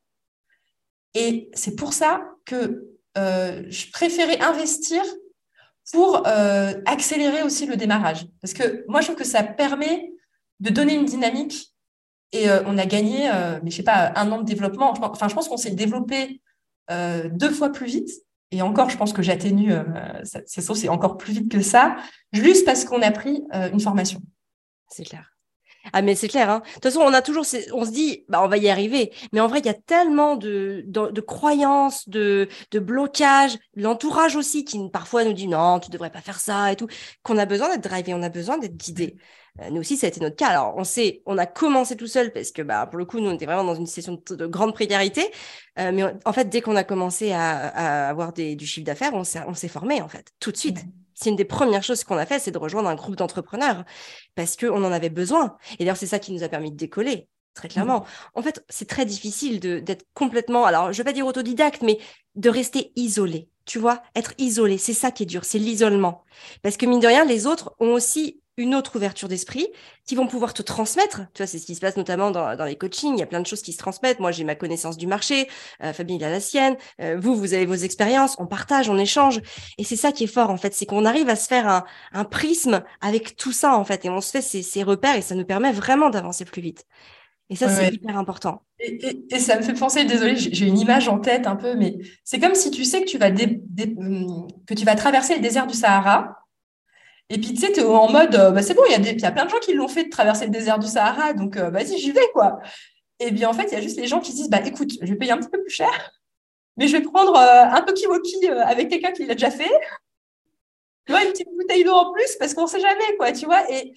Et 1.14 1.50
c'est 1.54 1.74
pour 1.74 1.94
ça 1.94 2.22
que 2.44 2.86
euh, 3.16 3.64
je 3.68 3.90
préférais 3.90 4.40
investir 4.40 5.02
pour 5.90 6.26
accélérer 6.26 7.42
aussi 7.42 7.64
le 7.64 7.74
démarrage. 7.74 8.26
Parce 8.42 8.52
que 8.52 8.84
moi, 8.88 9.00
je 9.00 9.06
trouve 9.06 9.16
que 9.16 9.24
ça 9.24 9.42
permet 9.42 10.12
de 10.60 10.68
donner 10.68 10.94
une 10.94 11.06
dynamique 11.06 11.72
et 12.32 12.48
euh, 12.48 12.62
on 12.66 12.76
a 12.78 12.86
gagné, 12.86 13.30
euh, 13.30 13.58
mais 13.62 13.70
je 13.70 13.76
sais 13.76 13.82
pas, 13.82 14.12
un 14.16 14.30
an 14.32 14.38
de 14.38 14.44
développement. 14.44 14.90
Enfin, 14.90 15.28
je 15.28 15.34
pense 15.34 15.48
qu'on 15.48 15.56
s'est 15.56 15.70
développé 15.70 16.40
euh, 16.90 17.28
deux 17.30 17.50
fois 17.50 17.70
plus 17.70 17.86
vite. 17.86 18.10
Et 18.50 18.62
encore, 18.62 18.88
je 18.88 18.96
pense 18.96 19.12
que 19.12 19.20
j'atténue, 19.20 19.74
c'est 20.24 20.62
ça, 20.62 20.74
c'est 20.74 20.88
encore 20.88 21.18
plus 21.18 21.34
vite 21.34 21.50
que 21.50 21.60
ça, 21.60 21.96
juste 22.32 22.64
parce 22.64 22.86
qu'on 22.86 23.02
a 23.02 23.10
pris 23.10 23.44
une 23.52 23.78
formation. 23.78 24.22
C'est 24.88 25.04
clair. 25.04 25.37
Ah 25.92 26.02
mais 26.02 26.14
c'est 26.14 26.28
clair. 26.28 26.50
Hein. 26.50 26.62
De 26.66 26.72
toute 26.74 26.84
façon, 26.84 27.00
on 27.00 27.12
a 27.12 27.22
toujours, 27.22 27.44
on 27.72 27.84
se 27.84 27.90
dit, 27.90 28.24
bah 28.28 28.40
on 28.42 28.48
va 28.48 28.56
y 28.56 28.68
arriver. 28.68 29.12
Mais 29.32 29.40
en 29.40 29.46
vrai, 29.46 29.60
il 29.60 29.66
y 29.66 29.70
a 29.70 29.74
tellement 29.74 30.36
de, 30.36 30.84
de, 30.86 31.20
croyances, 31.20 32.08
de, 32.08 32.48
de 32.70 32.78
blocages, 32.78 33.58
l'entourage 33.74 34.36
aussi 34.36 34.64
qui 34.64 34.78
parfois 34.90 35.24
nous 35.24 35.32
dit 35.32 35.48
non, 35.48 35.80
tu 35.80 35.90
devrais 35.90 36.10
pas 36.10 36.20
faire 36.20 36.40
ça 36.40 36.72
et 36.72 36.76
tout, 36.76 36.88
qu'on 37.22 37.38
a 37.38 37.46
besoin 37.46 37.70
d'être 37.70 37.88
drivé, 37.88 38.14
on 38.14 38.22
a 38.22 38.28
besoin 38.28 38.58
d'être 38.58 38.76
guidé. 38.76 39.16
Euh, 39.60 39.70
nous 39.70 39.80
aussi, 39.80 39.96
ça 39.96 40.06
a 40.06 40.08
été 40.08 40.20
notre 40.20 40.36
cas. 40.36 40.48
Alors, 40.48 40.74
on 40.76 40.84
sait, 40.84 41.22
on 41.26 41.38
a 41.38 41.46
commencé 41.46 41.96
tout 41.96 42.06
seul 42.06 42.32
parce 42.32 42.52
que, 42.52 42.62
bah, 42.62 42.86
pour 42.86 42.98
le 42.98 43.04
coup, 43.04 43.20
nous, 43.20 43.30
on 43.30 43.34
était 43.34 43.46
vraiment 43.46 43.64
dans 43.64 43.74
une 43.74 43.86
situation 43.86 44.22
de, 44.30 44.46
grande 44.46 44.74
précarité. 44.74 45.22
Euh, 45.78 45.92
mais 45.92 46.04
en 46.24 46.32
fait, 46.32 46.48
dès 46.48 46.60
qu'on 46.60 46.76
a 46.76 46.84
commencé 46.84 47.32
à, 47.32 48.08
avoir 48.08 48.32
du 48.32 48.66
chiffre 48.66 48.86
d'affaires, 48.86 49.12
on 49.14 49.24
s'est 49.24 49.68
formé, 49.68 50.00
en 50.02 50.08
fait, 50.08 50.32
tout 50.40 50.52
de 50.52 50.56
suite. 50.56 50.78
C'est 51.20 51.30
une 51.30 51.36
des 51.36 51.44
premières 51.44 51.82
choses 51.82 52.04
qu'on 52.04 52.16
a 52.16 52.26
fait, 52.26 52.38
c'est 52.38 52.52
de 52.52 52.58
rejoindre 52.58 52.88
un 52.88 52.94
groupe 52.94 53.16
d'entrepreneurs 53.16 53.84
parce 54.36 54.56
qu'on 54.56 54.84
en 54.84 54.92
avait 54.92 55.10
besoin. 55.10 55.56
Et 55.74 55.78
d'ailleurs, 55.78 55.96
c'est 55.96 56.06
ça 56.06 56.20
qui 56.20 56.32
nous 56.32 56.44
a 56.44 56.48
permis 56.48 56.70
de 56.70 56.76
décoller 56.76 57.26
très 57.54 57.66
clairement. 57.66 58.04
En 58.36 58.42
fait, 58.42 58.64
c'est 58.68 58.86
très 58.86 59.04
difficile 59.04 59.58
d'être 59.58 60.04
complètement, 60.14 60.64
alors 60.64 60.92
je 60.92 60.98
vais 60.98 61.02
pas 61.02 61.12
dire 61.12 61.26
autodidacte, 61.26 61.82
mais 61.82 61.98
de 62.36 62.48
rester 62.48 62.92
isolé. 62.94 63.48
Tu 63.64 63.80
vois, 63.80 64.00
être 64.14 64.32
isolé, 64.38 64.78
c'est 64.78 64.94
ça 64.94 65.10
qui 65.10 65.24
est 65.24 65.26
dur, 65.26 65.44
c'est 65.44 65.58
l'isolement. 65.58 66.22
Parce 66.62 66.76
que 66.76 66.86
mine 66.86 67.00
de 67.00 67.08
rien, 67.08 67.24
les 67.24 67.48
autres 67.48 67.74
ont 67.80 67.94
aussi 67.94 68.40
une 68.58 68.74
autre 68.74 68.96
ouverture 68.96 69.28
d'esprit 69.28 69.68
qui 70.04 70.16
vont 70.16 70.26
pouvoir 70.26 70.52
te 70.52 70.62
transmettre. 70.62 71.22
Tu 71.32 71.42
vois, 71.42 71.46
c'est 71.46 71.58
ce 71.58 71.66
qui 71.66 71.74
se 71.74 71.80
passe 71.80 71.96
notamment 71.96 72.30
dans, 72.30 72.64
les 72.64 72.76
coachings. 72.76 73.14
Il 73.14 73.20
y 73.20 73.22
a 73.22 73.26
plein 73.26 73.40
de 73.40 73.46
choses 73.46 73.62
qui 73.62 73.72
se 73.72 73.78
transmettent. 73.78 74.20
Moi, 74.20 74.32
j'ai 74.32 74.44
ma 74.44 74.56
connaissance 74.56 74.96
du 74.96 75.06
marché. 75.06 75.48
Euh, 75.82 75.92
Fabien, 75.92 76.16
il 76.16 76.24
a 76.24 76.30
la 76.30 76.40
sienne. 76.40 76.76
Euh, 77.00 77.16
vous, 77.18 77.34
vous 77.36 77.54
avez 77.54 77.66
vos 77.66 77.74
expériences. 77.74 78.36
On 78.38 78.46
partage, 78.46 78.90
on 78.90 78.98
échange. 78.98 79.40
Et 79.78 79.84
c'est 79.84 79.96
ça 79.96 80.12
qui 80.12 80.24
est 80.24 80.28
fort, 80.28 80.50
en 80.50 80.56
fait. 80.56 80.74
C'est 80.74 80.86
qu'on 80.86 81.04
arrive 81.04 81.28
à 81.28 81.36
se 81.36 81.46
faire 81.46 81.84
un, 82.12 82.24
prisme 82.24 82.82
avec 83.00 83.36
tout 83.36 83.52
ça, 83.52 83.76
en 83.76 83.84
fait. 83.84 84.04
Et 84.04 84.10
on 84.10 84.20
se 84.20 84.30
fait 84.30 84.42
ces, 84.42 84.82
repères 84.82 85.16
et 85.16 85.22
ça 85.22 85.34
nous 85.34 85.44
permet 85.44 85.72
vraiment 85.72 86.10
d'avancer 86.10 86.44
plus 86.44 86.62
vite. 86.62 86.84
Et 87.50 87.56
ça, 87.56 87.68
c'est 87.68 87.94
hyper 87.94 88.18
important. 88.18 88.62
Et, 88.80 89.38
ça 89.38 89.56
me 89.56 89.62
fait 89.62 89.72
penser, 89.72 90.04
désolé, 90.04 90.36
j'ai 90.36 90.66
une 90.66 90.78
image 90.78 91.08
en 91.08 91.18
tête 91.18 91.46
un 91.46 91.56
peu, 91.56 91.74
mais 91.74 91.96
c'est 92.22 92.38
comme 92.38 92.54
si 92.54 92.70
tu 92.70 92.84
sais 92.84 93.00
que 93.00 93.06
tu 93.06 93.18
vas, 93.18 93.30
que 93.30 94.74
tu 94.74 94.84
vas 94.84 94.94
traverser 94.94 95.34
le 95.34 95.40
désert 95.40 95.66
du 95.66 95.74
Sahara 95.74 96.37
et 97.30 97.38
puis, 97.38 97.52
tu 97.52 97.56
sais, 97.60 97.72
tu 97.72 97.80
es 97.80 97.84
en 97.84 98.10
mode, 98.10 98.34
euh, 98.34 98.50
bah, 98.52 98.62
c'est 98.62 98.72
bon, 98.74 98.82
il 98.88 98.92
y, 98.92 99.08
a 99.08 99.12
y 99.12 99.24
a 99.24 99.32
plein 99.32 99.44
de 99.44 99.50
gens 99.50 99.58
qui 99.58 99.74
l'ont 99.74 99.88
fait 99.88 100.04
de 100.04 100.08
traverser 100.08 100.46
le 100.46 100.50
désert 100.50 100.78
du 100.78 100.86
Sahara, 100.86 101.34
donc 101.34 101.56
euh, 101.58 101.68
vas-y, 101.68 101.98
j'y 101.98 102.10
vais, 102.10 102.26
quoi. 102.32 102.58
Et 103.20 103.30
bien, 103.30 103.50
en 103.50 103.52
fait, 103.52 103.64
il 103.64 103.72
y 103.72 103.76
a 103.76 103.82
juste 103.82 103.98
les 103.98 104.06
gens 104.06 104.20
qui 104.20 104.32
disent, 104.32 104.48
bah 104.48 104.60
écoute, 104.64 104.92
je 105.02 105.06
vais 105.06 105.16
payer 105.16 105.32
un 105.32 105.38
petit 105.38 105.50
peu 105.50 105.60
plus 105.60 105.72
cher, 105.72 106.12
mais 106.78 106.88
je 106.88 106.96
vais 106.96 107.02
prendre 107.02 107.36
euh, 107.36 107.64
un 107.64 107.82
Tokiwoki 107.82 108.48
avec 108.48 108.88
quelqu'un 108.88 109.12
qui 109.12 109.26
l'a 109.26 109.34
déjà 109.34 109.50
fait. 109.50 109.70
Tu 111.04 111.12
vois, 111.12 111.22
une 111.22 111.32
petite 111.32 111.48
bouteille 111.58 111.84
d'eau 111.84 111.92
en 111.92 112.12
plus, 112.12 112.36
parce 112.38 112.54
qu'on 112.54 112.64
ne 112.64 112.68
sait 112.68 112.80
jamais, 112.80 113.16
quoi, 113.18 113.32
tu 113.32 113.46
vois. 113.46 113.70
Et 113.70 113.94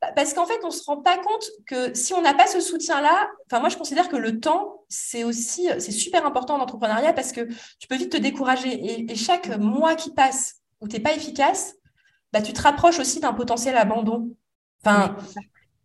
bah, 0.00 0.12
parce 0.14 0.34
qu'en 0.34 0.46
fait, 0.46 0.58
on 0.62 0.68
ne 0.68 0.72
se 0.72 0.84
rend 0.84 0.98
pas 0.98 1.16
compte 1.18 1.46
que 1.66 1.94
si 1.94 2.14
on 2.14 2.20
n'a 2.20 2.34
pas 2.34 2.46
ce 2.46 2.60
soutien-là, 2.60 3.28
enfin, 3.46 3.60
moi, 3.60 3.70
je 3.70 3.76
considère 3.76 4.08
que 4.08 4.16
le 4.16 4.38
temps, 4.38 4.84
c'est 4.88 5.24
aussi, 5.24 5.68
c'est 5.78 5.92
super 5.92 6.26
important 6.26 6.56
en 6.56 6.60
entrepreneuriat 6.60 7.12
parce 7.12 7.32
que 7.32 7.40
tu 7.78 7.88
peux 7.88 7.96
vite 7.96 8.12
te 8.12 8.16
décourager. 8.16 8.70
Et, 8.70 9.12
et 9.12 9.16
chaque 9.16 9.48
mois 9.56 9.94
qui 9.94 10.12
passe 10.12 10.56
où 10.80 10.88
tu 10.88 10.96
n'es 10.96 11.02
pas 11.02 11.12
efficace, 11.12 11.74
bah, 12.32 12.42
tu 12.42 12.52
te 12.52 12.62
rapproches 12.62 12.98
aussi 12.98 13.20
d'un 13.20 13.32
potentiel 13.32 13.76
abandon. 13.76 14.30
Enfin, 14.84 15.16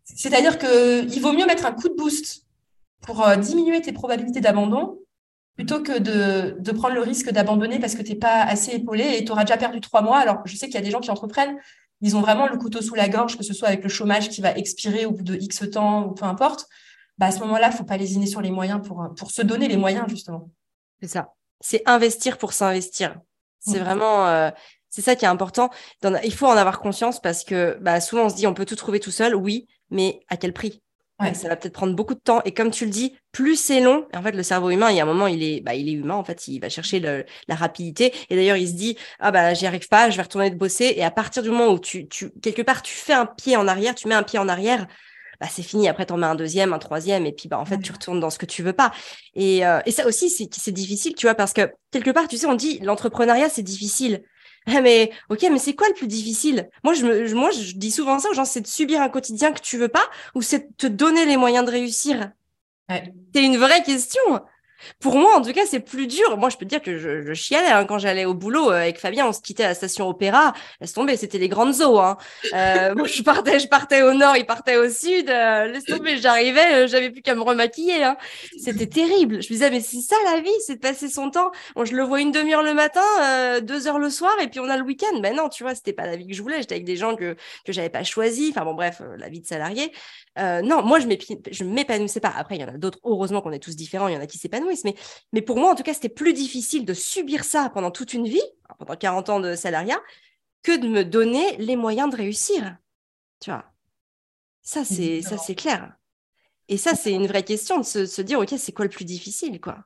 c'est-à-dire 0.04 0.58
qu'il 0.58 1.22
vaut 1.22 1.34
mieux 1.34 1.46
mettre 1.46 1.66
un 1.66 1.72
coup 1.72 1.90
de 1.90 1.96
boost 1.96 2.46
pour 3.02 3.26
euh, 3.26 3.36
diminuer 3.36 3.82
tes 3.82 3.92
probabilités 3.92 4.42
d'abandon 4.42 5.00
plutôt 5.56 5.82
que 5.82 6.00
de, 6.00 6.56
de 6.60 6.72
prendre 6.72 6.96
le 6.96 7.02
risque 7.02 7.30
d'abandonner 7.30 7.80
parce 7.80 7.96
que 7.96 8.02
tu 8.02 8.14
n'es 8.14 8.18
pas 8.18 8.42
assez 8.42 8.76
épaulé 8.76 9.18
et 9.18 9.26
tu 9.26 9.32
auras 9.32 9.44
déjà 9.44 9.58
perdu 9.58 9.82
trois 9.82 10.02
mois. 10.02 10.18
Alors, 10.18 10.42
je 10.46 10.56
sais 10.56 10.66
qu'il 10.66 10.76
y 10.76 10.80
a 10.80 10.82
des 10.82 10.92
gens 10.92 11.00
qui 11.00 11.12
entreprennent, 11.12 11.58
ils 12.02 12.18
ont 12.18 12.22
vraiment 12.22 12.48
le 12.48 12.58
couteau 12.58 12.82
sous 12.82 12.96
la 12.96 13.08
gorge, 13.08 13.38
que 13.38 13.44
ce 13.44 13.54
soit 13.54 13.70
avec 13.70 13.84
le 13.84 13.90
chômage 13.90 14.30
qui 14.30 14.42
va 14.42 14.52
expirer 14.58 15.06
au 15.06 15.12
bout 15.12 15.24
de 15.24 15.36
X 15.36 15.70
temps 15.72 16.06
ou 16.06 16.12
peu 16.12 16.26
importe. 16.26 16.68
Bah, 17.18 17.28
à 17.28 17.32
ce 17.32 17.40
moment-là, 17.40 17.68
il 17.68 17.72
ne 17.72 17.78
faut 17.78 17.84
pas 17.84 17.98
lésiner 17.98 18.26
sur 18.26 18.42
les 18.42 18.52
moyens 18.52 18.86
pour, 18.86 19.08
pour 19.16 19.32
se 19.32 19.42
donner 19.42 19.68
les 19.68 19.78
moyens, 19.78 20.06
justement. 20.10 20.50
C'est 21.02 21.08
ça. 21.08 21.34
C'est 21.62 21.82
investir 21.86 22.38
pour 22.38 22.52
s'investir. 22.52 23.20
C'est 23.60 23.80
mmh. 23.80 23.84
vraiment, 23.84 24.28
euh, 24.28 24.50
c'est 24.94 25.02
ça 25.02 25.16
qui 25.16 25.26
est 25.26 25.28
important. 25.28 25.72
Il 26.24 26.34
faut 26.34 26.46
en 26.46 26.56
avoir 26.56 26.80
conscience 26.80 27.20
parce 27.20 27.44
que 27.44 27.80
bah, 27.82 28.00
souvent 28.00 28.26
on 28.26 28.30
se 28.30 28.36
dit 28.36 28.46
on 28.46 28.54
peut 28.54 28.66
tout 28.66 28.76
trouver 28.76 29.00
tout 29.00 29.10
seul, 29.10 29.34
oui, 29.36 29.68
mais 29.90 30.20
à 30.30 30.38
quel 30.38 30.54
prix? 30.54 30.84
Ça 31.34 31.48
va 31.48 31.56
peut-être 31.56 31.74
prendre 31.74 31.96
beaucoup 31.96 32.16
de 32.16 32.20
temps. 32.20 32.42
Et 32.44 32.54
comme 32.54 32.70
tu 32.70 32.84
le 32.84 32.92
dis, 32.92 33.16
plus 33.32 33.56
c'est 33.56 33.80
long, 33.80 34.06
en 34.14 34.22
fait, 34.22 34.34
le 34.34 34.44
cerveau 34.44 34.70
humain, 34.72 34.92
il 34.92 34.98
y 34.98 35.00
a 35.00 35.04
un 35.04 35.06
moment, 35.08 35.26
il 35.26 35.42
est, 35.42 35.62
bah, 35.62 35.74
il 35.74 35.88
est 35.88 35.94
humain, 35.94 36.16
en 36.16 36.24
fait, 36.24 36.50
il 36.50 36.60
va 36.60 36.68
chercher 36.68 37.00
la 37.00 37.56
rapidité. 37.56 38.14
Et 38.30 38.36
d'ailleurs, 38.36 38.58
il 38.58 38.68
se 38.68 38.74
dit, 38.74 38.98
ah 39.20 39.32
bah, 39.32 39.54
j'y 39.54 39.66
arrive 39.66 39.88
pas, 39.88 40.10
je 40.10 40.18
vais 40.18 40.22
retourner 40.24 40.50
de 40.50 40.58
bosser. 40.58 40.94
Et 40.98 41.04
à 41.04 41.12
partir 41.12 41.42
du 41.42 41.50
moment 41.50 41.72
où 41.72 41.80
tu, 41.80 42.10
tu, 42.10 42.30
quelque 42.42 42.62
part, 42.62 42.82
tu 42.82 42.94
fais 42.94 43.14
un 43.14 43.26
pied 43.26 43.56
en 43.56 43.70
arrière, 43.70 43.96
tu 43.96 44.10
mets 44.10 44.16
un 44.16 44.24
pied 44.24 44.38
en 44.38 44.50
arrière, 44.50 44.86
bah, 45.40 45.48
c'est 45.50 45.64
fini. 45.64 45.88
Après, 45.88 46.06
tu 46.06 46.12
en 46.12 46.18
mets 46.18 46.28
un 46.28 46.36
deuxième, 46.36 46.74
un 46.74 46.80
troisième, 46.80 47.26
et 47.26 47.32
puis 47.32 47.48
bah, 47.48 47.58
en 47.58 47.66
fait, 47.66 47.78
tu 47.78 47.94
retournes 47.94 48.20
dans 48.20 48.30
ce 48.30 48.38
que 48.38 48.46
tu 48.46 48.62
veux 48.62 48.74
pas. 48.74 48.92
Et, 49.34 49.66
euh, 49.66 49.80
et 49.86 49.92
ça 49.92 50.06
aussi, 50.06 50.30
c'est 50.30 50.72
difficile, 50.72 51.16
tu 51.16 51.26
vois, 51.26 51.36
parce 51.36 51.54
que 51.54 51.72
quelque 51.92 52.12
part, 52.12 52.28
tu 52.28 52.38
sais, 52.38 52.48
on 52.48 52.56
dit 52.56 52.80
l'entrepreneuriat, 52.80 53.48
c'est 53.50 53.64
difficile. 53.64 54.24
Ah, 54.65 54.82
mais 54.82 55.12
ok, 55.30 55.45
mais 55.52 55.60
c'est 55.60 55.76
quoi 55.76 55.88
le 55.89 55.93
plus 55.93 56.08
difficile? 56.08 56.69
Moi, 56.84 56.93
je 56.93 57.06
me, 57.06 57.34
moi, 57.34 57.52
je 57.52 57.73
dis 57.73 57.91
souvent 57.91 58.19
ça 58.19 58.30
aux 58.30 58.34
gens, 58.34 58.45
c'est 58.45 58.62
de 58.62 58.67
subir 58.67 59.02
un 59.02 59.10
quotidien 59.10 59.52
que 59.52 59.62
tu 59.62 59.78
veux 59.78 59.89
pas, 59.89 60.06
ou 60.36 60.41
c'est 60.41 60.69
de 60.69 60.73
te 60.78 60.88
donner 60.88 61.26
les 61.26 61.38
moyens 61.38 61.65
de 61.65 61.71
réussir? 61.71 62.32
C'est 63.34 63.43
une 63.43 63.58
vraie 63.58 63.84
question. 63.84 64.21
Pour 65.00 65.15
moi, 65.15 65.36
en 65.36 65.41
tout 65.41 65.54
cas, 65.54 65.65
c'est 65.65 65.80
plus 65.80 66.08
dur. 66.08 66.38
Moi, 66.38 66.50
je 66.50 66.58
peux 66.58 66.65
te 66.65 66.69
dire 66.69 66.82
que 66.82 66.98
je, 66.98 67.34
chialais 67.34 67.69
hein, 67.69 67.86
quand 67.86 67.98
j'allais 67.98 68.26
au 68.26 68.34
boulot 68.34 68.72
euh, 68.72 68.76
avec 68.76 69.00
Fabien. 69.00 69.28
On 69.28 69.34
se 69.34 69.41
quittait 69.41 69.63
à 69.63 69.69
la 69.69 69.74
station 69.74 70.08
Opéra. 70.08 70.54
Laisse 70.82 70.93
tomber, 70.93 71.17
c'était 71.17 71.38
les 71.38 71.50
grandes 71.50 71.82
eaux. 71.82 72.00
Hein. 72.00 72.17
Euh, 72.54 72.96
moi, 72.96 73.08
je 73.08 73.22
partais, 73.67 74.02
au 74.02 74.13
nord, 74.13 74.38
il 74.38 74.46
partait 74.46 74.78
au 74.78 74.89
sud. 74.89 75.30
Euh, 75.30 75.67
laisse 75.67 75.86
tomber, 75.86 76.17
j'arrivais, 76.17 76.88
j'avais 76.88 77.10
plus 77.10 77.22
qu'à 77.22 77.36
me 77.36 77.41
remaquiller. 77.41 78.04
Hein. 78.04 78.17
C'était 78.58 78.88
terrible. 78.88 79.41
Je 79.41 79.48
me 79.48 79.54
disais, 79.54 79.69
mais 79.69 79.82
c'est 79.82 80.02
ça 80.02 80.15
la 80.26 80.41
vie, 80.41 80.50
c'est 80.65 80.76
de 80.76 80.80
passer 80.80 81.10
son 81.10 81.30
temps. 81.30 81.52
Bon, 81.76 81.86
je 81.86 81.96
le 81.96 82.04
vois 82.04 82.22
une 82.22 82.32
demi-heure 82.32 82.63
le 82.63 82.74
matin, 82.74 83.02
deux 83.62 83.88
heures 83.88 84.00
le 84.00 84.10
soir, 84.10 84.34
et 84.41 84.48
puis 84.48 84.60
on 84.60 84.69
a 84.69 84.78
le 84.78 84.84
week-end. 84.84 85.19
Ben 85.19 85.36
non, 85.36 85.50
tu 85.50 85.63
vois, 85.63 85.76
c'était 85.76 85.93
pas 85.93 86.06
la 86.06 86.15
vie 86.15 86.28
que 86.28 86.34
je 86.34 86.41
voulais. 86.41 86.58
J'étais 86.60 86.76
avec 86.76 86.86
des 86.86 86.96
gens 86.96 87.15
que 87.15 87.36
que 87.65 87.72
j'avais 87.72 87.89
pas 87.89 88.04
choisi. 88.04 88.54
Enfin 88.54 88.65
bon, 88.65 88.74
bref, 88.74 89.02
la 89.17 89.30
vie 89.30 89.41
de 89.41 89.48
salarié. 89.48 89.91
non, 90.38 90.84
moi, 90.84 91.00
je 91.00 91.63
m'épanouissais 91.63 92.19
pas. 92.19 92.34
Après, 92.36 92.56
il 92.56 92.62
y 92.62 92.63
en 92.63 92.69
a 92.69 92.78
d'autres. 92.78 93.00
Heureusement 93.04 93.41
qu'on 93.41 93.52
est 93.52 93.60
tous 93.60 93.76
différents. 93.76 94.08
Il 94.08 94.13
y 94.13 94.17
en 94.17 94.22
a 94.22 94.28
qui 94.28 94.38
s'épanouissent, 94.38 94.73
mais 94.84 94.96
mais 95.32 95.42
pour 95.42 95.58
moi, 95.58 95.72
en 95.72 95.76
tout 95.76 95.84
cas, 95.84 95.94
c'était 95.94 96.10
plus 96.10 96.34
difficile 96.34 96.86
de 96.86 96.94
subir 96.94 97.44
ça 97.44 97.70
pendant 97.74 97.92
toute 97.92 98.14
une 98.14 98.28
vie, 98.28 98.42
pendant 98.80 98.96
40 98.96 99.30
ans 99.30 99.40
de 99.40 99.56
salariat, 99.56 100.00
que 100.64 100.78
de 100.78 100.88
me 100.88 101.04
donner 101.04 101.58
les 101.58 101.76
moyens 101.76 102.10
de 102.10 102.16
réussir. 102.16 102.78
Tu 103.40 103.52
vois, 103.52 103.66
ça, 104.62 104.86
c'est, 104.86 105.22
ça, 105.22 105.38
c'est 105.38 105.56
clair. 105.56 105.94
Et 106.70 106.78
ça, 106.78 106.96
c'est 106.96 107.12
une 107.12 107.28
vraie 107.28 107.44
question 107.44 107.80
de 107.80 107.84
se, 107.84 108.22
dire, 108.22 108.40
OK, 108.40 108.54
c'est 108.58 108.72
quoi 108.72 108.86
le 108.86 108.90
plus 108.90 109.06
difficile, 109.06 109.60
quoi? 109.60 109.80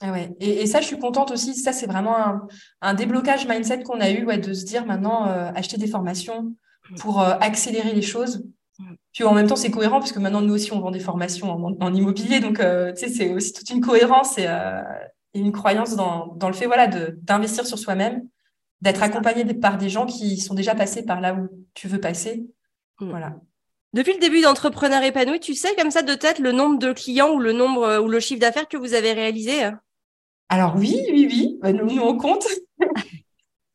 Ah 0.00 0.12
ouais. 0.12 0.34
et, 0.40 0.66
ça, 0.66 0.80
je 0.80 0.86
suis 0.86 0.98
contente 0.98 1.30
aussi. 1.30 1.54
Ça, 1.54 1.72
c'est 1.72 1.86
vraiment 1.86 2.48
un, 2.80 2.94
déblocage 2.94 3.46
mindset 3.46 3.84
qu'on 3.84 4.00
a 4.00 4.10
eu, 4.10 4.24
ouais, 4.24 4.38
de 4.38 4.52
se 4.52 4.64
dire 4.64 4.84
maintenant, 4.84 5.28
euh, 5.28 5.50
acheter 5.54 5.78
des 5.78 5.86
formations 5.86 6.54
pour 6.98 7.20
euh, 7.20 7.34
accélérer 7.40 7.92
les 7.92 8.02
choses. 8.02 8.44
Puis 9.12 9.24
en 9.24 9.34
même 9.34 9.46
temps, 9.46 9.56
c'est 9.56 9.70
cohérent 9.70 9.98
parce 9.98 10.12
que 10.12 10.18
maintenant, 10.18 10.40
nous 10.40 10.54
aussi, 10.54 10.72
on 10.72 10.80
vend 10.80 10.90
des 10.90 11.00
formations 11.00 11.50
en, 11.50 11.94
immobilier. 11.94 12.40
Donc, 12.40 12.60
euh, 12.60 12.92
tu 12.92 13.00
sais, 13.00 13.08
c'est 13.08 13.32
aussi 13.32 13.52
toute 13.52 13.68
une 13.70 13.80
cohérence 13.80 14.38
et, 14.38 14.46
une 15.34 15.52
croyance 15.52 15.96
dans, 15.96 16.36
le 16.40 16.52
fait 16.52 16.66
voilà, 16.66 16.86
d'investir 16.86 17.66
sur 17.66 17.78
soi-même, 17.78 18.22
d'être 18.80 19.02
accompagné 19.02 19.44
par 19.54 19.78
des 19.78 19.88
gens 19.88 20.06
qui 20.06 20.36
sont 20.38 20.54
déjà 20.54 20.74
passés 20.74 21.04
par 21.04 21.20
là 21.20 21.34
où 21.34 21.48
tu 21.74 21.88
veux 21.88 22.00
passer. 22.00 22.46
Mmh. 23.00 23.10
Voilà. 23.10 23.36
Depuis 23.94 24.14
le 24.14 24.20
début 24.20 24.40
d'entrepreneur 24.40 25.02
épanoui, 25.02 25.38
tu 25.38 25.54
sais 25.54 25.74
comme 25.76 25.90
ça 25.90 26.02
de 26.02 26.14
tête 26.14 26.38
le 26.38 26.52
nombre 26.52 26.78
de 26.78 26.92
clients 26.92 27.30
ou 27.32 27.38
le 27.38 27.52
nombre 27.52 27.82
euh, 27.82 28.00
ou 28.00 28.08
le 28.08 28.20
chiffre 28.20 28.40
d'affaires 28.40 28.68
que 28.68 28.78
vous 28.78 28.94
avez 28.94 29.12
réalisé 29.12 29.64
hein 29.64 29.80
Alors 30.48 30.76
oui, 30.76 30.98
oui, 31.12 31.28
oui. 31.30 31.58
Bah, 31.60 31.72
nous, 31.72 31.86
nous, 31.94 32.02
on 32.02 32.16
compte. 32.16 32.46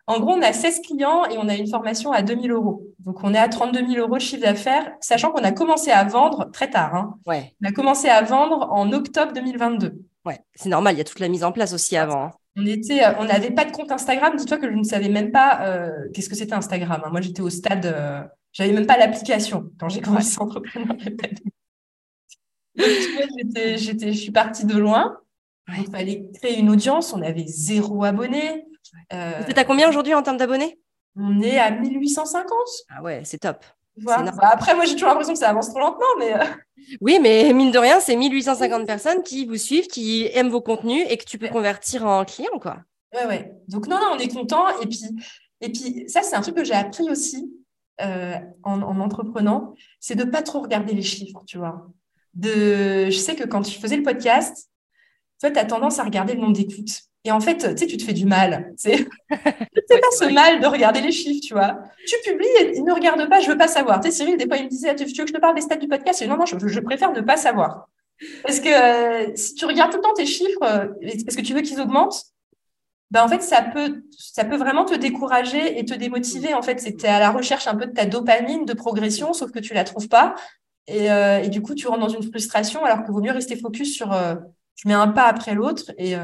en 0.08 0.20
gros, 0.22 0.32
on 0.32 0.42
a 0.42 0.54
16 0.54 0.82
clients 0.82 1.26
et 1.26 1.38
on 1.38 1.50
a 1.50 1.56
une 1.56 1.68
formation 1.68 2.14
à 2.14 2.22
2000 2.22 2.52
euros. 2.52 2.82
Donc, 3.00 3.24
on 3.24 3.34
est 3.34 3.38
à 3.38 3.50
32 3.50 3.86
000 3.88 4.00
euros 4.00 4.16
de 4.16 4.22
chiffre 4.22 4.42
d'affaires, 4.42 4.94
sachant 5.02 5.32
qu'on 5.32 5.44
a 5.44 5.52
commencé 5.52 5.92
à 5.92 6.06
vendre 6.06 6.50
très 6.52 6.70
tard. 6.70 6.96
Hein. 6.96 7.16
Ouais. 7.26 7.54
On 7.62 7.68
a 7.68 7.72
commencé 7.74 8.08
à 8.08 8.22
vendre 8.22 8.70
en 8.72 8.92
octobre 8.94 9.34
2022. 9.34 10.02
Ouais, 10.26 10.40
c'est 10.56 10.70
normal, 10.70 10.96
il 10.96 10.98
y 10.98 11.02
a 11.02 11.04
toute 11.04 11.20
la 11.20 11.28
mise 11.28 11.44
en 11.44 11.52
place 11.52 11.74
aussi 11.74 11.98
avant. 11.98 12.24
Hein. 12.26 12.32
On 12.58 12.66
était, 12.66 13.04
euh, 13.04 13.14
on 13.20 13.26
n'avait 13.26 13.52
pas 13.52 13.66
de 13.66 13.72
compte 13.72 13.92
Instagram. 13.92 14.36
Dis-toi 14.36 14.58
que 14.58 14.70
je 14.70 14.76
ne 14.76 14.84
savais 14.84 15.10
même 15.10 15.32
pas 15.32 15.62
euh, 15.62 15.92
qu'est-ce 16.14 16.30
que 16.30 16.36
c'était 16.36 16.54
Instagram. 16.54 17.02
Hein. 17.06 17.10
Moi, 17.12 17.22
j'étais 17.22 17.42
au 17.42 17.50
stade, 17.50 17.86
euh, 17.86 18.24
j'avais 18.52 18.72
même 18.72 18.88
pas 18.88 18.98
l'application 18.98 19.72
quand 19.80 19.90
j'ai 19.90 20.02
commencé 20.02 20.38
à 20.40 20.44
entreprendre. 20.44 20.96
j'étais, 22.76 23.78
j'étais, 23.78 24.14
je 24.14 24.18
suis 24.18 24.32
partie 24.32 24.66
de 24.66 24.78
loin. 24.78 25.18
Il 25.78 25.90
fallait 25.92 26.30
créer 26.34 26.58
une 26.58 26.70
audience. 26.70 27.14
On 27.14 27.22
avait 27.22 27.46
zéro 27.46 28.04
abonné. 28.06 28.66
Euh, 29.14 29.42
Vous 29.42 29.52
êtes 29.52 29.58
à 29.58 29.64
combien 29.64 29.90
aujourd'hui 29.90 30.14
en 30.14 30.24
termes 30.24 30.38
d'abonnés? 30.38 30.80
On 31.16 31.42
est 31.42 31.58
à 31.58 31.72
1850. 31.72 32.52
Ah 32.90 33.02
ouais, 33.02 33.22
c'est 33.24 33.40
top. 33.40 33.64
Bah, 33.98 34.24
après, 34.42 34.76
moi, 34.76 34.86
j'ai 34.86 34.94
toujours 34.94 35.10
l'impression 35.10 35.34
que 35.34 35.40
ça 35.40 35.50
avance 35.50 35.70
trop 35.70 35.80
lentement, 35.80 36.06
mais. 36.20 36.34
Euh. 36.34 36.44
Oui, 37.02 37.20
mais 37.22 37.52
mine 37.54 37.72
de 37.72 37.80
rien, 37.80 38.00
c'est 38.00 38.16
1850 38.16 38.86
personnes 38.86 39.22
qui 39.22 39.46
vous 39.46 39.58
suivent, 39.58 39.88
qui 39.88 40.30
aiment 40.32 40.48
vos 40.48 40.62
contenus 40.62 41.06
et 41.10 41.18
que 41.18 41.26
tu 41.26 41.38
peux 41.38 41.50
convertir 41.50 42.06
en 42.06 42.24
clients, 42.24 42.60
quoi. 42.62 42.78
Ouais, 43.14 43.26
ouais. 43.26 43.52
Donc, 43.68 43.88
non, 43.88 43.98
non, 43.98 44.12
on 44.14 44.20
est 44.20 44.34
content. 44.34 44.70
Et 44.80 44.86
puis, 44.86 45.02
et 45.60 45.70
puis 45.70 46.08
ça, 46.08 46.22
c'est 46.22 46.36
un 46.36 46.42
truc 46.42 46.56
que 46.56 46.64
j'ai 46.64 46.76
appris 46.76 47.10
aussi 47.10 47.52
euh, 48.00 48.38
en, 48.64 48.82
en, 48.84 49.00
entreprenant, 49.00 49.74
c'est 50.00 50.16
de 50.16 50.24
pas 50.24 50.44
trop 50.44 50.62
regarder 50.62 50.94
les 50.94 51.02
chiffres, 51.02 51.44
tu 51.48 51.58
vois. 51.58 51.88
De... 52.36 53.10
Je 53.10 53.18
sais 53.18 53.36
que 53.36 53.44
quand 53.44 53.64
tu 53.64 53.80
faisais 53.80 53.98
le 53.98 54.04
podcast, 54.04 54.70
toi, 55.42 55.50
tu 55.50 55.58
as 55.58 55.66
tendance 55.66 55.98
à 56.00 56.04
regarder 56.04 56.36
le 56.36 56.42
nombre 56.42 56.56
d'écoutes. 56.56 57.02
Et 57.24 57.32
en 57.32 57.40
fait, 57.42 57.58
tu 57.58 57.78
sais, 57.78 57.88
tu 57.88 57.98
te 57.98 58.04
fais 58.04 58.14
du 58.14 58.26
mal. 58.26 58.74
C'est 58.78 59.06
pas 60.02 60.12
ce 60.18 60.32
mal 60.34 60.60
de 60.60 60.68
regarder 60.68 61.02
les 61.02 61.12
chiffres, 61.12 61.42
tu 61.46 61.54
vois. 61.54 61.80
Tu 62.06 62.16
publies 62.24 62.48
et 62.60 62.82
ne 62.82 62.92
regarde 62.94 63.28
pas, 63.30 63.42
je 63.42 63.50
veux 63.50 63.58
pas 63.58 63.68
savoir. 63.68 64.00
Tu 64.00 64.10
sais, 64.10 64.18
Cyril, 64.18 64.38
des 64.38 64.48
fois, 64.48 64.58
il 64.58 64.66
me 64.66 64.70
disait, 64.70 64.96
tu 64.96 65.04
veux 65.04 65.12
que 65.12 65.28
je 65.28 65.34
te 65.34 65.40
parle 65.40 65.56
des 65.56 65.62
stats 65.62 65.76
du 65.78 65.88
podcast? 65.88 66.22
Et 66.22 66.28
non, 66.28 66.38
non, 66.38 66.46
je, 66.46 66.80
préfère 66.80 67.12
ne 67.12 67.22
pas 67.22 67.38
savoir. 67.38 67.90
Parce 68.44 68.60
que 68.60 68.70
euh, 68.70 69.32
si 69.36 69.56
tu 69.56 69.66
regardes 69.66 69.92
tout 69.92 69.98
le 69.98 70.04
temps 70.04 70.14
tes 70.14 70.26
chiffres, 70.26 70.64
euh, 70.64 70.88
parce 71.26 71.36
que 71.36 71.42
tu 71.42 71.54
veux 71.54 71.62
qu'ils 71.62 71.82
augmentent, 71.82 72.24
ben 73.12 73.24
en 73.24 73.28
fait, 73.28 73.42
ça 73.42 73.62
peut, 73.62 74.04
ça 74.18 74.44
peut 74.44 74.58
vraiment 74.58 74.86
te 74.86 74.96
décourager 74.96 75.80
et 75.80 75.86
te 75.86 75.94
démotiver. 75.94 76.54
En 76.54 76.62
fait, 76.62 76.80
c'était 76.80 77.08
à 77.08 77.20
la 77.20 77.32
recherche 77.32 77.68
un 77.68 77.76
peu 77.76 77.88
de 77.88 77.94
ta 77.94 78.06
dopamine 78.06 78.66
de 78.66 78.74
progression, 78.74 79.34
sauf 79.34 79.52
que 79.52 79.60
tu 79.60 79.74
la 79.74 79.84
trouves 79.84 80.10
pas. 80.10 80.36
Et, 80.88 81.12
euh, 81.12 81.42
et 81.42 81.50
du 81.50 81.62
coup, 81.62 81.76
tu 81.76 81.88
rentres 81.88 82.00
dans 82.00 82.10
une 82.10 82.24
frustration, 82.24 82.84
alors 82.84 83.04
qu'il 83.04 83.14
vaut 83.14 83.22
mieux 83.22 83.32
rester 83.32 83.56
focus 83.58 83.94
sur 83.94 84.14
je 84.76 84.88
mets 84.88 84.94
un 84.94 85.08
pas 85.08 85.26
après 85.26 85.56
l'autre 85.56 85.92
et, 85.98 86.16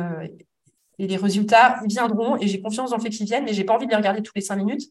et 0.99 1.07
les 1.07 1.17
résultats, 1.17 1.81
viendront 1.85 2.37
et 2.37 2.47
j'ai 2.47 2.61
confiance 2.61 2.91
dans 2.91 2.97
le 2.97 3.01
fait 3.01 3.09
qu'ils 3.09 3.25
viennent, 3.25 3.45
mais 3.45 3.53
j'ai 3.53 3.63
pas 3.63 3.73
envie 3.73 3.85
de 3.85 3.91
les 3.91 3.97
regarder 3.97 4.21
toutes 4.21 4.35
les 4.35 4.41
cinq 4.41 4.57
minutes 4.57 4.89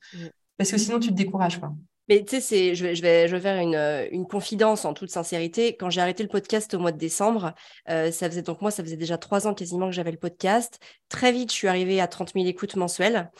parce 0.56 0.70
que 0.70 0.78
sinon 0.78 0.98
tu 0.98 1.08
te 1.08 1.14
décourages. 1.14 1.58
Quoi. 1.58 1.72
Mais 2.08 2.24
tu 2.24 2.40
sais, 2.40 2.74
je 2.74 2.84
vais, 2.84 2.94
je, 2.94 3.02
vais, 3.02 3.28
je 3.28 3.36
vais 3.36 3.40
faire 3.40 3.60
une, 3.60 3.76
euh, 3.76 4.08
une, 4.10 4.26
confidence 4.26 4.84
en 4.84 4.92
toute 4.92 5.10
sincérité. 5.10 5.76
Quand 5.76 5.88
j'ai 5.88 6.00
arrêté 6.00 6.22
le 6.22 6.28
podcast 6.28 6.74
au 6.74 6.80
mois 6.80 6.90
de 6.90 6.98
décembre, 6.98 7.54
euh, 7.88 8.10
ça 8.10 8.28
faisait 8.28 8.42
donc 8.42 8.60
moi, 8.60 8.72
ça 8.72 8.82
faisait 8.82 8.96
déjà 8.96 9.18
trois 9.18 9.46
ans 9.46 9.54
quasiment 9.54 9.86
que 9.86 9.92
j'avais 9.92 10.10
le 10.10 10.18
podcast. 10.18 10.80
Très 11.08 11.30
vite, 11.30 11.50
je 11.50 11.56
suis 11.56 11.68
arrivée 11.68 12.00
à 12.00 12.08
30 12.08 12.32
000 12.34 12.46
écoutes 12.46 12.74
mensuelles. 12.74 13.30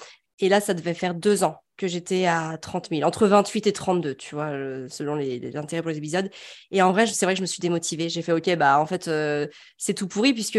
Et 0.43 0.49
là, 0.49 0.61
ça 0.61 0.75
devait 0.75 0.93
faire 0.93 1.15
deux 1.15 1.45
ans 1.45 1.63
que 1.77 1.87
j'étais 1.87 2.27
à 2.27 2.59
30 2.59 2.89
000, 2.91 3.03
entre 3.03 3.27
28 3.29 3.67
et 3.69 3.73
32, 3.73 4.17
tu 4.17 4.35
vois, 4.35 4.51
euh, 4.51 4.87
selon 4.91 5.15
l'intérêt 5.15 5.83
pour 5.83 5.91
les 5.91 5.99
épisodes. 5.99 6.29
Et 6.73 6.83
en 6.83 6.93
vrai, 6.93 7.07
c'est 7.07 7.25
vrai 7.25 7.35
que 7.35 7.39
je 7.39 7.43
me 7.43 7.47
suis 7.47 7.61
démotivée. 7.61 8.09
J'ai 8.09 8.23
fait, 8.23 8.33
OK, 8.33 8.55
bah 8.57 8.79
en 8.81 8.85
fait, 8.85 9.07
euh, 9.07 9.47
c'est 9.79 9.95
tout 9.95 10.09
pourri 10.09 10.35
puisque 10.35 10.59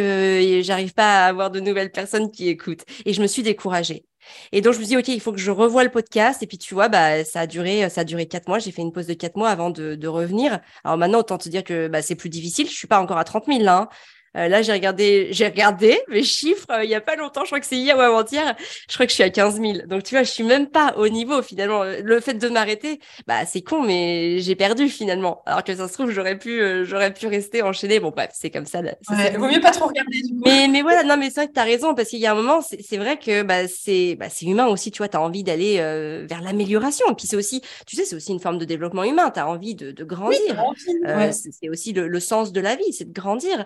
j'arrive 0.61 0.93
pas 0.93 1.25
à 1.25 1.27
avoir 1.27 1.51
de 1.51 1.59
nouvelles 1.59 1.91
personnes 1.91 2.31
qui 2.31 2.47
écoutent. 2.47 2.85
Et 3.05 3.13
je 3.13 3.21
me 3.21 3.27
suis 3.27 3.43
découragée. 3.43 4.05
Et 4.53 4.61
donc, 4.61 4.73
je 4.73 4.79
me 4.79 4.85
dis, 4.85 4.95
OK, 4.95 5.09
il 5.09 5.19
faut 5.19 5.33
que 5.33 5.39
je 5.39 5.51
revoie 5.51 5.83
le 5.83 5.91
podcast. 5.91 6.41
Et 6.41 6.47
puis, 6.47 6.57
tu 6.57 6.73
vois, 6.73 6.87
bah, 6.87 7.25
ça 7.25 7.41
a 7.41 7.47
duré, 7.47 7.89
ça 7.89 8.01
a 8.01 8.03
duré 8.05 8.25
quatre 8.25 8.47
mois. 8.47 8.59
J'ai 8.59 8.71
fait 8.71 8.81
une 8.81 8.93
pause 8.93 9.07
de 9.07 9.13
quatre 9.13 9.35
mois 9.35 9.49
avant 9.49 9.69
de, 9.69 9.95
de 9.95 10.07
revenir. 10.07 10.61
Alors 10.85 10.97
maintenant, 10.97 11.19
autant 11.19 11.37
te 11.37 11.49
dire 11.49 11.63
que 11.65 11.89
bah, 11.89 12.01
c'est 12.01 12.15
plus 12.15 12.29
difficile. 12.29 12.67
Je 12.67 12.73
suis 12.73 12.87
pas 12.87 13.01
encore 13.01 13.17
à 13.17 13.25
30 13.25 13.47
000 13.47 13.59
là. 13.59 13.77
Hein. 13.79 13.89
Euh, 14.35 14.47
là, 14.47 14.61
j'ai 14.61 14.73
regardé, 14.73 15.27
j'ai 15.31 15.45
regardé 15.45 15.99
mes 16.09 16.23
chiffres 16.23 16.65
euh, 16.71 16.83
il 16.83 16.89
y 16.89 16.95
a 16.95 17.01
pas 17.01 17.15
longtemps. 17.15 17.41
Je 17.41 17.47
crois 17.47 17.59
que 17.59 17.65
c'est 17.65 17.77
hier 17.77 17.97
ou 17.97 18.01
avant-hier. 18.01 18.55
Je 18.89 18.93
crois 18.95 19.05
que 19.05 19.11
je 19.11 19.15
suis 19.15 19.23
à 19.23 19.29
15 19.29 19.61
000. 19.61 19.73
Donc, 19.87 20.03
tu 20.03 20.15
vois, 20.15 20.23
je 20.23 20.31
suis 20.31 20.43
même 20.43 20.67
pas 20.67 20.95
au 20.97 21.07
niveau 21.07 21.41
finalement. 21.41 21.83
Le 21.83 22.19
fait 22.19 22.33
de 22.33 22.49
m'arrêter, 22.49 22.99
bah, 23.27 23.45
c'est 23.45 23.61
con, 23.61 23.83
mais 23.83 24.39
j'ai 24.39 24.55
perdu 24.55 24.89
finalement. 24.89 25.43
Alors 25.45 25.63
que 25.63 25.75
ça 25.75 25.87
se 25.87 25.93
trouve, 25.93 26.09
j'aurais 26.09 26.37
pu, 26.37 26.61
euh, 26.61 26.83
j'aurais 26.83 27.13
pu 27.13 27.27
rester 27.27 27.61
enchaîné. 27.61 27.99
Bon, 27.99 28.09
bref, 28.09 28.31
c'est 28.33 28.49
comme 28.49 28.65
ça. 28.65 28.81
Il 28.81 29.37
vaut 29.37 29.47
mieux 29.47 29.61
pas 29.61 29.71
trop 29.71 29.87
regarder. 29.87 30.21
Du 30.23 30.33
coup. 30.33 30.41
Mais, 30.45 30.67
mais 30.67 30.81
voilà, 30.81 31.03
non, 31.03 31.17
mais 31.17 31.27
c'est 31.29 31.41
vrai 31.41 31.47
que 31.47 31.53
tu 31.53 31.59
as 31.59 31.63
raison 31.63 31.93
parce 31.93 32.09
qu'il 32.09 32.19
y 32.19 32.25
a 32.25 32.31
un 32.31 32.35
moment, 32.35 32.61
c'est 32.61 32.97
vrai 32.97 33.17
que 33.17 33.43
bah, 33.43 33.67
c'est 33.67 34.15
bah, 34.15 34.27
humain 34.41 34.65
aussi. 34.67 34.89
Tu 34.89 34.97
vois, 34.97 35.09
tu 35.09 35.17
as 35.17 35.21
envie 35.21 35.43
d'aller 35.43 35.77
vers 36.27 36.41
l'amélioration. 36.41 37.05
Et 37.11 37.15
puis, 37.15 37.27
c'est 37.27 37.35
aussi, 37.35 37.61
tu 37.85 37.95
sais, 37.95 38.05
c'est 38.05 38.15
aussi 38.15 38.31
une 38.31 38.39
forme 38.39 38.57
de 38.57 38.65
développement 38.65 39.03
humain. 39.03 39.29
Tu 39.29 39.39
as 39.39 39.47
envie 39.47 39.75
de, 39.75 39.91
de 39.91 40.03
grandir. 40.03 40.39
C'est 41.31 41.69
aussi 41.69 41.93
le, 41.93 42.07
le, 42.07 42.19
sens 42.19 42.51
de 42.51 42.61
la 42.61 42.75
vie, 42.75 42.93
c'est 42.93 43.05
de 43.05 43.13
grandir. 43.13 43.65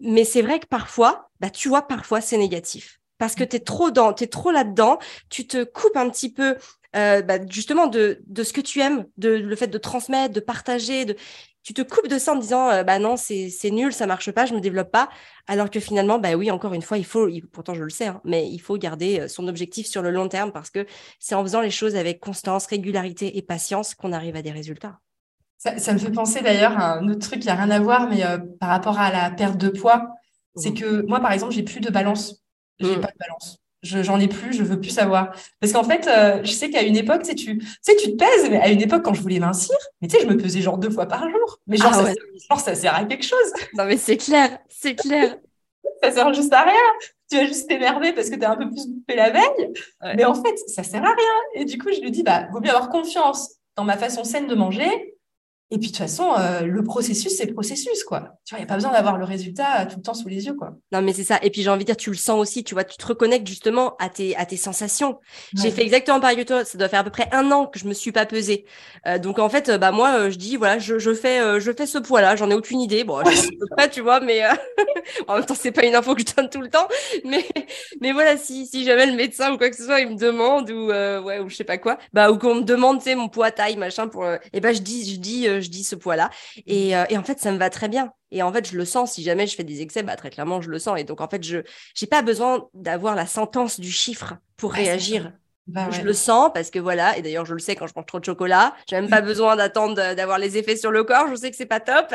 Mais 0.00 0.24
c'est 0.24 0.42
vrai 0.42 0.58
que 0.60 0.66
parfois, 0.66 1.30
bah, 1.40 1.50
tu 1.50 1.68
vois, 1.68 1.82
parfois, 1.82 2.20
c'est 2.20 2.38
négatif. 2.38 3.00
Parce 3.18 3.34
que 3.34 3.44
tu 3.44 3.56
es 3.56 3.60
trop 3.60 3.90
dans, 3.90 4.14
es 4.14 4.26
trop 4.26 4.50
là-dedans, 4.50 4.98
tu 5.30 5.46
te 5.46 5.64
coupes 5.64 5.96
un 5.96 6.10
petit 6.10 6.32
peu 6.32 6.56
euh, 6.96 7.22
bah, 7.22 7.38
justement 7.48 7.86
de, 7.88 8.22
de, 8.26 8.42
ce 8.42 8.52
que 8.52 8.60
tu 8.60 8.80
aimes, 8.80 9.06
de 9.18 9.28
le 9.30 9.56
fait 9.56 9.66
de 9.66 9.78
transmettre, 9.78 10.32
de 10.34 10.40
partager, 10.40 11.04
de... 11.04 11.16
tu 11.62 11.74
te 11.74 11.82
coupes 11.82 12.08
de 12.08 12.18
ça 12.18 12.32
en 12.32 12.36
disant 12.36 12.70
euh, 12.70 12.84
bah 12.84 12.98
non 12.98 13.16
c'est 13.16 13.70
nul, 13.70 13.92
ça 13.92 14.06
marche 14.06 14.30
pas, 14.30 14.46
je 14.46 14.54
me 14.54 14.60
développe 14.60 14.90
pas, 14.90 15.10
alors 15.46 15.68
que 15.70 15.78
finalement 15.80 16.18
bah 16.18 16.34
oui 16.34 16.50
encore 16.50 16.72
une 16.72 16.82
fois 16.82 16.96
il 16.96 17.04
faut, 17.04 17.28
pourtant 17.52 17.74
je 17.74 17.84
le 17.84 17.90
sais, 17.90 18.06
hein, 18.06 18.20
mais 18.24 18.48
il 18.48 18.60
faut 18.60 18.78
garder 18.78 19.20
euh, 19.20 19.28
son 19.28 19.46
objectif 19.48 19.86
sur 19.86 20.00
le 20.00 20.10
long 20.10 20.28
terme 20.28 20.52
parce 20.52 20.70
que 20.70 20.86
c'est 21.18 21.34
en 21.34 21.42
faisant 21.42 21.60
les 21.60 21.70
choses 21.70 21.96
avec 21.96 22.18
constance, 22.20 22.66
régularité 22.66 23.36
et 23.36 23.42
patience 23.42 23.94
qu'on 23.94 24.12
arrive 24.12 24.36
à 24.36 24.42
des 24.42 24.52
résultats. 24.52 25.00
Ça, 25.58 25.92
me 25.92 25.98
fait 25.98 26.12
penser 26.12 26.42
d'ailleurs 26.42 26.78
à 26.78 26.98
un 26.98 27.08
autre 27.08 27.26
truc 27.26 27.40
qui 27.40 27.46
n'a 27.48 27.54
rien 27.54 27.70
à 27.70 27.80
voir, 27.80 28.08
mais 28.08 28.22
par 28.60 28.68
rapport 28.68 28.98
à 28.98 29.10
la 29.10 29.30
perte 29.30 29.56
de 29.56 29.68
poids, 29.68 30.16
c'est 30.56 30.70
mmh. 30.70 30.74
que 30.74 31.06
moi, 31.06 31.20
par 31.20 31.32
exemple, 31.32 31.52
j'ai 31.52 31.62
plus 31.62 31.80
de 31.80 31.90
balance. 31.90 32.42
J'ai 32.78 32.96
mmh. 32.96 33.00
pas 33.00 33.08
de 33.08 33.18
balance. 33.18 33.58
J'en 33.82 34.18
ai 34.18 34.26
plus, 34.26 34.52
je 34.52 34.64
veux 34.64 34.80
plus 34.80 34.90
savoir. 34.90 35.32
Parce 35.60 35.72
qu'en 35.72 35.84
fait, 35.84 36.08
euh, 36.08 36.42
je 36.42 36.50
sais 36.50 36.70
qu'à 36.70 36.82
une 36.82 36.96
époque, 36.96 37.22
tu 37.22 37.30
sais, 37.30 37.34
tu, 37.34 37.62
sais, 37.82 37.94
tu 37.96 38.12
te 38.12 38.16
pèses, 38.16 38.50
mais 38.50 38.60
à 38.60 38.68
une 38.70 38.80
époque, 38.80 39.02
quand 39.04 39.14
je 39.14 39.22
voulais 39.22 39.38
mincir, 39.38 39.76
mais 40.00 40.08
tu 40.08 40.16
sais, 40.16 40.22
je 40.22 40.28
me 40.28 40.36
pesais 40.36 40.60
genre 40.60 40.78
deux 40.78 40.90
fois 40.90 41.06
par 41.06 41.28
jour. 41.30 41.58
Mais 41.66 41.76
genre, 41.76 41.92
ah 41.94 42.56
ça, 42.56 42.64
ça 42.64 42.74
sert 42.74 42.94
à 42.94 43.04
quelque 43.04 43.24
chose. 43.24 43.52
Non, 43.74 43.84
mais 43.84 43.96
c'est 43.96 44.16
clair, 44.16 44.58
c'est 44.68 44.94
clair. 44.94 45.36
ça 46.02 46.10
sert 46.10 46.32
juste 46.34 46.52
à 46.52 46.62
rien. 46.62 46.74
Tu 47.30 47.36
vas 47.36 47.44
juste 47.44 47.68
t'énerver 47.68 48.12
parce 48.12 48.30
que 48.30 48.36
tu 48.36 48.44
as 48.44 48.50
un 48.50 48.56
peu 48.56 48.68
plus 48.68 48.86
bouffé 48.88 49.16
la 49.16 49.30
veille. 49.30 49.72
Mais 50.16 50.24
en 50.24 50.34
fait, 50.34 50.56
ça 50.68 50.82
sert 50.82 51.04
à 51.04 51.08
rien. 51.08 51.34
Et 51.54 51.64
du 51.64 51.78
coup, 51.78 51.90
je 51.94 52.00
lui 52.00 52.10
dis, 52.10 52.22
bah, 52.22 52.48
vaut 52.52 52.60
mieux 52.60 52.70
avoir 52.70 52.88
confiance 52.88 53.56
dans 53.76 53.84
ma 53.84 53.96
façon 53.96 54.24
saine 54.24 54.46
de 54.46 54.54
manger 54.54 55.15
Et 55.72 55.78
puis 55.78 55.88
de 55.88 55.92
toute 55.92 55.96
façon, 55.96 56.32
euh, 56.38 56.60
le 56.60 56.84
processus, 56.84 57.36
c'est 57.36 57.46
le 57.46 57.52
processus, 57.52 58.04
quoi. 58.04 58.36
Tu 58.44 58.54
vois, 58.54 58.60
il 58.60 58.62
n'y 58.62 58.66
a 58.66 58.68
pas 58.68 58.76
besoin 58.76 58.92
d'avoir 58.92 59.18
le 59.18 59.24
résultat 59.24 59.86
tout 59.86 59.96
le 59.96 60.02
temps 60.02 60.14
sous 60.14 60.28
les 60.28 60.46
yeux, 60.46 60.54
quoi. 60.54 60.76
Non, 60.92 61.02
mais 61.02 61.12
c'est 61.12 61.24
ça. 61.24 61.40
Et 61.42 61.50
puis 61.50 61.62
j'ai 61.62 61.70
envie 61.70 61.82
de 61.84 61.86
dire, 61.86 61.96
tu 61.96 62.10
le 62.10 62.16
sens 62.16 62.38
aussi, 62.38 62.62
tu 62.62 62.74
vois, 62.74 62.84
tu 62.84 62.96
te 62.96 63.04
reconnectes 63.04 63.48
justement 63.48 63.96
à 63.96 64.08
tes, 64.08 64.36
à 64.36 64.46
tes 64.46 64.56
sensations. 64.56 65.18
J'ai 65.56 65.72
fait 65.72 65.82
exactement 65.82 66.20
pareil 66.20 66.36
que 66.36 66.42
toi. 66.42 66.64
Ça 66.64 66.78
doit 66.78 66.88
faire 66.88 67.00
à 67.00 67.04
peu 67.04 67.10
près 67.10 67.28
un 67.32 67.50
an 67.50 67.66
que 67.66 67.80
je 67.80 67.88
me 67.88 67.94
suis 67.94 68.12
pas 68.12 68.26
pesée. 68.26 68.64
Euh, 69.08 69.18
donc 69.18 69.40
en 69.40 69.48
fait, 69.48 69.72
bah 69.72 69.90
moi, 69.90 70.20
euh, 70.20 70.30
je 70.30 70.36
dis, 70.36 70.56
voilà, 70.56 70.78
je, 70.78 71.00
je 71.00 71.12
fais, 71.12 71.60
je 71.60 71.72
fais 71.72 71.86
ce 71.86 71.98
poids-là. 71.98 72.36
J'en 72.36 72.48
ai 72.48 72.54
aucune 72.54 72.80
idée. 72.80 73.02
Bon, 73.02 73.24
je 73.28 73.34
sais 73.34 73.50
pas, 73.76 73.88
tu 73.88 74.02
vois, 74.02 74.20
mais 74.20 74.42
en 75.26 75.34
même 75.34 75.44
temps, 75.46 75.56
c'est 75.58 75.72
pas 75.72 75.84
une 75.84 75.96
info 75.96 76.14
que 76.14 76.20
je 76.20 76.32
donne 76.32 76.48
tout 76.48 76.60
le 76.60 76.68
temps. 76.70 76.86
Mais, 77.24 77.44
mais 78.00 78.12
voilà, 78.12 78.36
si, 78.36 78.66
si 78.66 78.84
jamais 78.84 79.06
le 79.06 79.16
médecin 79.16 79.52
ou 79.52 79.58
quoi 79.58 79.68
que 79.68 79.76
ce 79.76 79.84
soit, 79.84 79.98
il 79.98 80.10
me 80.10 80.16
demande 80.16 80.70
ou 80.70 80.90
ouais 81.26 81.40
ou 81.40 81.48
je 81.48 81.56
sais 81.56 81.64
pas 81.64 81.78
quoi, 81.78 81.98
bah 82.12 82.30
ou 82.30 82.38
qu'on 82.38 82.54
me 82.56 82.62
demande, 82.62 82.98
tu 82.98 83.04
sais, 83.04 83.14
mon 83.16 83.28
poids, 83.28 83.50
taille, 83.50 83.76
machin, 83.76 84.06
pour, 84.06 84.24
et 84.52 84.60
ben 84.60 84.72
je 84.72 84.80
dis, 84.80 85.12
je 85.12 85.18
dis, 85.18 85.48
je 85.60 85.70
dis 85.70 85.84
ce 85.84 85.96
poids-là. 85.96 86.30
Euh, 86.68 87.04
et, 87.08 87.18
en 87.18 87.22
fait, 87.22 87.38
ça 87.38 87.52
me 87.52 87.58
va 87.58 87.70
très 87.70 87.88
bien. 87.88 88.12
Et 88.30 88.42
en 88.42 88.52
fait, 88.52 88.68
je 88.70 88.76
le 88.76 88.84
sens. 88.84 89.12
Si 89.12 89.22
jamais 89.22 89.46
je 89.46 89.56
fais 89.56 89.64
des 89.64 89.82
excès, 89.82 90.02
bah, 90.02 90.16
très 90.16 90.30
clairement, 90.30 90.60
je 90.60 90.70
le 90.70 90.78
sens. 90.78 90.98
Et 90.98 91.04
donc, 91.04 91.20
en 91.20 91.28
fait, 91.28 91.42
je 91.42 91.58
n'ai 91.58 92.08
pas 92.08 92.22
besoin 92.22 92.68
d'avoir 92.74 93.14
la 93.14 93.26
sentence 93.26 93.80
du 93.80 93.90
chiffre 93.90 94.34
pour 94.56 94.72
réagir. 94.72 95.32
Bah 95.66 95.88
je 95.90 96.00
le 96.02 96.12
sens 96.12 96.52
parce 96.54 96.70
que 96.70 96.78
voilà, 96.78 97.18
et 97.18 97.22
d'ailleurs 97.22 97.44
je 97.44 97.52
le 97.52 97.58
sais 97.58 97.74
quand 97.74 97.88
je 97.88 97.92
mange 97.96 98.06
trop 98.06 98.20
de 98.20 98.24
chocolat, 98.24 98.76
j'ai 98.88 99.00
même 99.00 99.10
pas 99.10 99.20
besoin 99.20 99.56
d'attendre 99.56 99.96
d'avoir 100.14 100.38
les 100.38 100.56
effets 100.56 100.76
sur 100.76 100.92
le 100.92 101.02
corps, 101.02 101.26
je 101.28 101.34
sais 101.34 101.50
que 101.50 101.56
c'est 101.56 101.66
pas 101.66 101.80
top. 101.80 102.14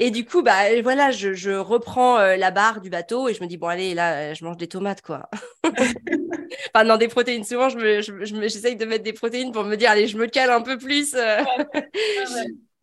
Et 0.00 0.10
du 0.10 0.24
coup, 0.24 0.42
bah 0.42 0.82
voilà, 0.82 1.12
je, 1.12 1.56
reprends 1.58 2.18
euh, 2.18 2.34
la 2.34 2.50
barre 2.50 2.80
du 2.80 2.90
bateau 2.90 3.28
et 3.28 3.34
je 3.34 3.40
me 3.40 3.46
dis 3.46 3.56
bon 3.56 3.68
allez 3.68 3.94
là, 3.94 4.34
je 4.34 4.44
mange 4.44 4.56
des 4.56 4.66
tomates 4.66 5.02
quoi. 5.02 5.30
enfin 5.68 6.84
non 6.84 6.96
des 6.96 7.06
protéines. 7.06 7.44
Souvent 7.44 7.68
je 7.68 7.78
me, 7.78 8.48
j'essaye 8.48 8.74
de 8.74 8.84
mettre 8.84 9.04
des 9.04 9.12
protéines 9.12 9.52
pour 9.52 9.62
me 9.62 9.76
dire 9.76 9.92
allez 9.92 10.08
je 10.08 10.18
me 10.18 10.26
cale 10.26 10.50
un 10.50 10.62
peu 10.62 10.76
plus. 10.76 11.14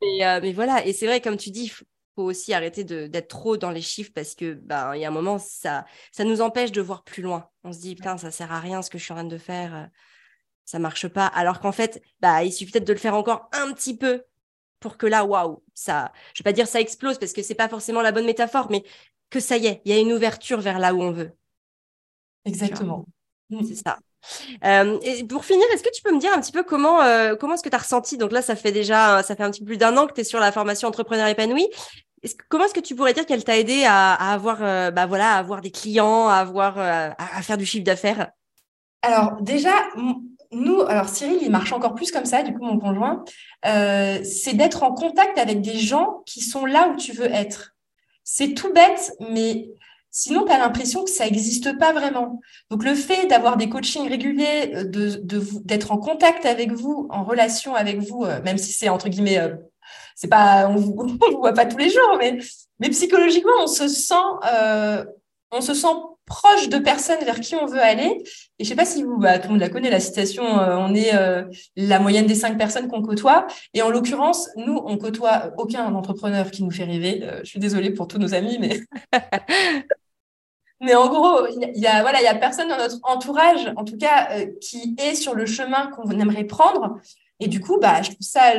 Euh. 0.03 0.23
Euh, 0.23 0.39
mais, 0.41 0.53
voilà, 0.53 0.85
et 0.85 0.93
c'est 0.93 1.07
vrai, 1.07 1.21
comme 1.21 1.37
tu 1.37 1.51
dis, 1.51 1.65
il 1.65 1.69
faut 1.69 1.85
aussi 2.17 2.53
arrêter 2.53 2.83
d'être 2.83 3.27
trop 3.27 3.57
dans 3.57 3.71
les 3.71 3.81
chiffres 3.81 4.11
parce 4.13 4.35
que 4.35 4.53
ben 4.53 4.95
il 4.95 5.01
y 5.01 5.05
a 5.05 5.09
un 5.09 5.11
moment, 5.11 5.37
ça, 5.37 5.85
ça 6.11 6.23
nous 6.23 6.41
empêche 6.41 6.71
de 6.71 6.81
voir 6.81 7.03
plus 7.03 7.21
loin. 7.21 7.49
On 7.63 7.73
se 7.73 7.79
dit, 7.79 7.95
putain, 7.95 8.17
ça 8.17 8.31
sert 8.31 8.51
à 8.51 8.59
rien 8.59 8.81
ce 8.81 8.89
que 8.89 8.97
je 8.97 9.03
suis 9.03 9.11
en 9.11 9.17
train 9.17 9.25
de 9.25 9.37
faire, 9.37 9.75
euh, 9.75 9.85
ça 10.65 10.79
marche 10.79 11.07
pas. 11.07 11.27
Alors 11.27 11.59
qu'en 11.59 11.71
fait, 11.71 12.01
bah, 12.19 12.43
il 12.43 12.51
suffit 12.51 12.71
peut-être 12.71 12.87
de 12.87 12.93
le 12.93 12.99
faire 12.99 13.15
encore 13.15 13.49
un 13.51 13.73
petit 13.73 13.97
peu 13.97 14.23
pour 14.79 14.97
que 14.97 15.07
là, 15.07 15.25
waouh, 15.25 15.63
ça, 15.73 16.11
je 16.33 16.43
vais 16.43 16.49
pas 16.49 16.53
dire 16.53 16.67
ça 16.67 16.79
explose 16.79 17.17
parce 17.17 17.33
que 17.33 17.41
c'est 17.41 17.55
pas 17.55 17.69
forcément 17.69 18.01
la 18.01 18.11
bonne 18.11 18.25
métaphore, 18.25 18.67
mais 18.69 18.83
que 19.29 19.39
ça 19.39 19.57
y 19.57 19.67
est, 19.67 19.81
il 19.85 19.91
y 19.91 19.97
a 19.97 19.99
une 19.99 20.13
ouverture 20.13 20.61
vers 20.61 20.79
là 20.79 20.93
où 20.93 21.01
on 21.01 21.11
veut. 21.11 21.31
Exactement. 22.45 23.05
C'est 23.49 23.75
ça. 23.75 23.99
Euh, 24.63 24.99
et 25.01 25.23
pour 25.23 25.45
finir, 25.45 25.65
est-ce 25.73 25.83
que 25.83 25.91
tu 25.93 26.01
peux 26.01 26.13
me 26.13 26.19
dire 26.19 26.31
un 26.33 26.39
petit 26.39 26.51
peu 26.51 26.63
comment, 26.63 27.01
euh, 27.01 27.35
comment 27.35 27.53
est-ce 27.53 27.63
que 27.63 27.69
tu 27.69 27.75
as 27.75 27.79
ressenti? 27.79 28.17
Donc 28.17 28.31
là, 28.31 28.41
ça 28.41 28.55
fait 28.55 28.71
déjà 28.71 29.23
ça 29.23 29.35
fait 29.35 29.43
un 29.43 29.51
petit 29.51 29.61
peu 29.61 29.67
plus 29.67 29.77
d'un 29.77 29.95
an 29.97 30.07
que 30.07 30.13
tu 30.13 30.21
es 30.21 30.23
sur 30.23 30.39
la 30.39 30.51
formation 30.51 30.87
entrepreneur 30.87 31.27
épanoui. 31.27 31.67
Comment 32.49 32.65
est-ce 32.65 32.73
que 32.73 32.79
tu 32.79 32.95
pourrais 32.95 33.13
dire 33.13 33.25
qu'elle 33.25 33.43
t'a 33.43 33.57
aidé 33.57 33.83
à, 33.85 34.13
avoir, 34.13 34.57
euh, 34.61 34.89
bah 34.89 35.05
voilà, 35.05 35.33
à 35.33 35.37
avoir 35.37 35.61
des 35.61 35.69
clients, 35.69 36.27
à, 36.27 36.35
avoir, 36.35 36.79
à, 36.79 37.41
faire 37.43 37.57
du 37.57 37.65
chiffre 37.65 37.83
d'affaires? 37.83 38.31
Alors 39.03 39.37
déjà, 39.41 39.73
nous, 40.51 40.81
alors 40.81 41.07
Cyril, 41.07 41.37
il 41.41 41.51
marche 41.51 41.71
encore 41.71 41.93
plus 41.93 42.11
comme 42.11 42.25
ça, 42.25 42.41
du 42.41 42.53
coup, 42.53 42.63
mon 42.63 42.79
conjoint, 42.79 43.23
c'est 43.63 44.53
d'être 44.53 44.81
en 44.81 44.93
contact 44.93 45.37
avec 45.37 45.61
des 45.61 45.77
gens 45.77 46.23
qui 46.25 46.41
sont 46.41 46.65
là 46.65 46.89
où 46.89 46.95
tu 46.95 47.11
veux 47.11 47.31
être. 47.31 47.75
C'est 48.23 48.55
tout 48.55 48.73
bête, 48.73 49.11
mais 49.29 49.69
Sinon, 50.17 50.45
tu 50.45 50.51
as 50.53 50.57
l'impression 50.57 51.03
que 51.03 51.09
ça 51.09 51.25
n'existe 51.25 51.77
pas 51.77 51.91
vraiment. 51.91 52.39
Donc, 52.71 52.85
le 52.85 52.95
fait 52.95 53.27
d'avoir 53.27 53.57
des 53.57 53.67
coachings 53.67 54.07
réguliers, 54.07 54.71
euh, 54.73 55.17
d'être 55.65 55.91
en 55.91 55.97
contact 55.97 56.45
avec 56.45 56.71
vous, 56.71 57.09
en 57.11 57.25
relation 57.25 57.75
avec 57.75 57.99
vous, 57.99 58.23
euh, 58.23 58.41
même 58.41 58.57
si 58.57 58.71
c'est 58.71 58.87
entre 58.87 59.09
guillemets, 59.09 59.39
euh, 59.39 59.55
c'est 60.15 60.29
pas, 60.29 60.69
on 60.69 60.75
ne 60.75 60.79
vous 60.79 61.19
voit 61.37 61.51
pas 61.51 61.65
tous 61.65 61.75
les 61.75 61.89
jours, 61.89 62.15
mais, 62.17 62.37
mais 62.79 62.87
psychologiquement, 62.91 63.51
on 63.59 63.67
se 63.67 63.89
sent, 63.89 64.15
on 65.51 65.59
se 65.59 65.73
sent 65.73 65.93
proche 66.25 66.69
de 66.69 66.77
personnes 66.77 67.23
vers 67.25 67.41
qui 67.41 67.55
on 67.55 67.65
veut 67.65 67.81
aller. 67.81 68.23
Et 68.57 68.63
je 68.63 68.69
sais 68.69 68.75
pas 68.75 68.85
si 68.85 69.03
vous, 69.03 69.17
bah, 69.17 69.37
tout 69.37 69.47
le 69.47 69.55
monde 69.55 69.59
la 69.59 69.69
connaît, 69.69 69.89
la 69.89 69.99
citation, 69.99 70.45
on 70.45 70.95
est 70.95 71.11
la 71.75 71.99
moyenne 71.99 72.25
des 72.25 72.35
cinq 72.35 72.57
personnes 72.57 72.87
qu'on 72.87 73.01
côtoie. 73.01 73.47
Et 73.73 73.81
en 73.81 73.89
l'occurrence, 73.89 74.47
nous, 74.55 74.81
on 74.85 74.97
côtoie 74.97 75.51
aucun 75.57 75.93
entrepreneur 75.93 76.49
qui 76.51 76.63
nous 76.63 76.71
fait 76.71 76.85
rêver. 76.85 77.21
je 77.43 77.49
suis 77.49 77.59
désolée 77.59 77.91
pour 77.91 78.07
tous 78.07 78.17
nos 78.17 78.33
amis, 78.33 78.57
mais 78.61 78.79
Mais 80.81 80.95
en 80.95 81.07
gros, 81.07 81.47
il 81.47 81.79
y 81.79 81.87
a, 81.87 82.01
voilà, 82.01 82.21
il 82.21 82.25
y 82.25 82.27
a 82.27 82.35
personne 82.35 82.67
dans 82.67 82.77
notre 82.77 82.99
entourage, 83.03 83.71
en 83.77 83.85
tout 83.85 83.97
cas, 83.97 84.27
euh, 84.31 84.47
qui 84.61 84.95
est 84.99 85.15
sur 85.15 85.33
le 85.33 85.45
chemin 85.45 85.87
qu'on 85.87 86.09
aimerait 86.09 86.43
prendre. 86.43 86.99
Et 87.39 87.47
du 87.47 87.59
coup, 87.59 87.79
bah, 87.79 88.01
je 88.01 88.11
trouve 88.11 88.21
ça, 88.21 88.53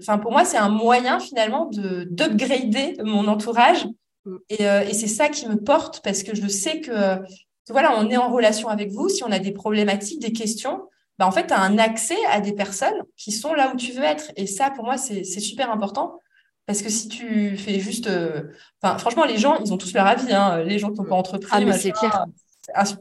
enfin, 0.00 0.18
pour 0.18 0.32
moi, 0.32 0.44
c'est 0.44 0.56
un 0.56 0.68
moyen 0.68 1.20
finalement 1.20 1.66
de 1.66 2.04
d'upgrader 2.10 2.96
mon 3.04 3.28
entourage. 3.28 3.86
Mm. 4.24 4.36
Et, 4.48 4.68
euh, 4.68 4.80
et 4.82 4.94
c'est 4.94 5.08
ça 5.08 5.28
qui 5.28 5.48
me 5.48 5.56
porte 5.56 6.00
parce 6.02 6.22
que 6.22 6.34
je 6.34 6.46
sais 6.48 6.80
que, 6.80 7.18
que, 7.18 7.72
voilà, 7.72 7.96
on 7.98 8.10
est 8.10 8.16
en 8.16 8.30
relation 8.32 8.68
avec 8.68 8.90
vous. 8.90 9.08
Si 9.08 9.22
on 9.24 9.30
a 9.30 9.38
des 9.38 9.52
problématiques, 9.52 10.20
des 10.20 10.32
questions, 10.32 10.82
bah, 11.18 11.26
en 11.26 11.32
fait, 11.32 11.46
tu 11.46 11.54
as 11.54 11.60
un 11.60 11.78
accès 11.78 12.18
à 12.30 12.40
des 12.40 12.52
personnes 12.52 13.00
qui 13.16 13.30
sont 13.30 13.54
là 13.54 13.72
où 13.72 13.76
tu 13.76 13.92
veux 13.92 14.04
être. 14.04 14.32
Et 14.36 14.46
ça, 14.46 14.70
pour 14.70 14.84
moi, 14.84 14.96
c'est 14.96 15.24
super 15.24 15.70
important. 15.70 16.18
Parce 16.66 16.82
que 16.82 16.88
si 16.88 17.08
tu 17.08 17.56
fais 17.56 17.80
juste. 17.80 18.06
Euh, 18.06 18.52
enfin, 18.80 18.98
franchement, 18.98 19.24
les 19.24 19.38
gens, 19.38 19.58
ils 19.64 19.72
ont 19.72 19.78
tous 19.78 19.92
leur 19.94 20.06
avis. 20.06 20.32
Hein. 20.32 20.62
Les 20.62 20.78
gens 20.78 20.90
qui 20.90 21.00
n'ont 21.00 21.06
pas 21.06 21.16
entrepris. 21.16 21.50
Ah, 21.52 21.60
mais 21.60 21.72
c'est 21.72 21.92
clair. 21.92 22.26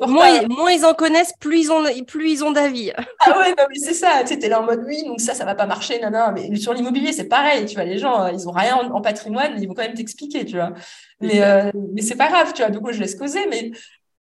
Moins, 0.08 0.48
moins, 0.48 0.72
ils 0.72 0.86
en 0.86 0.96
connaissent, 0.96 1.34
plus 1.40 1.60
ils 1.60 1.72
ont, 1.72 1.84
plus 2.08 2.32
ils 2.32 2.44
ont 2.44 2.52
d'avis. 2.52 2.92
Ah 3.20 3.38
ouais, 3.38 3.50
non, 3.50 3.66
mais 3.70 3.78
c'est 3.78 3.94
ça. 3.94 4.24
Tu 4.26 4.40
sais, 4.40 4.50
là 4.50 4.60
en 4.60 4.66
mode 4.66 4.84
oui, 4.88 5.04
donc 5.06 5.22
ça, 5.22 5.36
ça 5.36 5.46
va 5.46 5.54
pas 5.54 5.68
marcher, 5.68 6.02
non, 6.02 6.10
non. 6.10 6.32
Mais 6.34 6.56
sur 6.56 6.74
l'immobilier, 6.74 7.14
c'est 7.14 7.28
pareil. 7.28 7.68
Tu 7.68 7.76
vois, 7.76 7.84
les 7.84 8.00
gens, 8.00 8.28
ils 8.28 8.50
ont 8.50 8.52
rien 8.52 8.78
en, 8.78 9.02
patrimoine, 9.02 9.62
ils 9.62 9.68
vont 9.68 9.76
quand 9.76 9.84
même 9.84 9.94
t'expliquer, 9.94 10.46
tu 10.46 10.56
vois. 10.56 10.74
Mais, 11.20 11.44
euh, 11.44 11.72
mais 11.94 12.02
c'est 12.02 12.16
pas 12.16 12.30
grave, 12.30 12.54
tu 12.54 12.64
vois. 12.64 12.72
Du 12.72 12.80
coup, 12.80 12.92
je 12.92 13.00
laisse 13.00 13.14
causer. 13.14 13.46
Mais, 13.52 13.70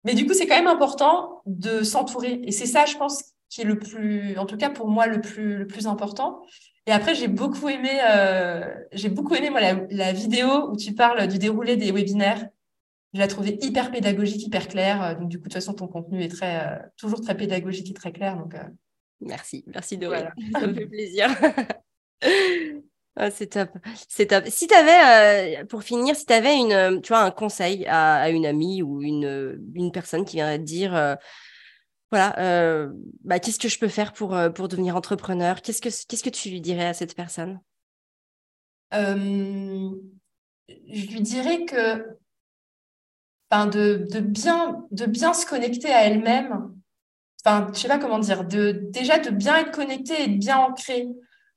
mais 0.06 0.14
du 0.14 0.26
coup, 0.26 0.34
c'est 0.34 0.48
quand 0.48 0.56
même 0.56 0.68
important 0.68 1.42
de 1.46 1.84
s'entourer. 1.84 2.40
Et 2.44 2.52
c'est 2.54 2.66
ça, 2.66 2.86
je 2.86 2.96
pense, 2.96 3.22
qui 3.50 3.62
est 3.62 3.66
le 3.66 3.78
plus, 3.78 4.38
en 4.38 4.46
tout 4.46 4.58
cas 4.58 4.70
pour 4.70 4.88
moi, 4.88 5.08
le 5.08 5.20
plus, 5.20 5.58
le 5.58 5.68
plus 5.68 5.88
important. 5.88 6.44
Et 6.88 6.92
après, 6.92 7.16
j'ai 7.16 7.28
beaucoup 7.28 7.68
aimé, 7.68 8.00
euh, 8.08 8.64
j'ai 8.92 9.10
beaucoup 9.10 9.34
aimé 9.34 9.50
moi, 9.50 9.60
la, 9.60 10.14
vidéo 10.14 10.70
où 10.70 10.78
tu 10.78 10.94
parles 10.94 11.28
du 11.28 11.40
déroulé 11.40 11.78
des 11.78 11.92
webinaires. 11.92 12.48
Je 13.14 13.22
l'ai 13.22 13.28
trouvé 13.28 13.58
hyper 13.62 13.92
pédagogique, 13.92 14.46
hyper 14.46 14.68
claire. 14.68 15.02
Euh, 15.02 15.16
donc, 15.16 15.30
du 15.30 15.38
coup, 15.38 15.44
de 15.44 15.50
toute 15.50 15.54
façon, 15.54 15.74
ton 15.74 15.88
contenu 15.88 16.22
est 16.22 16.30
très, 16.30 16.64
euh, 16.64 16.78
toujours 16.98 17.22
très 17.22 17.36
pédagogique 17.36 17.90
et 17.90 17.94
très 17.94 18.12
clair. 18.12 18.38
Donc, 18.38 18.56
Merci, 19.22 19.64
merci 19.68 19.98
voilà. 19.98 20.34
Ça 20.60 20.68
me 20.68 20.74
fait 20.74 20.86
plaisir. 20.86 21.30
Ah, 23.18 23.32
c'est 23.32 23.48
top, 23.48 23.70
c'est 24.10 24.26
top. 24.26 24.44
Si 24.48 24.68
tu 24.68 24.74
avais, 24.74 25.64
pour 25.68 25.84
finir, 25.84 26.18
si 26.18 26.26
tu 26.26 26.34
avais 26.34 26.58
une, 26.58 27.02
tu 27.02 27.14
vois, 27.14 27.22
un 27.22 27.32
conseil 27.32 27.86
à, 27.88 28.16
à, 28.16 28.30
une 28.30 28.46
amie 28.46 28.82
ou 28.82 29.02
une, 29.02 29.58
une 29.74 29.94
personne 29.94 30.26
qui 30.26 30.36
viendrait 30.36 30.60
te 30.60 30.64
dire 30.64 31.18
voilà, 32.12 32.38
euh, 32.40 32.92
bah, 33.24 33.40
qu'est-ce 33.40 33.60
que 33.60 33.68
je 33.68 33.80
peux 33.80 33.88
faire 33.88 34.14
pour, 34.14 34.36
euh, 34.36 34.50
pour 34.50 34.68
devenir 34.68 34.96
entrepreneur? 34.96 35.62
Qu'est-ce 35.62 35.82
que, 35.82 35.90
qu'est-ce 36.08 36.24
que 36.24 36.30
tu 36.30 36.50
lui 36.50 36.62
dirais 36.62 36.86
à 36.86 36.94
cette 36.94 37.16
personne? 37.16 37.60
Euh, 38.94 39.90
Je 40.70 41.08
lui 41.08 41.22
dirais 41.22 41.66
que 41.66 42.16
de, 43.52 44.06
de, 44.12 44.20
bien, 44.20 44.86
de 44.92 45.06
bien 45.06 45.34
se 45.34 45.46
connecter 45.46 45.90
à 45.90 46.04
elle-même, 46.04 46.74
enfin, 47.44 47.70
je 47.74 47.80
sais 47.80 47.88
pas 47.88 48.00
comment 48.00 48.20
dire, 48.20 48.44
de, 48.44 48.72
déjà 48.90 49.18
de 49.18 49.30
bien 49.30 49.56
être 49.58 49.72
connecté 49.72 50.24
et 50.24 50.28
de 50.28 50.38
bien 50.38 50.58
ancré. 50.58 51.08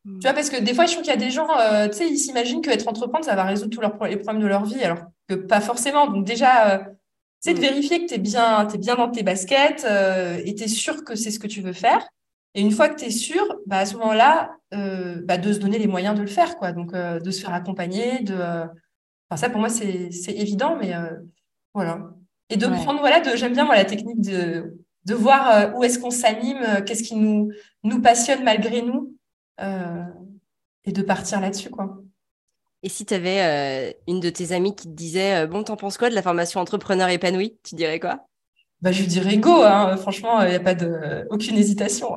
Tu 0.04 0.20
vois, 0.22 0.32
parce 0.32 0.48
que 0.48 0.62
des 0.62 0.74
fois, 0.74 0.86
je 0.86 0.92
trouve 0.92 1.04
qu'il 1.04 1.12
y 1.12 1.16
a 1.16 1.18
des 1.18 1.30
gens, 1.30 1.48
tu 1.88 1.96
sais, 1.96 2.08
ils 2.08 2.18
s'imaginent 2.18 2.62
qu'être 2.62 2.88
entrepreneur, 2.88 3.24
ça 3.24 3.34
va 3.34 3.44
résoudre 3.44 3.70
tous 3.70 3.80
leurs, 3.80 4.02
les 4.04 4.16
problèmes 4.16 4.42
de 4.42 4.46
leur 4.46 4.64
vie, 4.64 4.82
alors 4.82 5.00
que 5.28 5.34
pas 5.34 5.60
forcément. 5.60 6.06
Donc 6.06 6.24
déjà, 6.24 6.86
c'est 7.40 7.54
de 7.54 7.58
mm. 7.58 7.62
vérifier 7.62 8.02
que 8.02 8.08
tu 8.08 8.14
es 8.14 8.18
bien, 8.18 8.68
es 8.68 8.78
bien 8.78 8.96
dans 8.96 9.10
tes 9.10 9.22
baskets 9.22 9.84
euh, 9.84 10.40
et 10.44 10.54
tu 10.54 10.64
es 10.64 10.68
sûr 10.68 11.04
que 11.04 11.14
c'est 11.14 11.30
ce 11.30 11.38
que 11.38 11.46
tu 11.46 11.60
veux 11.60 11.72
faire. 11.72 12.06
Et 12.54 12.60
une 12.60 12.72
fois 12.72 12.88
que 12.88 12.98
tu 12.98 13.06
es 13.06 13.10
sûr, 13.10 13.44
bah, 13.66 13.78
à 13.78 13.86
ce 13.86 13.96
moment-là, 13.96 14.56
euh, 14.74 15.20
bah, 15.24 15.38
de 15.38 15.52
se 15.52 15.58
donner 15.58 15.78
les 15.78 15.86
moyens 15.86 16.16
de 16.16 16.22
le 16.22 16.26
faire, 16.26 16.56
quoi. 16.56 16.72
Donc, 16.72 16.94
euh, 16.94 17.20
de 17.20 17.30
se 17.30 17.40
faire 17.40 17.52
accompagner. 17.52 18.20
De, 18.20 18.34
enfin, 18.34 19.36
ça, 19.36 19.50
pour 19.50 19.60
moi, 19.60 19.68
c'est 19.68 20.10
évident, 20.28 20.76
mais 20.80 20.92
voilà. 21.74 22.10
Et 22.50 22.56
de 22.56 22.66
prendre, 22.66 23.00
voilà, 23.00 23.20
de, 23.20 23.36
j'aime 23.36 23.52
bien 23.52 23.64
moi, 23.64 23.76
la 23.76 23.84
technique 23.84 24.20
de, 24.20 24.78
de 25.04 25.14
voir 25.14 25.76
où 25.76 25.84
est-ce 25.84 25.98
qu'on 25.98 26.10
s'anime, 26.10 26.82
qu'est-ce 26.86 27.02
qui 27.02 27.14
nous, 27.14 27.50
nous 27.84 28.00
passionne 28.00 28.42
malgré 28.42 28.82
nous, 28.82 29.14
et 29.60 30.92
de 30.92 31.02
partir 31.02 31.40
là-dessus, 31.40 31.70
quoi. 31.70 32.00
Et 32.82 32.88
si 32.88 33.04
tu 33.04 33.14
avais 33.14 33.40
euh, 33.42 33.92
une 34.06 34.20
de 34.20 34.30
tes 34.30 34.52
amies 34.52 34.74
qui 34.74 34.86
te 34.86 34.92
disait 34.92 35.42
euh, 35.42 35.46
Bon, 35.46 35.64
t'en 35.64 35.76
penses 35.76 35.98
quoi 35.98 36.10
de 36.10 36.14
la 36.14 36.22
formation 36.22 36.60
entrepreneur 36.60 37.08
épanoui? 37.08 37.58
Tu 37.64 37.74
dirais 37.74 37.98
quoi? 37.98 38.26
Bah, 38.80 38.92
Je 38.92 39.00
lui 39.00 39.08
dirais 39.08 39.38
go, 39.38 39.62
hein. 39.62 39.96
franchement, 39.96 40.42
il 40.42 40.50
n'y 40.50 40.54
a 40.54 40.60
pas 40.60 40.74
de... 40.74 41.26
aucune 41.30 41.56
hésitation. 41.56 42.16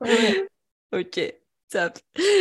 ok, 0.92 1.16
Top. 1.76 1.98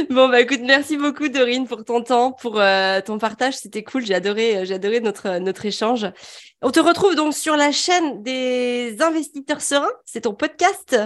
Bon, 0.09 0.29
bah 0.29 0.39
écoute, 0.39 0.61
merci 0.63 0.95
beaucoup 0.95 1.27
Dorine 1.27 1.67
pour 1.67 1.83
ton 1.83 2.01
temps, 2.01 2.31
pour 2.31 2.57
euh, 2.57 3.01
ton 3.01 3.17
partage. 3.17 3.55
C'était 3.55 3.83
cool. 3.83 4.05
J'ai 4.05 4.15
adoré, 4.15 4.55
euh, 4.59 4.65
j'ai 4.65 4.75
adoré 4.75 5.01
notre, 5.01 5.39
notre 5.39 5.65
échange. 5.65 6.07
On 6.61 6.71
te 6.71 6.79
retrouve 6.79 7.15
donc 7.15 7.33
sur 7.33 7.57
la 7.57 7.73
chaîne 7.73 8.23
des 8.23 8.95
investisseurs 9.01 9.59
sereins. 9.59 9.91
C'est 10.05 10.21
ton 10.21 10.33
podcast? 10.33 10.97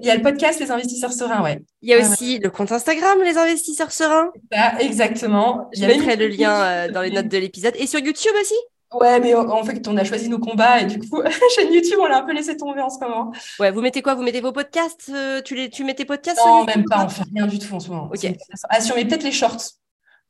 il 0.00 0.04
y 0.04 0.10
a 0.10 0.16
le 0.16 0.22
podcast 0.22 0.58
Les 0.58 0.72
investisseurs 0.72 1.12
sereins, 1.12 1.40
ouais. 1.40 1.60
Il 1.82 1.88
y 1.88 1.94
a 1.94 2.00
aussi 2.00 2.40
le 2.40 2.50
compte 2.50 2.72
Instagram 2.72 3.22
Les 3.22 3.38
investisseurs 3.38 3.92
sereins. 3.92 4.32
exactement. 4.80 5.70
Je 5.72 5.86
mettrai 5.86 6.16
le 6.16 6.26
lien 6.26 6.60
euh, 6.60 6.90
dans 6.90 7.02
les 7.02 7.12
notes 7.12 7.28
de 7.28 7.38
l'épisode. 7.38 7.74
Et 7.76 7.86
sur 7.86 8.00
YouTube 8.00 8.34
aussi? 8.40 8.56
Ouais, 8.92 9.20
mais 9.20 9.34
en 9.34 9.64
fait, 9.64 9.86
on 9.86 9.96
a 9.98 10.04
choisi 10.04 10.30
nos 10.30 10.38
combats 10.38 10.80
et 10.80 10.86
du 10.86 10.98
coup, 10.98 11.22
chaîne 11.54 11.72
YouTube, 11.72 11.98
on 12.00 12.06
l'a 12.06 12.18
un 12.18 12.22
peu 12.22 12.32
laissé 12.32 12.56
tomber 12.56 12.80
en 12.80 12.88
ce 12.88 12.98
moment. 13.00 13.32
Ouais, 13.60 13.70
vous 13.70 13.82
mettez 13.82 14.00
quoi? 14.00 14.14
Vous 14.14 14.22
mettez 14.22 14.40
vos 14.40 14.52
podcasts 14.52 15.10
euh, 15.14 15.42
tu, 15.42 15.54
les, 15.54 15.68
tu 15.68 15.84
mets 15.84 15.94
tes 15.94 16.06
podcasts 16.06 16.40
Non, 16.44 16.64
même 16.64 16.84
pas, 16.84 17.04
on 17.04 17.08
fait 17.08 17.24
rien 17.34 17.46
du 17.46 17.58
tout 17.58 17.74
en 17.74 17.80
ce 17.80 17.90
moment. 17.90 18.10
Ok. 18.12 18.26
Ah, 18.70 18.80
si 18.80 18.90
on 18.92 18.96
met 18.96 19.04
peut-être 19.04 19.24
les 19.24 19.32
shorts. 19.32 19.60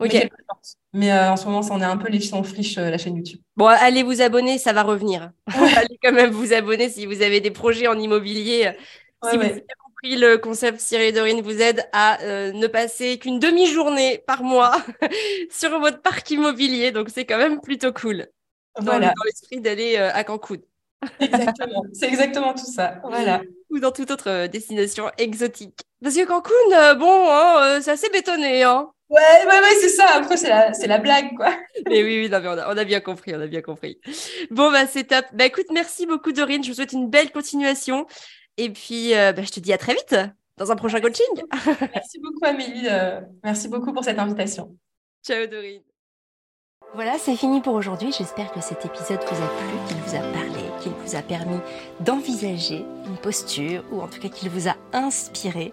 Ok. 0.01 0.29
Mais 0.93 1.13
euh, 1.13 1.31
en 1.31 1.37
ce 1.37 1.47
moment, 1.47 1.63
ça, 1.63 1.73
on 1.75 1.81
est 1.81 1.85
un 1.85 1.97
peu 1.97 2.09
les 2.09 2.35
en 2.35 2.43
friche, 2.43 2.79
euh, 2.79 2.91
la 2.91 2.99
chaîne 2.99 3.17
YouTube. 3.17 3.41
Bon, 3.57 3.67
allez 3.67 4.03
vous 4.03 4.23
abonner, 4.23 4.59
ça 4.59 4.73
va 4.73 4.83
revenir. 4.83 5.31
allez 5.77 5.99
quand 6.03 6.13
même 6.13 6.31
vous 6.31 6.53
abonner 6.53 6.89
si 6.89 7.07
vous 7.07 7.23
avez 7.23 7.41
des 7.41 7.53
projets 7.53 7.87
en 7.87 7.99
immobilier. 7.99 8.73
si 9.25 9.37
vous 9.37 9.45
avez 9.45 9.65
compris 9.85 10.17
le 10.17 10.37
concept, 10.37 10.81
Cyril 10.81 11.15
Dorine 11.15 11.43
vous 11.43 11.63
aide 11.63 11.89
à 11.93 12.19
ne 12.25 12.67
passer 12.67 13.19
qu'une 13.19 13.39
demi-journée 13.39 14.19
par 14.27 14.43
mois 14.43 14.77
sur 15.51 15.79
votre 15.79 16.03
parc 16.03 16.29
immobilier. 16.33 16.91
Donc, 16.91 17.09
c'est 17.09 17.25
quand 17.25 17.39
même 17.39 17.61
plutôt 17.61 17.93
cool 17.93 18.27
voilà. 18.81 19.12
dans 19.16 19.25
l'esprit 19.25 19.61
d'aller 19.61 19.97
euh, 19.97 20.11
à 20.12 20.25
Cancun. 20.25 20.57
Exactement, 21.21 21.85
c'est 21.93 22.09
exactement 22.09 22.55
tout 22.55 22.66
ça. 22.66 23.01
Voilà. 23.05 23.43
Ou 23.71 23.79
dans 23.79 23.93
toute 23.93 24.11
autre 24.11 24.29
euh, 24.29 24.49
destination 24.49 25.11
exotique. 25.19 25.81
Parce 26.03 26.14
que 26.14 26.27
Cancun, 26.27 26.53
euh, 26.73 26.95
bon, 26.95 27.27
hein, 27.29 27.81
c'est 27.81 27.93
assez 27.93 28.09
bétonné. 28.11 28.64
Hein. 28.64 28.91
Ouais, 29.09 29.21
ouais, 29.47 29.61
ouais, 29.61 29.75
c'est 29.81 29.89
ça. 29.89 30.07
Après, 30.14 30.37
c'est 30.37 30.49
la, 30.49 30.73
c'est 30.75 30.87
la 30.87 30.99
blague, 30.99 31.35
quoi. 31.37 31.57
Mais 31.89 32.03
oui, 32.03 32.23
oui, 32.23 32.29
non, 32.29 32.41
mais 32.41 32.49
on, 32.49 32.59
a, 32.59 32.75
on, 32.75 32.77
a, 32.77 32.85
bien 32.85 33.01
compris, 33.01 33.35
on 33.35 33.41
a 33.41 33.47
bien 33.47 33.62
compris. 33.62 33.99
Bon, 34.51 34.71
bah, 34.71 34.87
c'est 34.87 35.05
top. 35.05 35.25
Bah, 35.33 35.47
écoute, 35.47 35.66
merci 35.73 36.05
beaucoup, 36.05 36.33
Dorine. 36.33 36.62
Je 36.62 36.69
vous 36.69 36.75
souhaite 36.75 36.93
une 36.93 37.09
belle 37.09 37.31
continuation. 37.31 38.07
Et 38.59 38.71
puis, 38.71 39.12
bah, 39.12 39.43
je 39.43 39.51
te 39.51 39.61
dis 39.61 39.73
à 39.73 39.79
très 39.79 39.95
vite 39.95 40.16
dans 40.59 40.73
un 40.73 40.77
prochain 40.77 41.01
coaching. 41.01 41.25
merci 41.95 42.19
beaucoup, 42.21 42.45
Amélie. 42.45 42.87
merci 43.43 43.69
beaucoup 43.69 43.93
pour 43.93 44.05
cette 44.05 44.19
invitation. 44.19 44.77
Ciao, 45.25 45.47
Dorine. 45.47 45.88
Voilà, 46.95 47.18
c'est 47.18 47.36
fini 47.36 47.61
pour 47.61 47.74
aujourd'hui. 47.74 48.12
J'espère 48.16 48.51
que 48.51 48.61
cet 48.61 48.84
épisode 48.86 49.20
vous 49.20 49.43
a 49.43 49.49
plu, 49.49 49.89
qu'il 49.89 49.97
vous 49.99 50.14
a 50.16 50.20
parlé, 50.20 50.64
qu'il 50.80 50.93
vous 50.93 51.16
a 51.16 51.22
permis 51.22 51.59
d'envisager 52.01 52.84
une 53.07 53.16
posture 53.18 53.84
ou 53.93 54.01
en 54.01 54.09
tout 54.09 54.18
cas 54.18 54.28
qu'il 54.28 54.49
vous 54.49 54.68
a 54.68 54.74
inspiré 54.95 55.72